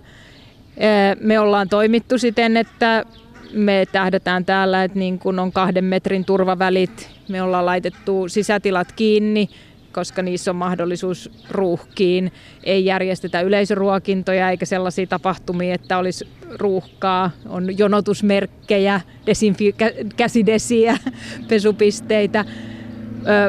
Eh, 0.76 1.16
me 1.20 1.40
ollaan 1.40 1.68
toimittu 1.68 2.18
siten, 2.18 2.56
että 2.56 3.04
me 3.52 3.84
tähdätään 3.92 4.44
täällä, 4.44 4.84
että 4.84 4.98
niin 4.98 5.18
kun 5.18 5.38
on 5.38 5.52
kahden 5.52 5.84
metrin 5.84 6.24
turvavälit, 6.24 7.10
me 7.28 7.42
ollaan 7.42 7.66
laitettu 7.66 8.28
sisätilat 8.28 8.92
kiinni, 8.92 9.50
koska 9.98 10.22
niissä 10.22 10.50
on 10.50 10.56
mahdollisuus 10.56 11.30
ruuhkiin. 11.50 12.32
Ei 12.64 12.84
järjestetä 12.84 13.40
yleisöruokintoja 13.40 14.50
eikä 14.50 14.66
sellaisia 14.66 15.06
tapahtumia, 15.06 15.74
että 15.74 15.98
olisi 15.98 16.28
ruuhkaa. 16.58 17.30
On 17.48 17.78
jonotusmerkkejä, 17.78 19.00
desinfi- 19.26 20.06
käsidesiä, 20.16 20.98
pesupisteitä. 21.48 22.44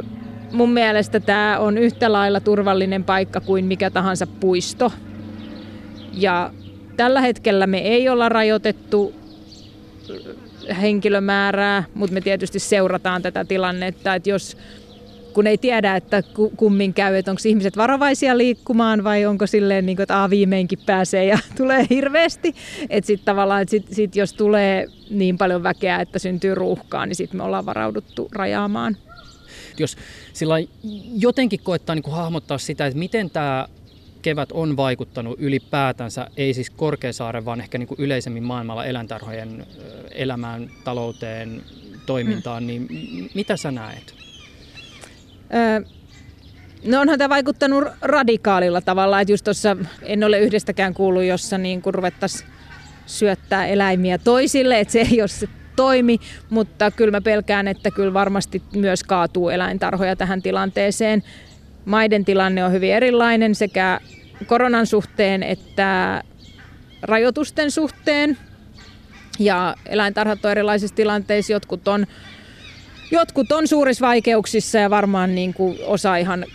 Ö, 0.02 0.04
mun 0.52 0.70
mielestä 0.70 1.20
tämä 1.20 1.60
on 1.60 1.78
yhtä 1.78 2.12
lailla 2.12 2.40
turvallinen 2.40 3.04
paikka 3.04 3.42
kuin 3.42 3.66
mikä 3.66 3.90
tahansa 3.90 4.28
puisto. 4.28 4.92
Ja 6.14 6.52
tällä 6.98 7.22
hetkellä 7.22 7.68
me 7.68 7.78
ei 7.78 8.10
olla 8.10 8.30
rajoitettu 8.30 9.14
henkilömäärää, 10.82 11.84
mutta 11.94 12.14
me 12.14 12.22
tietysti 12.22 12.60
seurataan 12.60 13.22
tätä 13.22 13.46
tilannetta, 13.46 14.16
että 14.16 14.30
jos 14.30 14.58
kun 15.40 15.48
ei 15.48 15.58
tiedä, 15.58 15.96
että 15.96 16.24
kummin 16.58 16.94
käy, 16.94 17.16
että 17.16 17.32
onko 17.32 17.42
ihmiset 17.46 17.78
varovaisia 17.78 18.38
liikkumaan 18.38 19.04
vai 19.04 19.26
onko 19.26 19.48
silleen, 19.48 19.86
niin 19.86 19.96
kuin, 19.96 20.04
että 20.04 20.30
viimeinkin 20.30 20.80
pääsee 20.86 21.26
ja 21.26 21.40
tulee 21.58 21.86
hirveästi. 21.90 22.56
Että 22.90 23.08
sitten 23.08 23.26
tavallaan, 23.26 23.62
että 23.62 23.72
sit, 23.72 23.88
sit 23.92 24.16
jos 24.16 24.34
tulee 24.34 24.88
niin 25.10 25.38
paljon 25.38 25.64
väkeä, 25.64 26.02
että 26.02 26.20
syntyy 26.20 26.56
ruuhkaa, 26.56 27.06
niin 27.06 27.16
sitten 27.16 27.38
me 27.38 27.44
ollaan 27.44 27.66
varauduttu 27.66 28.30
rajaamaan. 28.32 28.98
Jos 29.78 29.98
sillä 30.34 30.56
jotenkin 31.20 31.60
koettaa 31.64 31.96
niin 31.96 32.04
kuin 32.04 32.16
hahmottaa 32.16 32.58
sitä, 32.58 32.86
että 32.86 33.00
miten 33.00 33.30
tämä 33.30 33.68
kevät 34.22 34.52
on 34.52 34.78
vaikuttanut 34.78 35.40
ylipäätänsä, 35.40 36.28
ei 36.38 36.54
siis 36.54 36.70
Korkeasaaren, 36.70 37.46
vaan 37.46 37.62
ehkä 37.62 37.78
niin 37.78 37.88
kuin 37.88 38.00
yleisemmin 38.00 38.44
maailmalla 38.44 38.86
eläintarhojen 38.86 39.68
elämään, 40.12 40.72
talouteen, 40.84 41.62
toimintaan, 42.06 42.64
mm. 42.64 42.68
niin 42.68 42.88
mitä 43.34 43.58
sä 43.58 43.72
näet? 43.72 44.19
No 46.86 47.02
onhan 47.02 47.18
tämä 47.18 47.30
vaikuttanut 47.30 47.84
radikaalilla 48.02 48.82
tavalla, 48.82 49.22
että 49.22 49.32
just 49.32 49.44
tuossa 49.44 49.78
en 50.04 50.24
ole 50.24 50.40
yhdestäkään 50.40 50.94
kuullut, 50.94 51.24
jossa 51.24 51.58
niin 51.58 51.82
kuin 51.82 51.94
ruvettaisiin 51.94 52.50
syöttää 53.06 53.68
eläimiä 53.68 54.18
toisille, 54.18 54.80
että 54.80 54.92
se 54.92 55.00
ei 55.12 55.22
ole 55.22 55.28
se 55.28 55.48
toimi, 55.76 56.20
mutta 56.50 56.92
kyllä 56.92 57.12
mä 57.12 57.22
pelkään, 57.22 57.68
että 57.68 57.92
kyllä 57.92 58.14
varmasti 58.14 58.62
myös 58.76 59.04
kaatuu 59.04 59.50
eläintarhoja 59.50 60.16
tähän 60.16 60.42
tilanteeseen. 60.42 61.24
Maiden 61.86 62.26
tilanne 62.26 62.64
on 62.64 62.72
hyvin 62.72 62.94
erilainen 62.94 63.56
sekä 63.56 64.00
koronan 64.46 64.88
suhteen 64.88 65.44
että 65.44 66.24
rajoitusten 67.02 67.72
suhteen. 67.72 68.38
Ja 69.40 69.76
eläintarhat 69.86 70.46
on 70.46 70.52
erilaisissa 70.52 70.96
tilanteissa. 70.96 71.54
Jotkut 71.54 71.88
on, 71.88 72.08
jotkut 73.12 73.52
on 73.52 73.68
suurissa 73.68 74.08
vaikeuksissa 74.08 74.78
ja 74.78 74.90
varmaan 74.90 75.36
niin 75.36 75.54
kuin 75.54 75.78
osa 75.86 76.18
ihan 76.18 76.46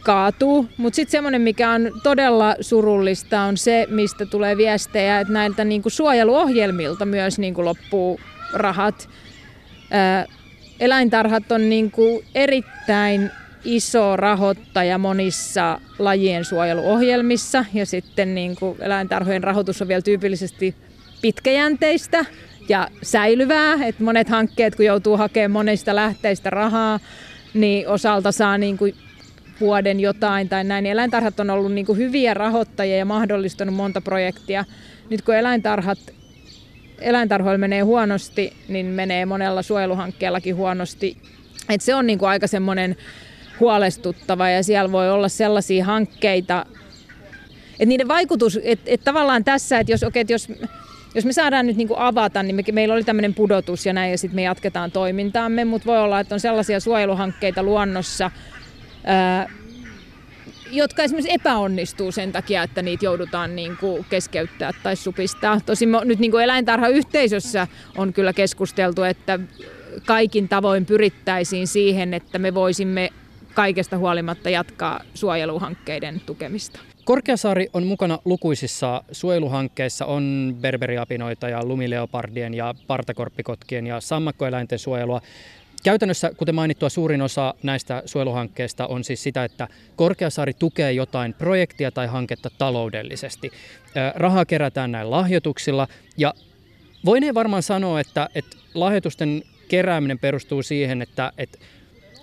kaatuu. 0.00 0.68
Mutta 0.76 0.96
sitten 0.96 1.12
semmoinen, 1.12 1.42
mikä 1.42 1.70
on 1.70 1.92
todella 2.02 2.54
surullista, 2.60 3.40
on 3.40 3.56
se, 3.56 3.86
mistä 3.90 4.26
tulee 4.26 4.56
viestejä, 4.56 5.20
että 5.20 5.32
näiltä 5.32 5.64
niin 5.64 5.82
kuin 5.82 5.92
suojeluohjelmilta 5.92 7.06
myös 7.06 7.38
niin 7.38 7.54
kuin 7.54 7.64
loppuu 7.64 8.20
rahat. 8.52 9.08
Ää, 9.90 10.26
eläintarhat 10.80 11.52
on 11.52 11.68
niin 11.68 11.90
kuin 11.90 12.24
erittäin 12.34 13.30
iso 13.64 14.16
rahoittaja 14.16 14.98
monissa 14.98 15.80
lajien 15.98 16.44
suojeluohjelmissa 16.44 17.64
ja 17.74 17.86
sitten 17.86 18.34
niin 18.34 18.56
kuin 18.56 18.76
eläintarhojen 18.80 19.44
rahoitus 19.44 19.82
on 19.82 19.88
vielä 19.88 20.02
tyypillisesti 20.02 20.74
pitkäjänteistä 21.22 22.24
ja 22.68 22.88
säilyvää. 23.02 23.74
että 23.86 24.04
monet 24.04 24.28
hankkeet, 24.28 24.74
kun 24.74 24.84
joutuu 24.84 25.16
hakemaan 25.16 25.50
monista 25.50 25.94
lähteistä 25.94 26.50
rahaa, 26.50 27.00
niin 27.54 27.88
osalta 27.88 28.32
saa 28.32 28.58
niin 28.58 28.78
kuin 28.78 28.94
vuoden 29.60 30.00
jotain 30.00 30.48
tai 30.48 30.64
näin. 30.64 30.86
Eläintarhat 30.86 31.40
on 31.40 31.50
ollut 31.50 31.72
niin 31.72 31.86
kuin 31.86 31.98
hyviä 31.98 32.34
rahoittajia 32.34 32.96
ja 32.96 33.04
mahdollistanut 33.04 33.74
monta 33.74 34.00
projektia. 34.00 34.64
Nyt 35.10 35.22
kun 35.22 35.34
eläintarhat 35.34 35.98
eläintarhoilla 37.00 37.58
menee 37.58 37.80
huonosti, 37.80 38.52
niin 38.68 38.86
menee 38.86 39.26
monella 39.26 39.62
suojeluhankkeellakin 39.62 40.56
huonosti. 40.56 41.16
Et 41.68 41.80
se 41.80 41.94
on 41.94 42.06
niin 42.06 42.18
kuin 42.18 42.28
aika 42.28 42.46
semmoinen 42.46 42.96
huolestuttava 43.60 44.48
ja 44.48 44.62
siellä 44.62 44.92
voi 44.92 45.10
olla 45.10 45.28
sellaisia 45.28 45.84
hankkeita, 45.84 46.66
että 47.72 47.86
niiden 47.86 48.08
vaikutus, 48.08 48.58
että, 48.62 48.90
että 48.90 49.04
tavallaan 49.04 49.44
tässä, 49.44 49.78
että 49.78 49.92
jos, 49.92 50.02
okay, 50.02 50.20
että 50.20 50.32
jos, 50.32 50.48
jos 51.14 51.24
me 51.24 51.32
saadaan 51.32 51.66
nyt 51.66 51.76
niin 51.76 51.88
kuin 51.88 52.00
avata, 52.00 52.42
niin 52.42 52.56
me, 52.56 52.62
meillä 52.72 52.94
oli 52.94 53.04
tämmöinen 53.04 53.34
pudotus 53.34 53.86
ja 53.86 53.92
näin 53.92 54.10
ja 54.10 54.18
sitten 54.18 54.36
me 54.36 54.42
jatketaan 54.42 54.90
toimintaamme, 54.90 55.64
mutta 55.64 55.86
voi 55.86 55.98
olla, 55.98 56.20
että 56.20 56.34
on 56.34 56.40
sellaisia 56.40 56.80
suojeluhankkeita 56.80 57.62
luonnossa, 57.62 58.30
ää, 59.04 59.48
jotka 60.70 61.02
esimerkiksi 61.02 61.32
epäonnistuu 61.32 62.12
sen 62.12 62.32
takia, 62.32 62.62
että 62.62 62.82
niitä 62.82 63.04
joudutaan 63.04 63.56
niin 63.56 63.76
kuin 63.76 64.06
keskeyttää 64.10 64.70
tai 64.82 64.96
supistaa. 64.96 65.60
Tosin 65.66 65.88
nyt 66.04 66.18
niin 66.18 66.30
kuin 66.30 66.44
eläintarhayhteisössä 66.44 67.66
on 67.96 68.12
kyllä 68.12 68.32
keskusteltu, 68.32 69.02
että 69.02 69.38
kaikin 70.06 70.48
tavoin 70.48 70.86
pyrittäisiin 70.86 71.66
siihen, 71.66 72.14
että 72.14 72.38
me 72.38 72.54
voisimme 72.54 73.10
kaikesta 73.54 73.98
huolimatta 73.98 74.50
jatkaa 74.50 75.00
suojeluhankkeiden 75.14 76.20
tukemista. 76.26 76.80
Korkeasaari 77.04 77.68
on 77.72 77.86
mukana 77.86 78.18
lukuisissa 78.24 79.02
suojeluhankkeissa, 79.12 80.06
on 80.06 80.56
berberiapinoita 80.60 81.48
ja 81.48 81.64
lumileopardien 81.64 82.54
ja 82.54 82.74
partakorppikotkien 82.86 83.86
ja 83.86 84.00
sammakkoeläinten 84.00 84.78
suojelua. 84.78 85.20
Käytännössä, 85.84 86.30
kuten 86.36 86.54
mainittua, 86.54 86.88
suurin 86.88 87.22
osa 87.22 87.54
näistä 87.62 88.02
suojeluhankkeista 88.06 88.86
on 88.86 89.04
siis 89.04 89.22
sitä, 89.22 89.44
että 89.44 89.68
Korkeasaari 89.96 90.54
tukee 90.54 90.92
jotain 90.92 91.34
projektia 91.34 91.90
tai 91.90 92.06
hanketta 92.06 92.50
taloudellisesti. 92.58 93.50
Rahaa 94.14 94.44
kerätään 94.44 94.92
näin 94.92 95.10
lahjoituksilla 95.10 95.88
ja 96.16 96.34
voineen 97.04 97.34
varmaan 97.34 97.62
sanoa, 97.62 98.00
että, 98.00 98.28
että 98.34 98.56
lahjoitusten 98.74 99.42
kerääminen 99.68 100.18
perustuu 100.18 100.62
siihen, 100.62 101.02
että, 101.02 101.32
että 101.38 101.58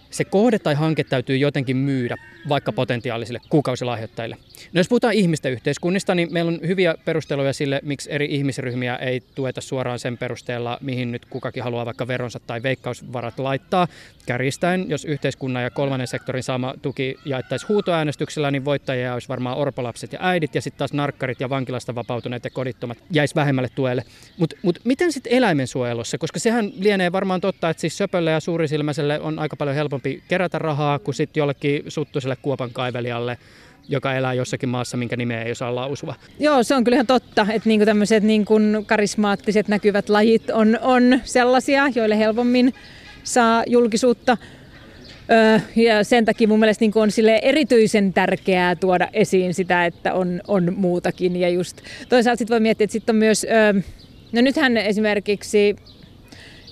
se 0.10 0.24
kohde 0.24 0.60
tai 0.60 0.74
hanke 0.74 1.04
täytyy 1.04 1.38
jotenkin 1.38 1.78
myydä 1.78 2.16
vaikka 2.50 2.72
potentiaalisille 2.72 3.40
kuukausilahjoittajille. 3.50 4.38
No 4.74 4.80
jos 4.80 4.89
puhutaan 4.89 5.14
ihmisten 5.14 5.51
yhteiskunnista, 5.51 6.16
niin 6.16 6.34
meillä 6.34 6.49
on 6.49 6.60
hyviä 6.68 6.95
perusteluja 7.05 7.53
sille, 7.53 7.80
miksi 7.84 8.12
eri 8.12 8.28
ihmisryhmiä 8.30 8.95
ei 8.95 9.22
tueta 9.36 9.62
suoraan 9.62 9.99
sen 9.99 10.18
perusteella, 10.18 10.78
mihin 10.82 11.12
nyt 11.12 11.26
kukakin 11.26 11.64
haluaa 11.64 11.86
vaikka 11.86 12.08
veronsa 12.08 12.39
tai 12.39 12.64
veikkausvarat 12.64 13.39
laittaa. 13.39 13.88
Kärjistäen, 14.26 14.86
jos 14.89 15.05
yhteiskunnan 15.05 15.64
ja 15.64 15.70
kolmannen 15.70 16.08
sektorin 16.08 16.43
saama 16.43 16.74
tuki 16.82 17.16
jaettaisiin 17.26 17.70
huutoäänestyksellä, 17.70 18.51
niin 18.51 18.66
voittajia 18.66 19.14
olisi 19.14 19.30
varmaan 19.30 19.58
orpolapset 19.58 20.14
ja 20.14 20.20
äidit, 20.22 20.55
ja 20.55 20.62
sitten 20.62 20.78
taas 20.78 20.93
narkkarit 20.93 21.39
ja 21.39 21.49
vankilasta 21.49 21.95
vapautuneet 21.95 22.43
ja 22.43 22.49
kodittomat 22.49 22.97
jäisi 23.12 23.36
vähemmälle 23.36 23.70
tuelle. 23.76 24.03
Mutta 24.38 24.55
mut 24.62 24.80
miten 24.84 25.12
sitten 25.12 25.34
eläimen 25.34 25.68
suojelussa? 25.68 26.18
Koska 26.18 26.39
sehän 26.39 26.72
lienee 26.80 27.12
varmaan 27.12 27.41
totta, 27.41 27.70
että 27.70 27.82
siis 27.82 27.97
söpölle 27.97 28.32
ja 28.32 28.39
suurisilmäiselle 28.39 29.20
on 29.20 29.39
aika 29.39 29.55
paljon 29.55 29.76
helpompi 29.76 30.24
kerätä 30.28 30.60
rahaa 30.60 30.99
kuin 30.99 31.16
sitten 31.16 31.41
jollekin 31.41 31.84
suttuiselle 31.88 32.38
kuopan 32.41 32.70
kaivelijalle 32.74 33.38
joka 33.90 34.14
elää 34.14 34.34
jossakin 34.34 34.70
maassa, 34.70 34.98
minkä 34.98 35.16
nimeä 35.16 35.44
ei 35.44 35.52
osaa 35.52 35.76
lausua. 35.76 36.16
Joo, 36.40 36.64
se 36.64 36.76
on 36.76 36.84
kyllä 36.84 36.96
ihan 36.96 37.08
totta, 37.08 37.48
että 37.54 37.70
niinku 37.70 37.86
tämmöiset 37.86 38.24
niinku 38.24 38.54
karismaattiset 38.86 39.68
näkyvät 39.68 40.10
lajit 40.10 40.50
on, 40.50 40.80
on 40.82 41.22
sellaisia, 41.24 41.88
joille 41.96 42.18
helpommin 42.18 42.74
saa 43.24 43.64
julkisuutta. 43.68 44.38
Öö, 45.32 45.60
ja 45.76 46.04
sen 46.04 46.26
takia 46.26 46.48
mun 46.48 46.60
mielestä 46.60 46.86
niin 46.86 46.92
on 46.96 47.12
sille 47.12 47.40
erityisen 47.44 48.14
tärkeää 48.14 48.76
tuoda 48.76 49.08
esiin 49.14 49.54
sitä, 49.54 49.86
että 49.86 50.14
on, 50.14 50.42
on 50.48 50.74
muutakin. 50.76 51.36
Ja 51.36 51.50
just 51.50 51.82
toisaalta 52.10 52.38
sitten 52.38 52.56
voi 52.56 52.60
miettiä, 52.60 52.86
että 52.86 52.92
sitten 52.92 53.14
on 53.14 53.18
myös, 53.18 53.46
öö, 53.50 53.74
no 54.32 54.42
nythän 54.42 54.78
esimerkiksi 54.78 55.76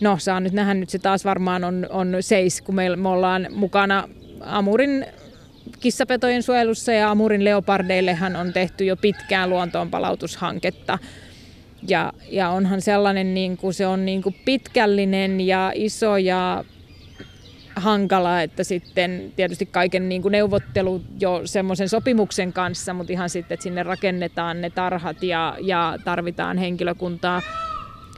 No, 0.01 0.17
saa 0.19 0.39
nyt 0.39 0.53
nähdä, 0.53 0.73
nyt 0.73 0.89
se 0.89 0.99
taas 0.99 1.25
varmaan 1.25 1.63
on, 1.63 1.87
on 1.89 2.17
seis, 2.19 2.61
kun 2.61 2.75
me, 2.75 2.95
me 2.95 3.09
ollaan 3.09 3.47
mukana 3.51 4.09
Amurin 4.41 5.05
kissapetojen 5.79 6.43
suojelussa 6.43 6.91
ja 6.91 7.11
Amurin 7.11 7.43
leopardeillehan 7.43 8.35
on 8.35 8.53
tehty 8.53 8.85
jo 8.85 8.97
pitkään 8.97 9.49
luontoonpalautushanketta. 9.49 10.99
Ja, 11.87 12.13
ja 12.29 12.49
onhan 12.49 12.81
sellainen, 12.81 13.33
niin 13.33 13.57
kuin, 13.57 13.73
se 13.73 13.87
on 13.87 14.05
niin 14.05 14.21
kuin 14.21 14.35
pitkällinen 14.45 15.41
ja 15.41 15.71
iso 15.75 16.17
ja 16.17 16.63
hankala, 17.75 18.41
että 18.41 18.63
sitten 18.63 19.33
tietysti 19.35 19.65
kaiken 19.65 20.09
niin 20.09 20.21
kuin 20.21 20.31
neuvottelu 20.31 21.01
jo 21.19 21.41
semmoisen 21.45 21.89
sopimuksen 21.89 22.53
kanssa, 22.53 22.93
mutta 22.93 23.13
ihan 23.13 23.29
sitten, 23.29 23.55
että 23.55 23.63
sinne 23.63 23.83
rakennetaan 23.83 24.61
ne 24.61 24.69
tarhat 24.69 25.23
ja, 25.23 25.57
ja 25.61 25.97
tarvitaan 26.05 26.57
henkilökuntaa 26.57 27.41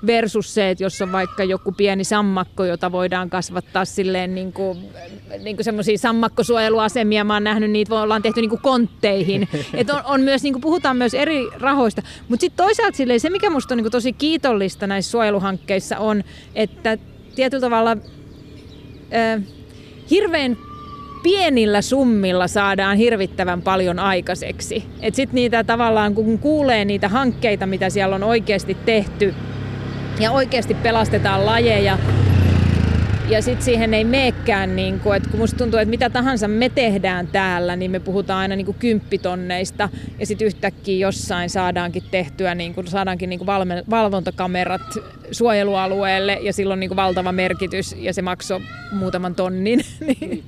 versus 0.06 0.54
se, 0.54 0.70
että 0.70 0.84
jos 0.84 1.02
on 1.02 1.12
vaikka 1.12 1.44
joku 1.44 1.72
pieni 1.72 2.04
sammakko, 2.04 2.66
jota 2.66 2.92
voidaan 2.92 3.30
kasvattaa 3.30 3.86
silleen 3.86 4.36
niin 4.36 4.54
kuin, 4.54 4.78
niin 5.44 5.56
kuin 5.56 5.64
semmoisia 5.64 5.98
sammakkosuojeluasemia, 5.98 7.24
mä 7.24 7.34
oon 7.34 7.44
nähnyt 7.44 7.72
niitä, 7.72 7.96
ollaan 7.96 8.22
tehty 8.22 8.42
niin 8.42 8.50
kuin 8.50 8.62
kontteihin. 8.62 9.48
Et 9.74 9.90
on, 9.90 10.02
on 10.06 10.22
myös, 10.22 10.44
niin 10.44 10.54
kuin 10.54 10.62
puhutaan 10.62 10.98
myös 10.98 11.14
eri 11.14 11.48
rahoista. 11.60 12.02
Mutta 12.28 12.42
sitten 12.42 12.66
toisaalta 12.66 12.98
silleen, 12.98 13.20
se, 13.20 13.30
mikä 13.30 13.50
musta 13.50 13.74
on 13.74 13.78
niin 13.78 13.84
kuin 13.84 13.92
tosi 13.92 14.14
kiitollista 14.14 14.88
näissä 14.88 15.12
suojeluhankkeissa 15.12 15.98
on, 15.98 16.24
että 16.56 16.98
tietyllä 17.36 17.62
tavalla 17.62 17.92
äh, 17.92 19.42
hirveän 20.10 20.58
pienillä 21.24 21.82
summilla 21.82 22.48
saadaan 22.48 22.98
hirvittävän 22.98 23.62
paljon 23.62 24.00
aikaiseksi. 24.00 24.84
Sitten 25.14 25.36
niitä 25.36 25.64
tavallaan, 25.64 26.16
kun 26.16 26.40
kuulee 26.40 26.86
niitä 26.86 27.08
hankkeita, 27.08 27.66
mitä 27.66 27.90
siellä 27.90 28.16
on 28.16 28.24
oikeasti 28.24 28.78
tehty, 28.86 29.34
ja 30.20 30.32
oikeasti 30.32 30.74
pelastetaan 30.74 31.46
lajeja, 31.46 31.98
ja 33.30 33.42
sitten 33.42 33.66
siihen 33.66 33.94
ei 33.94 34.04
meekään, 34.04 34.76
niin 34.76 35.00
kuin, 35.00 35.18
että 35.18 35.30
kun 35.30 35.40
musta 35.40 35.58
tuntuu, 35.58 35.80
että 35.80 35.90
mitä 35.90 36.10
tahansa 36.10 36.48
me 36.48 36.70
tehdään 36.70 37.28
täällä, 37.28 37.76
niin 37.76 37.92
me 37.92 38.00
puhutaan 38.00 38.40
aina 38.40 38.56
niin 38.56 38.66
kuin 38.66 38.78
kymppitonneista 38.80 39.90
ja 40.20 40.26
sitten 40.26 40.48
yhtäkkiä 40.48 41.08
jossain 41.08 41.50
saadaankin 41.50 42.04
tehtyä, 42.12 42.56
niin 42.56 42.74
kuin, 42.74 42.88
saadaankin 42.88 43.30
niin 43.30 43.40
kuin 43.40 43.48
valme, 43.48 43.84
valvontakamerat 43.90 44.82
suojelualueelle 45.32 46.40
ja 46.42 46.54
silloin 46.54 46.80
niin 46.80 46.90
kuin 46.90 46.96
valtava 46.96 47.32
merkitys 47.32 47.96
ja 48.00 48.14
se 48.14 48.22
maksoi 48.22 48.62
muutaman 48.92 49.36
tonnin. 49.36 49.82
Niin, 50.08 50.44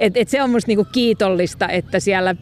et, 0.00 0.16
et 0.16 0.28
se 0.28 0.42
on 0.42 0.50
musta 0.50 0.68
niin 0.68 0.76
kuin 0.76 0.88
kiitollista, 0.92 1.68
että 1.68 2.00
siellä 2.00 2.34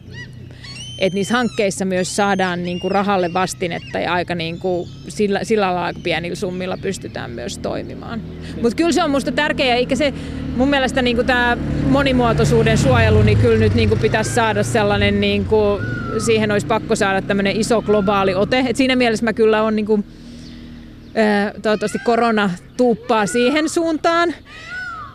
että 0.99 1.15
niissä 1.15 1.33
hankkeissa 1.33 1.85
myös 1.85 2.15
saadaan 2.15 2.63
niin 2.63 2.79
kuin 2.79 2.91
rahalle 2.91 3.33
vastinetta 3.33 3.99
ja 3.99 4.13
aika 4.13 4.35
niin 4.35 4.59
kuin 4.59 4.89
sillä, 5.07 5.43
sillä 5.43 5.75
lailla 5.75 5.99
pienillä 6.03 6.35
summilla 6.35 6.77
pystytään 6.77 7.31
myös 7.31 7.57
toimimaan. 7.57 8.21
Mutta 8.61 8.75
kyllä 8.75 8.91
se 8.91 9.03
on 9.03 9.09
minusta 9.09 9.31
tärkeää, 9.31 9.75
eikä 9.75 9.95
se 9.95 10.13
mun 10.55 10.69
mielestä 10.69 11.01
niin 11.01 11.25
tämä 11.25 11.57
monimuotoisuuden 11.89 12.77
suojelu, 12.77 13.21
niin 13.21 13.37
kyllä 13.37 13.59
nyt 13.59 13.73
niin 13.73 13.89
kuin 13.89 14.01
pitäisi 14.01 14.33
saada 14.33 14.63
sellainen, 14.63 15.21
niin 15.21 15.45
kuin, 15.45 15.81
siihen 16.25 16.51
olisi 16.51 16.67
pakko 16.67 16.95
saada 16.95 17.21
tämmöinen 17.21 17.55
iso 17.55 17.81
globaali 17.81 18.35
ote. 18.35 18.63
Et 18.67 18.75
siinä 18.75 18.95
mielessä 18.95 19.25
mä 19.25 19.33
kyllä 19.33 19.63
on 19.63 19.75
niin 19.75 19.85
kuin, 19.85 20.05
toivottavasti 21.61 21.99
korona 22.05 22.49
tuuppaa 22.77 23.25
siihen 23.25 23.69
suuntaan, 23.69 24.33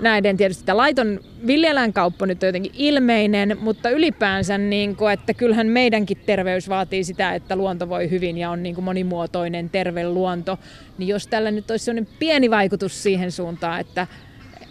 näiden 0.05 0.37
tietysti 0.37 0.65
tämä 0.65 0.77
laiton 0.77 1.21
viljeläinkauppa 1.47 2.27
nyt 2.27 2.43
on 2.43 2.47
jotenkin 2.47 2.73
ilmeinen, 2.75 3.57
mutta 3.61 3.91
ylipäänsä, 3.91 4.59
niin 4.59 4.97
kuin, 4.97 5.13
että 5.13 5.35
kyllähän 5.35 5.67
meidänkin 5.67 6.17
terveys 6.27 6.69
vaatii 6.69 7.05
sitä, 7.05 7.35
että 7.35 7.57
luonto 7.57 7.89
voi 7.89 8.11
hyvin 8.11 8.39
ja 8.39 8.51
on 8.51 8.63
niin 8.63 8.75
kuin 8.75 8.85
monimuotoinen, 8.85 9.71
terve 9.71 10.09
luonto. 10.09 10.59
Niin 10.99 11.09
jos 11.09 11.27
tällä 11.27 11.51
nyt 11.51 11.71
olisi 11.71 11.85
sellainen 11.85 12.13
pieni 12.19 12.51
vaikutus 12.51 13.03
siihen 13.03 13.33
suuntaan, 13.33 13.81
että, 13.81 14.07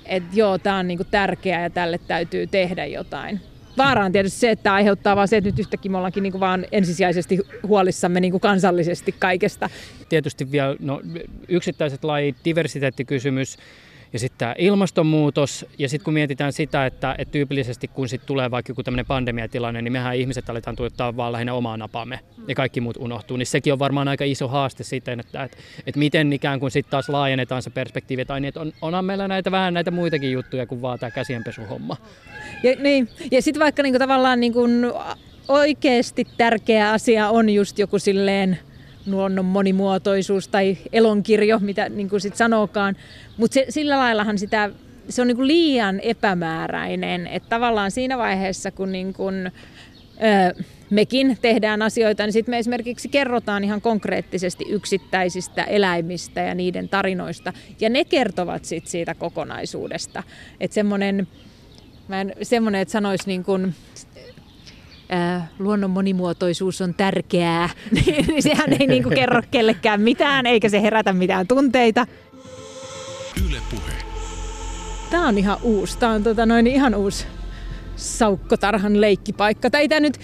että 0.05 0.29
joo, 0.33 0.57
tämä 0.57 0.77
on 0.77 0.87
niin 0.87 0.97
kuin 0.97 1.07
tärkeää 1.11 1.63
ja 1.63 1.69
tälle 1.69 1.99
täytyy 2.07 2.47
tehdä 2.47 2.85
jotain. 2.85 3.39
Vaara 3.77 4.05
on 4.05 4.11
tietysti 4.11 4.39
se, 4.39 4.51
että 4.51 4.73
aiheuttaa 4.73 5.15
vaan 5.15 5.27
se, 5.27 5.37
että 5.37 5.49
nyt 5.49 5.59
yhtäkkiä 5.59 5.91
me 5.91 5.97
ollaankin 5.97 6.23
niin 6.23 6.31
kuin 6.31 6.39
vaan 6.39 6.65
ensisijaisesti 6.71 7.39
huolissamme 7.67 8.19
niin 8.19 8.39
kansallisesti 8.39 9.15
kaikesta. 9.19 9.69
Tietysti 10.09 10.51
vielä 10.51 10.75
no, 10.79 11.01
yksittäiset 11.47 12.03
lajit, 12.03 12.35
diversiteettikysymys, 12.45 13.57
ja 14.13 14.19
sitten 14.19 14.37
tämä 14.37 14.55
ilmastonmuutos, 14.57 15.65
ja 15.77 15.89
sitten 15.89 16.05
kun 16.05 16.13
mietitään 16.13 16.53
sitä, 16.53 16.85
että, 16.85 17.15
että 17.17 17.31
tyypillisesti 17.31 17.87
kun 17.87 18.09
sitten 18.09 18.27
tulee 18.27 18.51
vaikka 18.51 18.69
joku 18.69 18.83
tämmöinen 18.83 19.05
pandemiatilanne, 19.05 19.81
niin 19.81 19.91
mehän 19.91 20.15
ihmiset 20.15 20.49
aletaan 20.49 20.75
tuottaa 20.75 21.17
vaan 21.17 21.31
lähinnä 21.31 21.53
omaa 21.53 21.77
napaamme, 21.77 22.19
ja 22.47 22.55
kaikki 22.55 22.81
muut 22.81 22.97
unohtuu. 22.97 23.37
Niin 23.37 23.45
sekin 23.45 23.73
on 23.73 23.79
varmaan 23.79 24.07
aika 24.07 24.23
iso 24.23 24.47
haaste 24.47 24.83
sitten, 24.83 25.19
että, 25.19 25.43
että, 25.43 25.57
että 25.87 25.99
miten 25.99 26.33
ikään 26.33 26.59
kuin 26.59 26.71
sitten 26.71 26.91
taas 26.91 27.09
laajennetaan 27.09 27.61
se 27.61 27.69
perspektiivi, 27.69 28.21
että, 28.21 28.39
niin, 28.39 28.45
että 28.45 28.59
on, 28.59 28.73
onhan 28.81 29.05
meillä 29.05 29.27
näitä 29.27 29.51
vähän 29.51 29.73
näitä 29.73 29.91
muitakin 29.91 30.31
juttuja 30.31 30.65
kuin 30.65 30.81
vaan 30.81 30.99
tämä 30.99 31.11
käsienpesuhomma. 31.11 31.97
Ja, 32.63 32.75
niin. 32.79 33.09
ja 33.31 33.41
sitten 33.41 33.63
vaikka 33.63 33.83
niinku 33.83 33.99
tavallaan 33.99 34.39
niinku 34.39 34.67
oikeasti 35.47 36.27
tärkeä 36.37 36.91
asia 36.91 37.29
on 37.29 37.49
just 37.49 37.79
joku 37.79 37.99
silleen, 37.99 38.59
luonnon 39.05 39.45
monimuotoisuus 39.45 40.47
tai 40.47 40.77
elonkirjo, 40.93 41.59
mitä 41.59 41.89
niin 41.89 42.09
kuin 42.09 42.21
sit 42.21 42.35
sanookaan. 42.35 42.95
Mutta 43.37 43.59
sillä 43.69 43.97
laillahan 43.97 44.37
sitä, 44.37 44.69
se 45.09 45.21
on 45.21 45.27
niin 45.27 45.35
kuin 45.35 45.47
liian 45.47 45.99
epämääräinen, 45.99 47.27
että 47.27 47.49
tavallaan 47.49 47.91
siinä 47.91 48.17
vaiheessa, 48.17 48.71
kun 48.71 48.91
niin 48.91 49.13
kuin, 49.13 49.51
ö, 50.57 50.63
mekin 50.89 51.37
tehdään 51.41 51.81
asioita, 51.81 52.23
niin 52.23 52.33
sitten 52.33 52.53
me 52.53 52.59
esimerkiksi 52.59 53.09
kerrotaan 53.09 53.63
ihan 53.63 53.81
konkreettisesti 53.81 54.65
yksittäisistä 54.69 55.63
eläimistä 55.63 56.41
ja 56.41 56.55
niiden 56.55 56.89
tarinoista, 56.89 57.53
ja 57.79 57.89
ne 57.89 58.05
kertovat 58.05 58.65
sit 58.65 58.87
siitä 58.87 59.15
kokonaisuudesta. 59.15 60.23
Että 60.59 60.75
semmoinen, 60.75 61.27
semmoinen, 62.41 62.81
että 62.81 62.91
sanoisi 62.91 63.23
niin 63.27 63.43
kuin, 63.43 63.75
ää, 65.13 65.47
luonnon 65.59 65.89
monimuotoisuus 65.89 66.81
on 66.81 66.93
tärkeää, 66.93 67.69
niin, 67.91 68.25
niin 68.27 68.43
sehän 68.43 68.73
ei 68.79 68.87
niinku 68.87 69.09
kerro 69.09 69.41
kellekään 69.51 70.01
mitään, 70.01 70.45
eikä 70.45 70.69
se 70.69 70.81
herätä 70.81 71.13
mitään 71.13 71.47
tunteita. 71.47 72.07
Yle 73.49 73.57
puhe. 73.69 73.93
Tämä 75.09 75.27
on 75.27 75.37
ihan 75.37 75.57
uusi. 75.61 75.97
Tämä 75.99 76.11
on 76.11 76.23
tota 76.23 76.45
noin 76.45 76.67
ihan 76.67 76.95
uusi 76.95 77.25
saukkotarhan 77.95 79.01
leikkipaikka. 79.01 79.69
Tai 79.69 79.87
tämä 79.87 79.99
nyt 79.99 80.19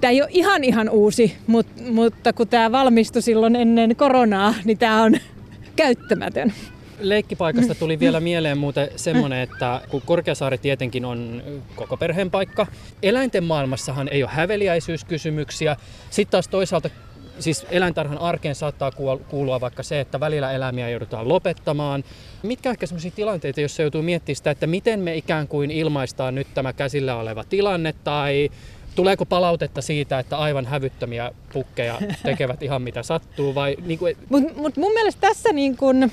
Tämä 0.00 0.10
ei 0.10 0.22
ole 0.22 0.30
ihan 0.32 0.64
ihan 0.64 0.88
uusi, 0.88 1.36
mutta, 1.46 1.82
mutta 1.90 2.32
kun 2.32 2.48
tämä 2.48 2.72
valmistui 2.72 3.22
silloin 3.22 3.56
ennen 3.56 3.96
koronaa, 3.96 4.54
niin 4.64 4.78
tämä 4.78 5.02
on 5.02 5.14
käyttämätön 5.76 6.52
leikkipaikasta 7.00 7.74
tuli 7.74 8.00
vielä 8.00 8.20
mieleen 8.20 8.58
muuten 8.58 8.88
semmoinen, 8.96 9.40
että 9.40 9.80
kun 9.90 10.02
Korkeasaari 10.06 10.58
tietenkin 10.58 11.04
on 11.04 11.42
koko 11.74 11.96
perheen 11.96 12.30
paikka, 12.30 12.66
eläinten 13.02 13.44
maailmassahan 13.44 14.08
ei 14.08 14.22
ole 14.22 14.30
häveliäisyyskysymyksiä. 14.34 15.76
Sitten 16.10 16.30
taas 16.30 16.48
toisaalta 16.48 16.90
siis 17.38 17.66
eläintarhan 17.70 18.18
arkeen 18.18 18.54
saattaa 18.54 18.92
kuulua 19.28 19.60
vaikka 19.60 19.82
se, 19.82 20.00
että 20.00 20.20
välillä 20.20 20.52
eläimiä 20.52 20.88
joudutaan 20.88 21.28
lopettamaan. 21.28 22.04
Mitkä 22.42 22.70
ehkä 22.70 22.86
sellaisia 22.86 23.10
tilanteita, 23.10 23.60
joissa 23.60 23.82
joutuu 23.82 24.02
miettimään 24.02 24.36
sitä, 24.36 24.50
että 24.50 24.66
miten 24.66 25.00
me 25.00 25.16
ikään 25.16 25.48
kuin 25.48 25.70
ilmaistaan 25.70 26.34
nyt 26.34 26.46
tämä 26.54 26.72
käsillä 26.72 27.16
oleva 27.16 27.44
tilanne 27.44 27.94
tai 28.04 28.50
Tuleeko 28.98 29.26
palautetta 29.26 29.82
siitä, 29.82 30.18
että 30.18 30.38
aivan 30.38 30.66
hävyttömiä 30.66 31.30
pukkeja 31.52 31.98
tekevät 32.22 32.62
ihan 32.62 32.82
mitä 32.82 33.02
sattuu? 33.02 33.54
Vai, 33.54 33.76
niin 33.86 33.98
kuin... 33.98 34.16
Mut 34.56 34.76
mun 34.76 34.92
mielestä 34.92 35.20
tässä 35.20 35.52
niin 35.52 35.76
kun 35.76 36.10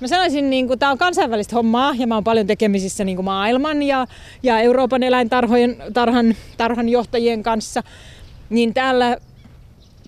Mä 0.00 0.06
sanoisin, 0.06 0.50
niin 0.50 0.66
kuin, 0.66 0.78
tämä 0.78 0.92
on 0.92 0.98
kansainvälistä 0.98 1.56
hommaa 1.56 1.94
ja 1.98 2.06
mä 2.06 2.14
oon 2.14 2.24
paljon 2.24 2.46
tekemisissä 2.46 3.04
niin 3.04 3.16
kuin 3.16 3.24
maailman 3.24 3.82
ja, 3.82 4.06
ja 4.42 4.60
Euroopan 4.60 5.02
eläintarhojen 5.02 5.76
tarhan, 5.92 6.34
tarhan 6.56 6.88
johtajien 6.88 7.42
kanssa. 7.42 7.82
Niin 8.50 8.74
täällä 8.74 9.16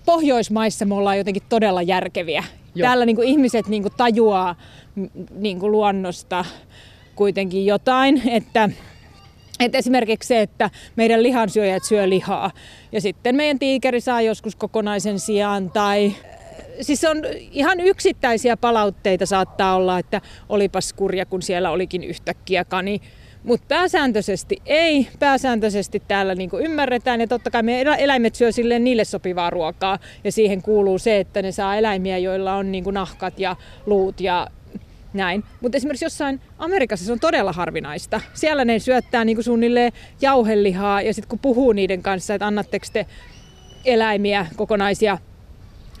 Pohjoismaissa 0.05 0.85
me 0.85 0.95
ollaan 0.95 1.17
jotenkin 1.17 1.43
todella 1.49 1.81
järkeviä. 1.81 2.43
Joo. 2.75 2.87
Täällä 2.87 3.05
niin 3.05 3.15
kuin, 3.15 3.27
ihmiset 3.27 3.67
niin 3.67 3.81
kuin, 3.81 3.93
tajuaa 3.97 4.55
niin 5.31 5.59
kuin, 5.59 5.71
luonnosta 5.71 6.45
kuitenkin 7.15 7.65
jotain, 7.65 8.21
että 8.29 8.69
et 9.59 9.75
esimerkiksi 9.75 10.27
se, 10.27 10.41
että 10.41 10.69
meidän 10.95 11.23
lihansyöjät 11.23 11.83
syö 11.83 12.09
lihaa 12.09 12.51
ja 12.91 13.01
sitten 13.01 13.35
meidän 13.35 13.59
tiikeri 13.59 14.01
saa 14.01 14.21
joskus 14.21 14.55
kokonaisen 14.55 15.19
sijaan 15.19 15.71
tai 15.71 16.13
siis 16.81 17.03
on 17.03 17.17
ihan 17.51 17.79
yksittäisiä 17.79 18.57
palautteita 18.57 19.25
saattaa 19.25 19.75
olla, 19.75 19.99
että 19.99 20.21
olipas 20.49 20.93
kurja, 20.93 21.25
kun 21.25 21.41
siellä 21.41 21.71
olikin 21.71 22.03
yhtäkkiä 22.03 22.65
kani. 22.65 23.01
Mutta 23.43 23.65
pääsääntöisesti 23.67 24.61
ei. 24.65 25.07
Pääsääntöisesti 25.19 26.03
täällä 26.07 26.35
niinku 26.35 26.57
ymmärretään 26.57 27.21
ja 27.21 27.27
totta 27.27 27.51
kai 27.51 27.63
me 27.63 27.81
eläimet 27.81 28.35
syö 28.35 28.51
silleen 28.51 28.83
niille 28.83 29.05
sopivaa 29.05 29.49
ruokaa. 29.49 29.99
Ja 30.23 30.31
siihen 30.31 30.61
kuuluu 30.61 30.97
se, 30.97 31.19
että 31.19 31.41
ne 31.41 31.51
saa 31.51 31.75
eläimiä, 31.75 32.17
joilla 32.17 32.55
on 32.55 32.71
niinku 32.71 32.91
nahkat 32.91 33.39
ja 33.39 33.55
luut 33.85 34.21
ja 34.21 34.47
näin. 35.13 35.43
Mutta 35.61 35.77
esimerkiksi 35.77 36.05
jossain 36.05 36.41
Amerikassa 36.57 37.05
se 37.05 37.11
on 37.11 37.19
todella 37.19 37.53
harvinaista. 37.53 38.21
Siellä 38.33 38.65
ne 38.65 38.79
syöttää 38.79 39.25
niinku 39.25 39.43
suunnilleen 39.43 39.91
jauhelihaa 40.21 41.01
ja 41.01 41.13
sitten 41.13 41.29
kun 41.29 41.39
puhuu 41.39 41.71
niiden 41.71 42.03
kanssa, 42.03 42.33
että 42.33 42.47
annatteko 42.47 42.85
te 42.93 43.05
eläimiä 43.85 44.47
kokonaisia 44.55 45.17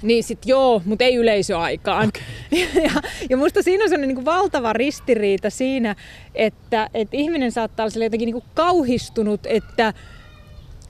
niin 0.03 0.23
sit 0.23 0.39
joo, 0.45 0.81
mutta 0.85 1.05
ei 1.05 1.15
yleisöaikaan. 1.15 2.07
Okay. 2.07 2.21
Ja, 2.83 2.91
ja 3.29 3.37
musta 3.37 3.61
siinä 3.61 3.83
on 3.83 3.89
sellainen 3.89 4.07
niin 4.07 4.15
kuin 4.15 4.25
valtava 4.25 4.73
ristiriita 4.73 5.49
siinä, 5.49 5.95
että, 6.35 6.89
että 6.93 7.17
ihminen 7.17 7.51
saattaa 7.51 7.85
olla 7.95 8.03
jotenkin 8.03 8.25
niin 8.25 8.33
kuin 8.33 8.45
kauhistunut, 8.53 9.41
että 9.45 9.93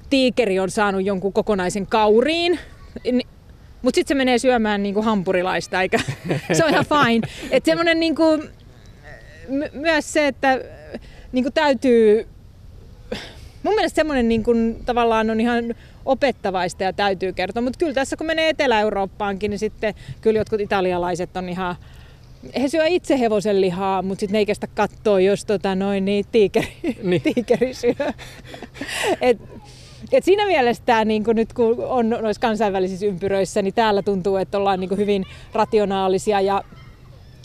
tiikeri 0.10 0.60
on 0.60 0.70
saanut 0.70 1.06
jonkun 1.06 1.34
kokonaisen 1.34 1.88
kauriin, 1.88 2.60
mutta 3.82 3.96
sitten 3.96 4.08
se 4.08 4.18
menee 4.18 4.38
syömään 4.38 4.84
niin 4.84 4.94
kuin 4.94 5.06
hampurilaista, 5.06 5.82
eikä 5.82 6.00
se 6.54 6.66
on 6.66 6.70
ihan 6.70 6.86
fine. 6.86 7.28
Että 7.52 7.72
semmoinen 7.72 8.00
niin 8.00 8.16
kuin, 8.16 8.50
my- 9.48 9.72
myös 9.74 10.14
se, 10.14 10.28
että 10.28 10.60
niin 11.32 11.44
kuin 11.44 11.54
täytyy, 11.54 12.28
mun 13.64 13.76
mielestä 13.76 13.96
semmoinen 13.96 14.28
niin 14.28 14.44
kuin, 14.44 14.80
tavallaan 14.86 15.30
on 15.30 15.42
ihan 15.42 15.76
opettavaista 16.06 16.84
ja 16.84 16.94
täytyy 16.94 17.34
kertoa. 17.34 17.64
Mutta 17.64 17.80
kyllä 17.80 17.94
tässä 17.94 18.18
kun 18.18 18.28
menee 18.28 18.50
Etelä-Eurooppaankin, 18.50 19.50
niin 19.50 19.60
sitten 19.60 19.94
kyllä 20.22 20.40
jotkut 20.40 20.62
italialaiset 20.62 21.38
on 21.38 21.50
ihan 21.50 21.76
he 22.62 22.68
syö 22.68 22.86
itse 22.86 23.20
hevosen 23.20 23.62
lihaa, 23.62 24.02
mutta 24.02 24.20
sitten 24.20 24.34
ne 24.34 24.40
ei 24.40 24.46
kestä 24.46 24.68
katsoa, 24.68 25.20
jos 25.20 25.46
tota 25.46 25.76
noin, 25.76 26.06
niin 26.06 26.26
tiikeri, 26.32 26.74
niin. 27.04 27.22
tiikeri 27.34 27.74
syö. 27.74 28.14
Et, 29.22 29.38
et 30.12 30.24
siinä 30.24 30.46
mielessä 30.46 30.84
tämä, 30.86 31.06
niin 31.06 31.24
nyt 31.28 31.54
kun 31.54 31.76
on 31.80 32.10
noissa 32.10 32.42
kansainvälisissä 32.42 33.06
ympyröissä, 33.06 33.62
niin 33.62 33.74
täällä 33.74 34.02
tuntuu, 34.02 34.38
että 34.38 34.58
ollaan 34.58 34.80
niin 34.80 34.98
hyvin 34.98 35.26
rationaalisia 35.54 36.42
ja 36.42 36.64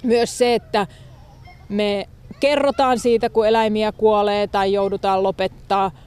myös 0.05 0.39
se, 0.39 0.55
että 0.55 0.87
me 1.69 2.09
kerrotaan 2.41 2.99
siitä, 2.99 3.31
kun 3.31 3.49
eläimiä 3.49 3.93
kuolee 3.93 4.47
tai 4.47 4.73
joudutaan 4.73 5.23
lopettaa– 5.23 5.91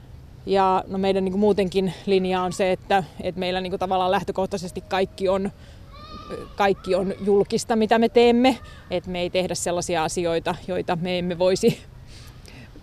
ja 0.45 0.83
no 0.87 0.97
meidän 0.97 1.25
niin 1.25 1.31
kuin 1.33 1.39
muutenkin 1.39 1.93
linja 2.05 2.41
on 2.41 2.53
se, 2.53 2.71
että, 2.71 3.03
että 3.21 3.39
meillä 3.39 3.61
niin 3.61 3.71
kuin 3.71 3.79
tavallaan 3.79 4.11
lähtökohtaisesti 4.11 4.81
kaikki 4.81 5.29
on 5.29 5.51
kaikki 6.55 6.95
on 6.95 7.13
julkista, 7.25 7.75
mitä 7.75 7.99
me 7.99 8.09
teemme, 8.09 8.57
että 8.91 9.09
me 9.09 9.21
ei 9.21 9.29
tehdä 9.29 9.55
sellaisia 9.55 10.03
asioita, 10.03 10.55
joita 10.67 10.97
me 11.01 11.19
emme 11.19 11.39
voisi 11.39 11.79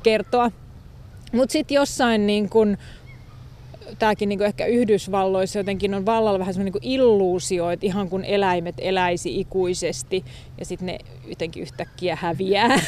kertoa. 0.02 0.50
Mutta 1.32 1.52
sitten 1.52 1.74
jossain 1.74 2.26
niin 2.26 2.48
kun, 2.48 2.78
tämäkin 3.98 4.28
niin 4.28 4.42
ehkä 4.42 4.66
Yhdysvalloissa 4.66 5.58
jotenkin 5.58 5.94
on 5.94 6.06
vallalla 6.06 6.38
vähän 6.38 6.54
semmoinen 6.54 6.80
niin 6.82 6.92
illuusio, 6.92 7.70
että 7.70 7.86
ihan 7.86 8.08
kun 8.08 8.24
eläimet 8.24 8.74
eläisi 8.78 9.40
ikuisesti 9.40 10.24
ja 10.58 10.64
sitten 10.64 10.86
ne 10.86 10.98
jotenkin 11.26 11.62
yhtäkkiä 11.62 12.16
häviää. 12.16 12.80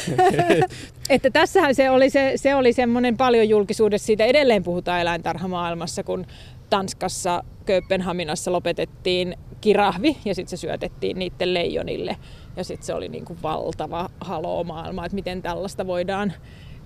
että 1.09 1.29
tässähän 1.29 1.75
se 1.75 1.89
oli, 1.89 2.09
se, 2.09 2.33
se 2.35 2.55
oli 2.55 2.73
semmoinen 2.73 3.17
paljon 3.17 3.49
julkisuudessa, 3.49 4.05
siitä 4.05 4.25
edelleen 4.25 4.63
puhutaan 4.63 5.01
eläintarhamaailmassa, 5.01 6.03
kun 6.03 6.25
Tanskassa 6.69 7.43
Kööpenhaminassa 7.65 8.51
lopetettiin 8.51 9.37
kirahvi 9.61 10.17
ja 10.25 10.35
sitten 10.35 10.57
se 10.57 10.61
syötettiin 10.61 11.19
niiden 11.19 11.53
leijonille. 11.53 12.17
Ja 12.55 12.63
sitten 12.63 12.85
se 12.85 12.93
oli 12.93 13.09
niin 13.09 13.25
kuin 13.25 13.39
valtava 13.43 14.09
haloo 14.21 14.63
maailma, 14.63 15.05
että 15.05 15.15
miten 15.15 15.41
tällaista 15.41 15.87
voidaan 15.87 16.33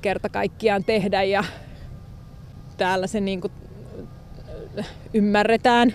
kerta 0.01 0.29
kaikkiaan 0.29 0.83
tehdä 0.83 1.23
ja 1.23 1.43
täällä 2.77 3.07
se 3.07 3.19
niin 3.19 3.41
kuin 3.41 3.53
ymmärretään 5.13 5.93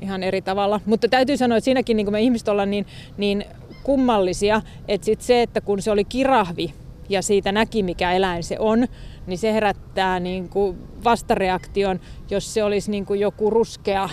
ihan 0.00 0.22
eri 0.22 0.42
tavalla. 0.42 0.80
Mutta 0.86 1.08
täytyy 1.08 1.36
sanoa, 1.36 1.58
että 1.58 1.64
siinäkin 1.64 1.96
niin 1.96 2.06
kuin 2.06 2.12
me 2.12 2.20
ihmiset 2.20 2.48
ollaan 2.48 2.70
niin, 2.70 2.86
niin 3.16 3.44
kummallisia, 3.82 4.62
että 4.88 5.04
sit 5.04 5.20
se, 5.20 5.42
että 5.42 5.60
kun 5.60 5.82
se 5.82 5.90
oli 5.90 6.04
kirahvi 6.04 6.74
ja 7.08 7.22
siitä 7.22 7.52
näki 7.52 7.82
mikä 7.82 8.12
eläin 8.12 8.42
se 8.42 8.56
on, 8.58 8.86
niin 9.26 9.38
se 9.38 9.52
herättää 9.52 10.20
niin 10.20 10.48
kuin 10.48 10.78
vastareaktion, 11.04 12.00
jos 12.30 12.54
se 12.54 12.64
olisi 12.64 12.90
niin 12.90 13.06
kuin 13.06 13.20
joku 13.20 13.50
ruskea 13.50 14.08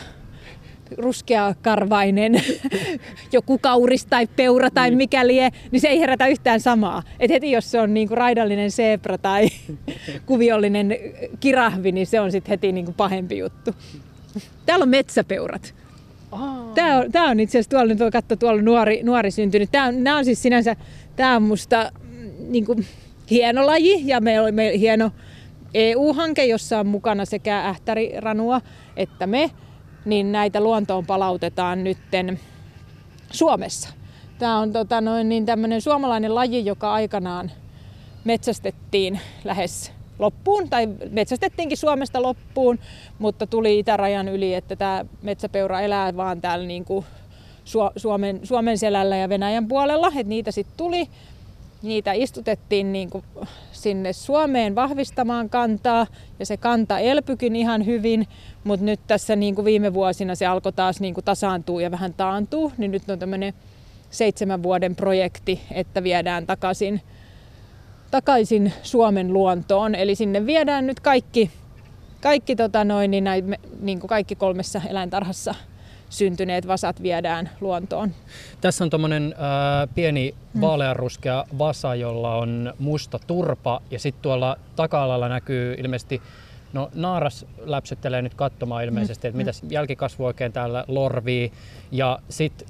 ruskeakarvainen 0.98 2.44
joku 3.34 3.58
kauris 3.58 4.06
tai 4.06 4.28
peura 4.28 4.70
tai 4.72 4.90
niin. 4.90 4.98
mikä 4.98 5.28
lie, 5.28 5.50
niin 5.72 5.82
se 5.82 5.88
ei 5.88 6.00
herätä 6.00 6.28
yhtään 6.28 6.60
samaa. 6.60 7.04
Et 7.20 7.32
heti 7.32 7.52
jos 7.52 7.72
se 7.72 7.82
on 7.82 7.94
niinku 7.94 8.16
raidallinen 8.16 8.72
zebra 8.72 9.18
tai 9.18 9.48
kuviollinen 10.26 10.98
kirahvi, 11.40 11.92
niin 11.92 12.08
se 12.08 12.20
on 12.20 12.32
sitten 12.32 12.50
heti 12.50 12.72
niinku 12.72 12.94
pahempi 12.98 13.38
juttu. 13.38 13.76
Täällä 14.66 14.84
on 14.84 14.90
metsäpeurat. 14.90 15.74
Oh. 16.32 16.74
Tämä 16.76 16.98
on, 16.98 17.12
tää 17.12 17.24
on 17.24 17.40
itse 17.40 17.58
asiassa 17.58 17.70
tuolla, 17.70 17.96
tuolla, 17.96 18.12
katso, 18.12 18.36
tuolla 18.36 18.62
nuori, 18.62 19.04
nuori 19.04 19.32
syntynyt. 19.32 19.72
Tämä 19.72 19.86
on, 19.86 20.04
nämä 20.04 20.18
on 20.18 20.26
siis 20.26 20.42
sinänsä, 20.42 20.76
tämä 21.16 21.36
on 21.36 21.44
musta 21.44 21.92
niin 22.50 22.66
kuin, 22.66 22.86
hieno 23.30 23.66
laji 23.66 24.08
ja 24.08 24.22
meillä 24.22 24.48
on 24.48 24.56
me, 24.56 24.78
hieno 24.80 25.12
EU-hanke, 25.74 26.46
jossa 26.46 26.80
on 26.80 26.88
mukana 26.88 27.26
sekä 27.26 27.68
ähtäriranua 27.68 28.62
että 29.00 29.28
me 29.28 29.52
niin 30.10 30.32
näitä 30.32 30.62
luontoon 30.62 31.06
palautetaan 31.06 31.84
nytten 31.84 32.40
Suomessa. 33.32 33.90
Tämä 34.40 34.60
on 34.60 34.74
tota, 34.74 35.02
noin, 35.02 35.30
niin 35.30 35.46
tämmöinen 35.46 35.82
suomalainen 35.82 36.36
laji, 36.36 36.66
joka 36.66 36.94
aikanaan 36.94 37.52
metsästettiin 38.24 39.20
lähes 39.44 39.92
loppuun, 40.20 40.70
tai 40.70 40.88
metsästettiinkin 41.10 41.78
Suomesta 41.78 42.22
loppuun, 42.22 42.80
mutta 43.20 43.48
tuli 43.48 43.80
itärajan 43.80 44.30
yli, 44.30 44.54
että 44.54 44.76
tämä 44.76 45.06
metsäpeura 45.22 45.82
elää 45.82 46.18
vaan 46.18 46.42
täällä 46.42 46.66
niin 46.66 46.86
kuin 46.86 47.06
Suomen, 47.96 48.40
Suomen 48.44 48.78
selällä 48.78 49.18
ja 49.18 49.30
Venäjän 49.30 49.68
puolella, 49.68 50.08
että 50.08 50.24
niitä 50.30 50.52
sitten 50.52 50.78
tuli 50.78 51.10
niitä 51.82 52.14
istutettiin 52.14 52.92
niin 52.94 53.10
kuin 53.10 53.24
sinne 53.80 54.14
Suomeen 54.14 54.76
vahvistamaan 54.76 55.50
kantaa 55.50 56.08
ja 56.40 56.46
se 56.46 56.58
kanta 56.58 57.00
elpykin 57.00 57.56
ihan 57.56 57.86
hyvin, 57.86 58.28
mutta 58.64 58.86
nyt 58.86 59.00
tässä 59.08 59.36
niin 59.36 59.56
kuin 59.56 59.66
viime 59.66 59.94
vuosina 59.94 60.36
se 60.36 60.46
alkoi 60.46 60.74
taas 60.74 61.00
niin 61.00 61.14
kuin 61.14 61.26
tasaantua 61.26 61.82
ja 61.82 61.92
vähän 61.92 62.14
taantuu, 62.14 62.72
niin 62.78 62.92
nyt 62.92 63.10
on 63.10 63.20
tämmöinen 63.20 63.54
seitsemän 64.10 64.64
vuoden 64.64 64.96
projekti, 64.96 65.62
että 65.72 66.04
viedään 66.04 66.48
takaisin, 66.48 67.02
takaisin 68.12 68.74
Suomen 68.84 69.34
luontoon. 69.34 69.96
Eli 69.96 70.16
sinne 70.16 70.46
viedään 70.46 70.88
nyt 70.88 71.00
kaikki, 71.00 71.52
kaikki, 72.22 72.56
tota 72.56 72.84
noin, 72.84 73.12
niin 73.12 73.24
näin, 73.24 73.58
niin 73.82 74.00
kuin 74.00 74.10
kaikki 74.10 74.36
kolmessa 74.36 74.82
eläintarhassa 74.90 75.56
syntyneet 76.10 76.68
vasat 76.68 77.04
viedään 77.04 77.50
luontoon. 77.62 78.12
Tässä 78.62 78.84
on 78.84 78.90
tuommoinen 78.90 79.34
äh, 79.34 79.90
pieni 79.96 80.36
hmm. 80.54 80.62
vaaleanruskea 80.62 81.46
vasa, 81.58 81.96
jolla 81.96 82.36
on 82.36 82.74
musta 82.80 83.20
turpa 83.28 83.82
ja 83.92 84.00
sitten 84.00 84.22
tuolla 84.22 84.58
taka-alalla 84.76 85.30
näkyy 85.30 85.76
ilmeisesti 85.78 86.22
No 86.74 86.90
naaras 86.94 87.46
läpsyttelee 87.60 88.22
nyt 88.22 88.34
katsomaan 88.34 88.84
ilmeisesti, 88.84 89.28
että 89.28 89.38
mitä 89.38 89.52
jälkikasvu 89.70 90.26
oikein 90.26 90.54
täällä 90.54 90.86
lorvii. 90.88 91.52
Ja 91.92 92.20
sitten 92.30 92.68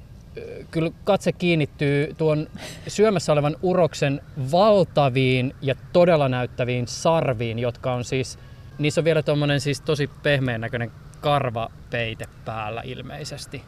kyllä 0.70 0.90
katse 1.04 1.32
kiinnittyy 1.32 2.14
tuon 2.18 2.46
syömässä 2.88 3.32
olevan 3.32 3.56
uroksen 3.62 4.20
valtaviin 4.52 5.54
ja 5.62 5.74
todella 5.92 6.28
näyttäviin 6.28 6.86
sarviin, 6.86 7.58
jotka 7.58 7.92
on 7.92 8.04
siis, 8.04 8.38
niissä 8.78 9.00
on 9.00 9.04
vielä 9.04 9.22
tuommoinen 9.22 9.60
siis 9.60 9.80
tosi 9.80 10.10
pehmeän 10.22 10.60
näköinen 10.60 10.90
karvapeite 11.20 12.24
päällä 12.44 12.82
ilmeisesti. 12.84 13.62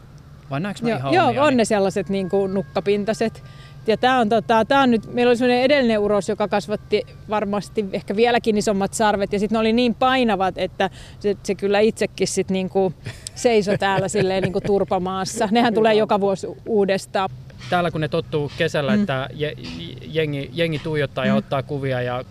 Vai 0.50 0.60
näenkö 0.60 0.80
mä 0.82 0.88
joo, 0.88 0.98
ihan 0.98 1.12
Joo, 1.12 1.46
on 1.46 1.56
ne 1.56 1.64
sellaiset 1.64 2.08
niin 2.08 2.28
kuin 2.28 2.54
nukkapintaset. 2.54 3.44
Ja 3.86 3.96
tämä 3.96 4.18
on, 4.18 4.28
tota, 4.28 4.64
tää 4.64 4.80
on 4.80 4.90
nyt, 4.90 5.14
meillä 5.14 5.30
oli 5.30 5.36
sellainen 5.36 5.64
edellinen 5.64 5.98
uros, 5.98 6.28
joka 6.28 6.48
kasvatti 6.48 7.02
varmasti 7.30 7.84
ehkä 7.92 8.16
vieläkin 8.16 8.56
isommat 8.56 8.94
sarvet 8.94 9.32
ja 9.32 9.38
sitten 9.38 9.56
ne 9.56 9.60
oli 9.60 9.72
niin 9.72 9.94
painavat, 9.94 10.58
että 10.58 10.90
se, 11.20 11.36
se 11.42 11.54
kyllä 11.54 11.80
itsekin 11.80 12.28
sit 12.28 12.50
niinku 12.50 12.94
seisoi 13.34 13.78
täällä 13.78 14.08
silleen 14.08 14.42
niinku 14.42 14.60
turpamaassa. 14.60 15.48
Nehän 15.50 15.74
tulee 15.74 15.94
joka 15.94 16.20
vuosi 16.20 16.46
uudestaan. 16.66 17.30
Täällä 17.70 17.90
kun 17.90 18.00
ne 18.00 18.08
tottuu 18.08 18.52
kesällä, 18.58 18.96
mm. 18.96 19.00
että 19.00 19.28
jengi, 20.02 20.50
jengi 20.52 20.78
tuijottaa 20.78 21.26
ja 21.26 21.32
mm. 21.32 21.38
ottaa 21.38 21.62
kuvia 21.62 22.02
ja 22.02 22.24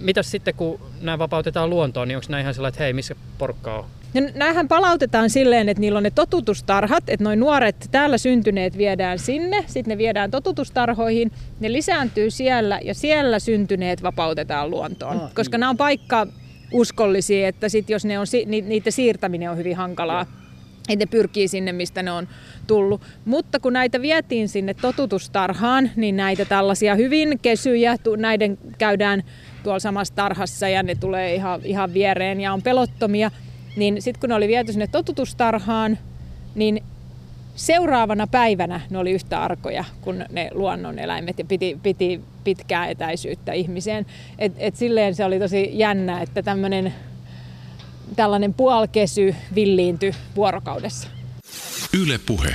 mitäs 0.00 0.30
sitten 0.30 0.54
kun 0.54 0.80
nämä 1.00 1.18
vapautetaan 1.18 1.70
luontoon, 1.70 2.08
niin 2.08 2.16
onko 2.16 2.26
nämä 2.28 2.40
ihan 2.40 2.54
sellainen, 2.54 2.74
että 2.74 2.84
hei, 2.84 2.92
missä 2.92 3.16
porukka 3.38 3.78
on? 3.78 3.84
Ja 4.14 4.22
näähän 4.34 4.68
palautetaan 4.68 5.30
silleen, 5.30 5.68
että 5.68 5.80
niillä 5.80 5.96
on 5.96 6.02
ne 6.02 6.10
totutustarhat, 6.10 7.04
että 7.08 7.24
noin 7.24 7.40
nuoret 7.40 7.88
täällä 7.90 8.18
syntyneet 8.18 8.78
viedään 8.78 9.18
sinne, 9.18 9.64
sitten 9.66 9.90
ne 9.90 9.98
viedään 9.98 10.30
totutustarhoihin, 10.30 11.32
ne 11.60 11.72
lisääntyy 11.72 12.30
siellä 12.30 12.80
ja 12.84 12.94
siellä 12.94 13.38
syntyneet 13.38 14.02
vapautetaan 14.02 14.70
luontoon. 14.70 15.20
Ah, 15.20 15.34
koska 15.34 15.56
niin. 15.56 15.60
nämä 15.60 15.70
on 15.70 15.76
paikka 15.76 16.26
uskollisia, 16.72 17.48
että 17.48 17.68
sit 17.68 17.90
jos 17.90 18.04
ne 18.04 18.18
on, 18.18 18.26
niiden 18.46 18.92
siirtäminen 18.92 19.50
on 19.50 19.56
hyvin 19.56 19.76
hankalaa. 19.76 20.26
Että 20.88 21.04
ne 21.04 21.06
pyrkii 21.06 21.48
sinne, 21.48 21.72
mistä 21.72 22.02
ne 22.02 22.12
on 22.12 22.28
tullut. 22.66 23.00
Mutta 23.24 23.60
kun 23.60 23.72
näitä 23.72 24.02
vietiin 24.02 24.48
sinne 24.48 24.74
totutustarhaan, 24.74 25.90
niin 25.96 26.16
näitä 26.16 26.44
tällaisia 26.44 26.94
hyvin 26.94 27.38
kesyjä, 27.42 27.96
näiden 28.16 28.58
käydään 28.78 29.22
tuolla 29.62 29.78
samassa 29.78 30.14
tarhassa 30.14 30.68
ja 30.68 30.82
ne 30.82 30.94
tulee 30.94 31.34
ihan, 31.34 31.60
ihan 31.64 31.94
viereen 31.94 32.40
ja 32.40 32.52
on 32.52 32.62
pelottomia– 32.62 33.30
niin 33.78 34.02
sitten 34.02 34.20
kun 34.20 34.28
ne 34.28 34.34
oli 34.34 34.48
viety 34.48 34.72
sinne 34.72 34.86
totutustarhaan, 34.86 35.98
niin 36.54 36.82
seuraavana 37.56 38.26
päivänä 38.26 38.80
ne 38.90 38.98
oli 38.98 39.10
yhtä 39.10 39.42
arkoja 39.42 39.84
kuin 40.00 40.24
ne 40.30 40.50
luonnoneläimet 40.54 41.38
ja 41.38 41.44
piti, 41.44 41.78
piti 41.82 42.20
pitkää 42.44 42.86
etäisyyttä 42.86 43.52
ihmiseen. 43.52 44.06
Et, 44.38 44.52
et 44.58 44.76
silleen 44.76 45.14
se 45.14 45.24
oli 45.24 45.38
tosi 45.38 45.70
jännä, 45.72 46.22
että 46.22 46.42
tämmöinen 46.42 46.94
tällainen 48.16 48.54
puolkesy 48.54 49.34
villiintyi 49.54 50.14
vuorokaudessa. 50.36 51.08
Yle 52.00 52.18
puhe. 52.26 52.54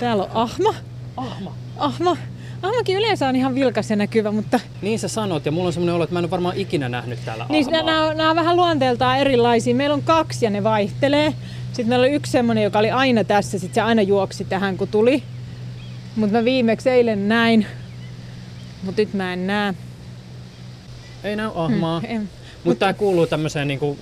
Täällä 0.00 0.22
on 0.24 0.30
ahma. 0.34 0.74
Ahma. 1.16 1.54
Ahma. 1.76 2.16
Ahmakin 2.62 2.96
yleensä 2.96 3.28
on 3.28 3.36
ihan 3.36 3.54
vilkas 3.54 3.90
ja 3.90 3.96
näkyvä, 3.96 4.32
mutta... 4.32 4.60
Niin 4.82 4.98
sä 4.98 5.08
sanot, 5.08 5.46
ja 5.46 5.52
mulla 5.52 5.66
on 5.66 5.72
semmoinen 5.72 5.94
olo, 5.94 6.04
että 6.04 6.14
mä 6.14 6.18
en 6.18 6.24
ole 6.24 6.30
varmaan 6.30 6.56
ikinä 6.56 6.88
nähnyt 6.88 7.18
täällä 7.24 7.46
Niin, 7.48 7.66
nämä, 7.70 8.14
nämä 8.14 8.30
on 8.30 8.36
vähän 8.36 8.56
luonteeltaan 8.56 9.18
erilaisia. 9.18 9.74
Meillä 9.74 9.94
on 9.94 10.02
kaksi 10.02 10.44
ja 10.44 10.50
ne 10.50 10.64
vaihtelee. 10.64 11.34
Sitten 11.66 11.88
meillä 11.88 12.02
oli 12.02 12.14
yksi 12.14 12.32
semmoinen, 12.32 12.64
joka 12.64 12.78
oli 12.78 12.90
aina 12.90 13.24
tässä, 13.24 13.58
sitten 13.58 13.74
se 13.74 13.80
aina 13.80 14.02
juoksi 14.02 14.44
tähän, 14.44 14.76
kun 14.76 14.88
tuli. 14.88 15.22
Mutta 16.16 16.36
mä 16.38 16.44
viimeksi 16.44 16.90
eilen 16.90 17.28
näin, 17.28 17.66
mutta 18.82 19.02
nyt 19.02 19.14
mä 19.14 19.32
en 19.32 19.46
näe. 19.46 19.74
Ei 21.24 21.36
näy 21.36 21.50
ahmaa. 21.54 22.00
Hmm, 22.00 22.20
Mutta 22.20 22.28
Mut 22.64 22.78
tämä 22.78 22.92
kuuluu 22.92 23.26
tämmöiseen 23.26 23.68
niinku 23.68 23.98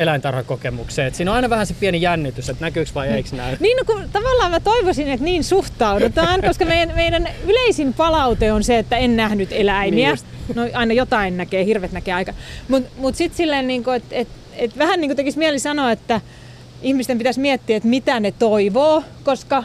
eläintarhakokemukseen. 0.00 1.08
Et 1.08 1.14
siinä 1.14 1.30
on 1.30 1.34
aina 1.34 1.50
vähän 1.50 1.66
se 1.66 1.74
pieni 1.74 2.00
jännitys, 2.00 2.48
että 2.48 2.64
näkyykö 2.64 2.90
vai 2.94 3.08
eikö 3.08 3.36
näy. 3.36 3.56
Niin, 3.60 3.76
no 3.76 3.84
kun 3.86 4.08
tavallaan 4.12 4.50
mä 4.50 4.60
toivoisin, 4.60 5.08
että 5.08 5.24
niin 5.24 5.44
suhtaudutaan, 5.44 6.42
koska 6.48 6.64
meidän, 6.64 6.96
meidän 6.96 7.28
yleisin 7.46 7.94
palaute 7.94 8.52
on 8.52 8.64
se, 8.64 8.78
että 8.78 8.96
en 8.96 9.16
nähnyt 9.16 9.48
eläimiä. 9.52 10.14
Niin 10.14 10.56
no 10.56 10.62
aina 10.72 10.94
jotain 10.94 11.36
näkee, 11.36 11.64
hirvet 11.64 11.92
näkee 11.92 12.14
aika. 12.14 12.32
Mutta 12.68 12.90
mut 12.96 13.14
sitten 13.14 13.36
silleen, 13.36 13.66
niin 13.66 13.84
että 13.96 14.16
et, 14.16 14.28
et 14.52 14.78
vähän 14.78 15.00
niin 15.00 15.16
tekisi 15.16 15.38
mieli 15.38 15.58
sanoa, 15.58 15.92
että 15.92 16.20
ihmisten 16.82 17.18
pitäisi 17.18 17.40
miettiä, 17.40 17.76
että 17.76 17.88
mitä 17.88 18.20
ne 18.20 18.32
toivoo, 18.32 19.02
koska 19.24 19.64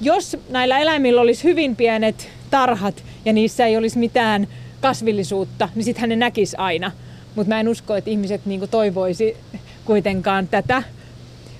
jos 0.00 0.36
näillä 0.48 0.78
eläimillä 0.78 1.20
olisi 1.20 1.44
hyvin 1.44 1.76
pienet 1.76 2.28
tarhat 2.50 3.04
ja 3.24 3.32
niissä 3.32 3.66
ei 3.66 3.76
olisi 3.76 3.98
mitään 3.98 4.48
kasvillisuutta, 4.80 5.68
niin 5.74 5.84
sittenhän 5.84 6.08
ne 6.08 6.16
näkisi 6.16 6.56
aina. 6.56 6.92
Mutta 7.34 7.48
mä 7.48 7.60
en 7.60 7.68
usko, 7.68 7.96
että 7.96 8.10
ihmiset 8.10 8.46
niinku 8.46 8.66
toivoisi 8.66 9.36
kuitenkaan 9.84 10.48
tätä. 10.48 10.82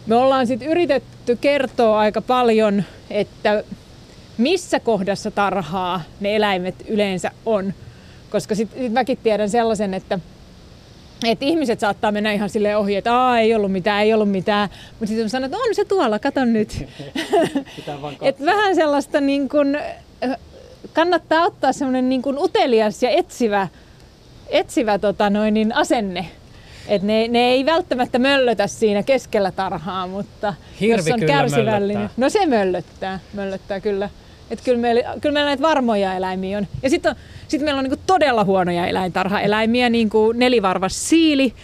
Me 0.07 0.15
ollaan 0.15 0.47
sitten 0.47 0.69
yritetty 0.69 1.37
kertoa 1.37 1.99
aika 1.99 2.21
paljon, 2.21 2.85
että 3.11 3.65
missä 4.39 4.81
kohdassa 4.81 5.31
tarhaa 5.31 6.01
ne 6.21 6.37
eläimet 6.37 6.75
yleensä 6.89 7.31
on. 7.47 7.75
Koska 8.31 8.55
sitten 8.55 8.83
sit 8.83 8.93
mäkin 8.93 9.19
tiedän 9.23 9.51
sellaisen, 9.51 9.95
että 9.95 10.19
että 11.25 11.45
ihmiset 11.45 11.81
saattaa 11.81 12.13
mennä 12.13 12.33
ihan 12.33 12.51
silleen 12.51 12.79
ohi, 12.79 12.97
että 12.97 13.15
Aa, 13.17 13.39
ei 13.39 13.55
ollut 13.55 13.73
mitään, 13.73 14.03
ei 14.03 14.15
ollut 14.15 14.31
mitään. 14.31 14.69
Mutta 14.91 15.07
sitten 15.07 15.31
sanoo, 15.31 15.45
että 15.45 15.57
on 15.57 15.75
se 15.75 15.85
tuolla, 15.85 16.19
kato 16.19 16.45
nyt. 16.45 16.87
Et 18.23 18.45
vähän 18.45 18.75
sellaista 18.75 19.21
niin 19.21 19.49
kun, 19.49 19.79
kannattaa 20.93 21.45
ottaa 21.45 21.73
semmoinen 21.73 22.09
niin 22.09 22.23
kun 22.23 22.39
utelias 22.39 23.03
ja 23.03 23.11
etsivä, 23.11 23.69
etsivä 24.51 24.99
tota 24.99 25.31
noin, 25.31 25.55
niin 25.55 25.75
asenne. 25.75 26.27
Et 26.89 27.03
ne, 27.03 27.29
ne 27.29 27.39
ei 27.39 27.67
välttämättä 27.67 28.19
möllötä 28.19 28.67
siinä 28.67 29.03
keskellä 29.03 29.53
tarhaa, 29.53 30.07
mutta 30.07 30.55
Hirvi 30.81 31.11
jos 31.11 31.21
on 31.21 31.27
kärsivällinen. 31.27 31.97
möllöttää. 31.97 32.11
No 32.17 32.29
se 32.31 32.47
möllöttää, 32.47 33.19
möllöttää 33.33 33.81
kyllä. 33.81 34.11
Et 34.51 34.61
kyllä, 34.65 34.79
meillä, 34.79 35.03
kyllä 35.21 35.33
meillä 35.33 35.49
näitä 35.49 35.63
varmoja 35.63 36.15
eläimiä 36.15 36.59
on. 36.59 36.67
Ja 36.83 36.91
sitten 36.91 37.17
sit 37.49 37.63
meillä 37.63 37.79
on 37.79 37.85
niinku 37.85 38.03
todella 38.07 38.45
huonoja 38.45 38.87
eläintarhaeläimiä, 38.87 39.91
niin 39.91 40.11
kuin 40.11 40.39
nelivarvas 40.39 41.09
siili, 41.09 41.55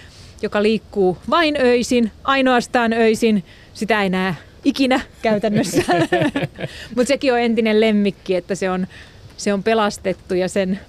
joka 0.43 0.63
liikkuu 0.63 1.19
vain 1.31 1.57
öisin, 1.61 2.11
ainoastaan 2.25 2.93
öisin. 2.93 3.45
Sitä 3.75 4.03
ei 4.03 4.11
näe 4.11 4.35
ikinä 4.65 5.01
käytännössä. 5.23 5.83
Mutta 6.97 7.09
sekin 7.09 7.33
on 7.33 7.41
entinen 7.41 7.81
lemmikki, 7.81 8.35
että 8.35 8.55
se 8.55 8.71
on, 8.71 8.87
se 9.37 9.53
on 9.53 9.63
pelastettu 9.63 10.35
ja 10.35 10.49
sen 10.49 10.81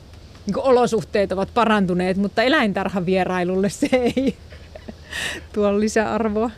niin 0.48 0.60
olosuhteet 0.60 1.32
ovat 1.32 1.50
parantuneet, 1.54 2.18
mutta 2.18 2.44
eläintarhan 2.44 3.06
vierailulle 3.06 3.70
se 3.70 3.90
ei 3.92 4.38
tuo 5.54 5.80
lisäarvoa. 5.80 6.52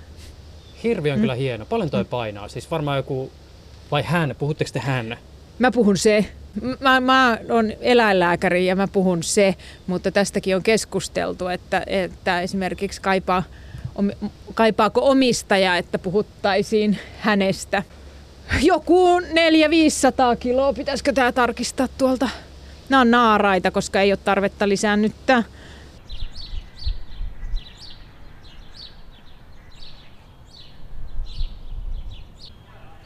Hirvi 0.83 1.11
on 1.11 1.19
kyllä 1.19 1.35
hieno. 1.35 1.65
Paljon 1.65 1.89
toi 1.89 2.05
painaa. 2.05 2.47
Siis 2.47 2.71
varmaan 2.71 2.97
joku, 2.97 3.31
vai 3.91 4.03
hän, 4.03 4.35
puhutteko 4.39 4.69
te 4.73 4.79
hän? 4.79 5.17
Mä 5.59 5.71
puhun 5.71 5.97
se. 5.97 6.25
Mä, 6.79 6.99
mä 6.99 7.37
on 7.49 7.71
eläinlääkäri 7.81 8.65
ja 8.65 8.75
mä 8.75 8.87
puhun 8.87 9.23
se, 9.23 9.55
mutta 9.87 10.11
tästäkin 10.11 10.55
on 10.55 10.63
keskusteltu, 10.63 11.47
että, 11.47 11.83
että 11.87 12.41
esimerkiksi 12.41 13.01
kaipaa, 13.01 13.43
om, 13.95 14.11
kaipaako 14.53 15.09
omistaja, 15.09 15.77
että 15.77 15.99
puhuttaisiin 15.99 16.97
hänestä. 17.19 17.83
Joku 18.61 19.19
400-500 19.19 19.23
kiloa, 20.39 20.73
pitäisikö 20.73 21.13
tämä 21.13 21.31
tarkistaa 21.31 21.87
tuolta? 21.97 22.29
Nämä 22.89 23.01
on 23.01 23.11
naaraita, 23.11 23.71
koska 23.71 24.01
ei 24.01 24.11
ole 24.11 24.19
tarvetta 24.25 24.69
lisäännyttää. 24.69 25.43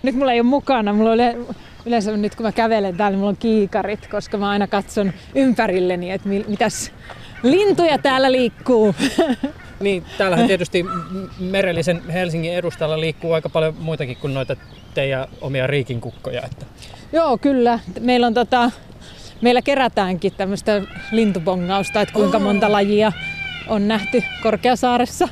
Nyt 0.03 0.15
mulla 0.15 0.31
ei 0.31 0.39
ole 0.39 0.47
mukana, 0.49 0.93
mulla 0.93 1.09
on 1.09 1.15
yle- 1.15 1.37
yleensä 1.85 2.17
nyt 2.17 2.35
kun 2.35 2.45
mä 2.45 2.51
kävelen 2.51 2.97
täällä, 2.97 3.09
niin 3.11 3.19
mulla 3.19 3.29
on 3.29 3.37
kiikarit, 3.37 4.07
koska 4.07 4.37
mä 4.37 4.49
aina 4.49 4.67
katson 4.67 5.13
ympärilleni, 5.35 6.11
että 6.11 6.29
mi- 6.29 6.45
mitäs 6.47 6.91
lintuja 7.43 7.97
täällä 7.97 8.31
liikkuu. 8.31 8.95
Niin, 9.79 10.05
täällähän 10.17 10.47
tietysti 10.47 10.85
merellisen 11.39 12.09
Helsingin 12.09 12.53
edustalla 12.53 12.99
liikkuu 12.99 13.33
aika 13.33 13.49
paljon 13.49 13.75
muitakin 13.79 14.17
kuin 14.17 14.33
noita 14.33 14.55
teidän 14.93 15.27
omia 15.41 15.67
riikinkukkoja. 15.67 16.41
Että 16.41 16.65
Joo, 17.13 17.37
kyllä. 17.37 17.79
Meillä 17.99 18.27
on 18.27 18.33
tota, 18.33 18.71
meillä 19.43 19.61
kerätäänkin 19.61 20.33
tämmöistä 20.37 20.81
lintubongausta, 21.11 22.01
että 22.01 22.13
kuinka 22.13 22.39
monta 22.39 22.71
lajia 22.71 23.11
on 23.67 23.87
nähty 23.87 24.23
Korkeasaaressa. 24.43 25.27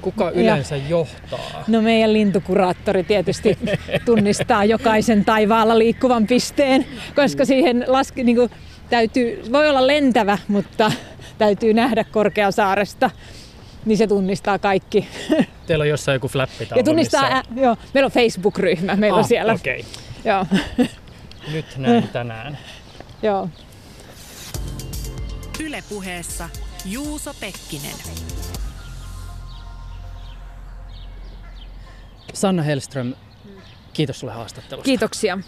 kuka 0.00 0.30
yleensä 0.30 0.76
johtaa? 0.76 1.64
No 1.68 1.82
meidän 1.82 2.12
lintukuraattori 2.12 3.04
tietysti 3.04 3.58
tunnistaa 4.04 4.64
jokaisen 4.64 5.24
taivaalla 5.24 5.78
liikkuvan 5.78 6.26
pisteen, 6.26 6.86
koska 7.16 7.44
siihen 7.44 7.84
laski, 7.86 8.24
niin 8.24 8.36
kuin, 8.36 8.50
täytyy, 8.90 9.42
voi 9.52 9.68
olla 9.68 9.86
lentävä, 9.86 10.38
mutta 10.48 10.92
täytyy 11.38 11.74
nähdä 11.74 12.04
Korkeasaaresta, 12.04 13.10
niin 13.84 13.98
se 13.98 14.06
tunnistaa 14.06 14.58
kaikki. 14.58 15.08
Teillä 15.66 15.82
on 15.82 15.88
jossain 15.88 16.16
joku 16.16 16.28
flappi 16.28 16.68
Ja 16.76 16.82
tunnistaa, 16.82 17.24
ä, 17.24 17.42
joo, 17.56 17.76
meillä 17.94 18.06
on 18.06 18.12
Facebook-ryhmä, 18.12 18.96
meillä 18.96 19.18
on 19.18 19.24
siellä. 19.24 19.52
Okei, 19.52 19.84
Joo, 20.24 20.46
nyt 21.52 21.66
näin 21.76 22.08
tänään. 22.08 22.58
Joo. 23.22 23.48
Ylepuheessa 25.60 26.48
Juuso 26.84 27.34
Pekkinen. 27.40 27.96
Sanna 32.34 32.62
Hellström, 32.62 33.14
kiitos 33.92 34.20
sulle 34.20 34.32
haastattelusta. 34.32 34.84
Kiitoksia. 34.84 35.38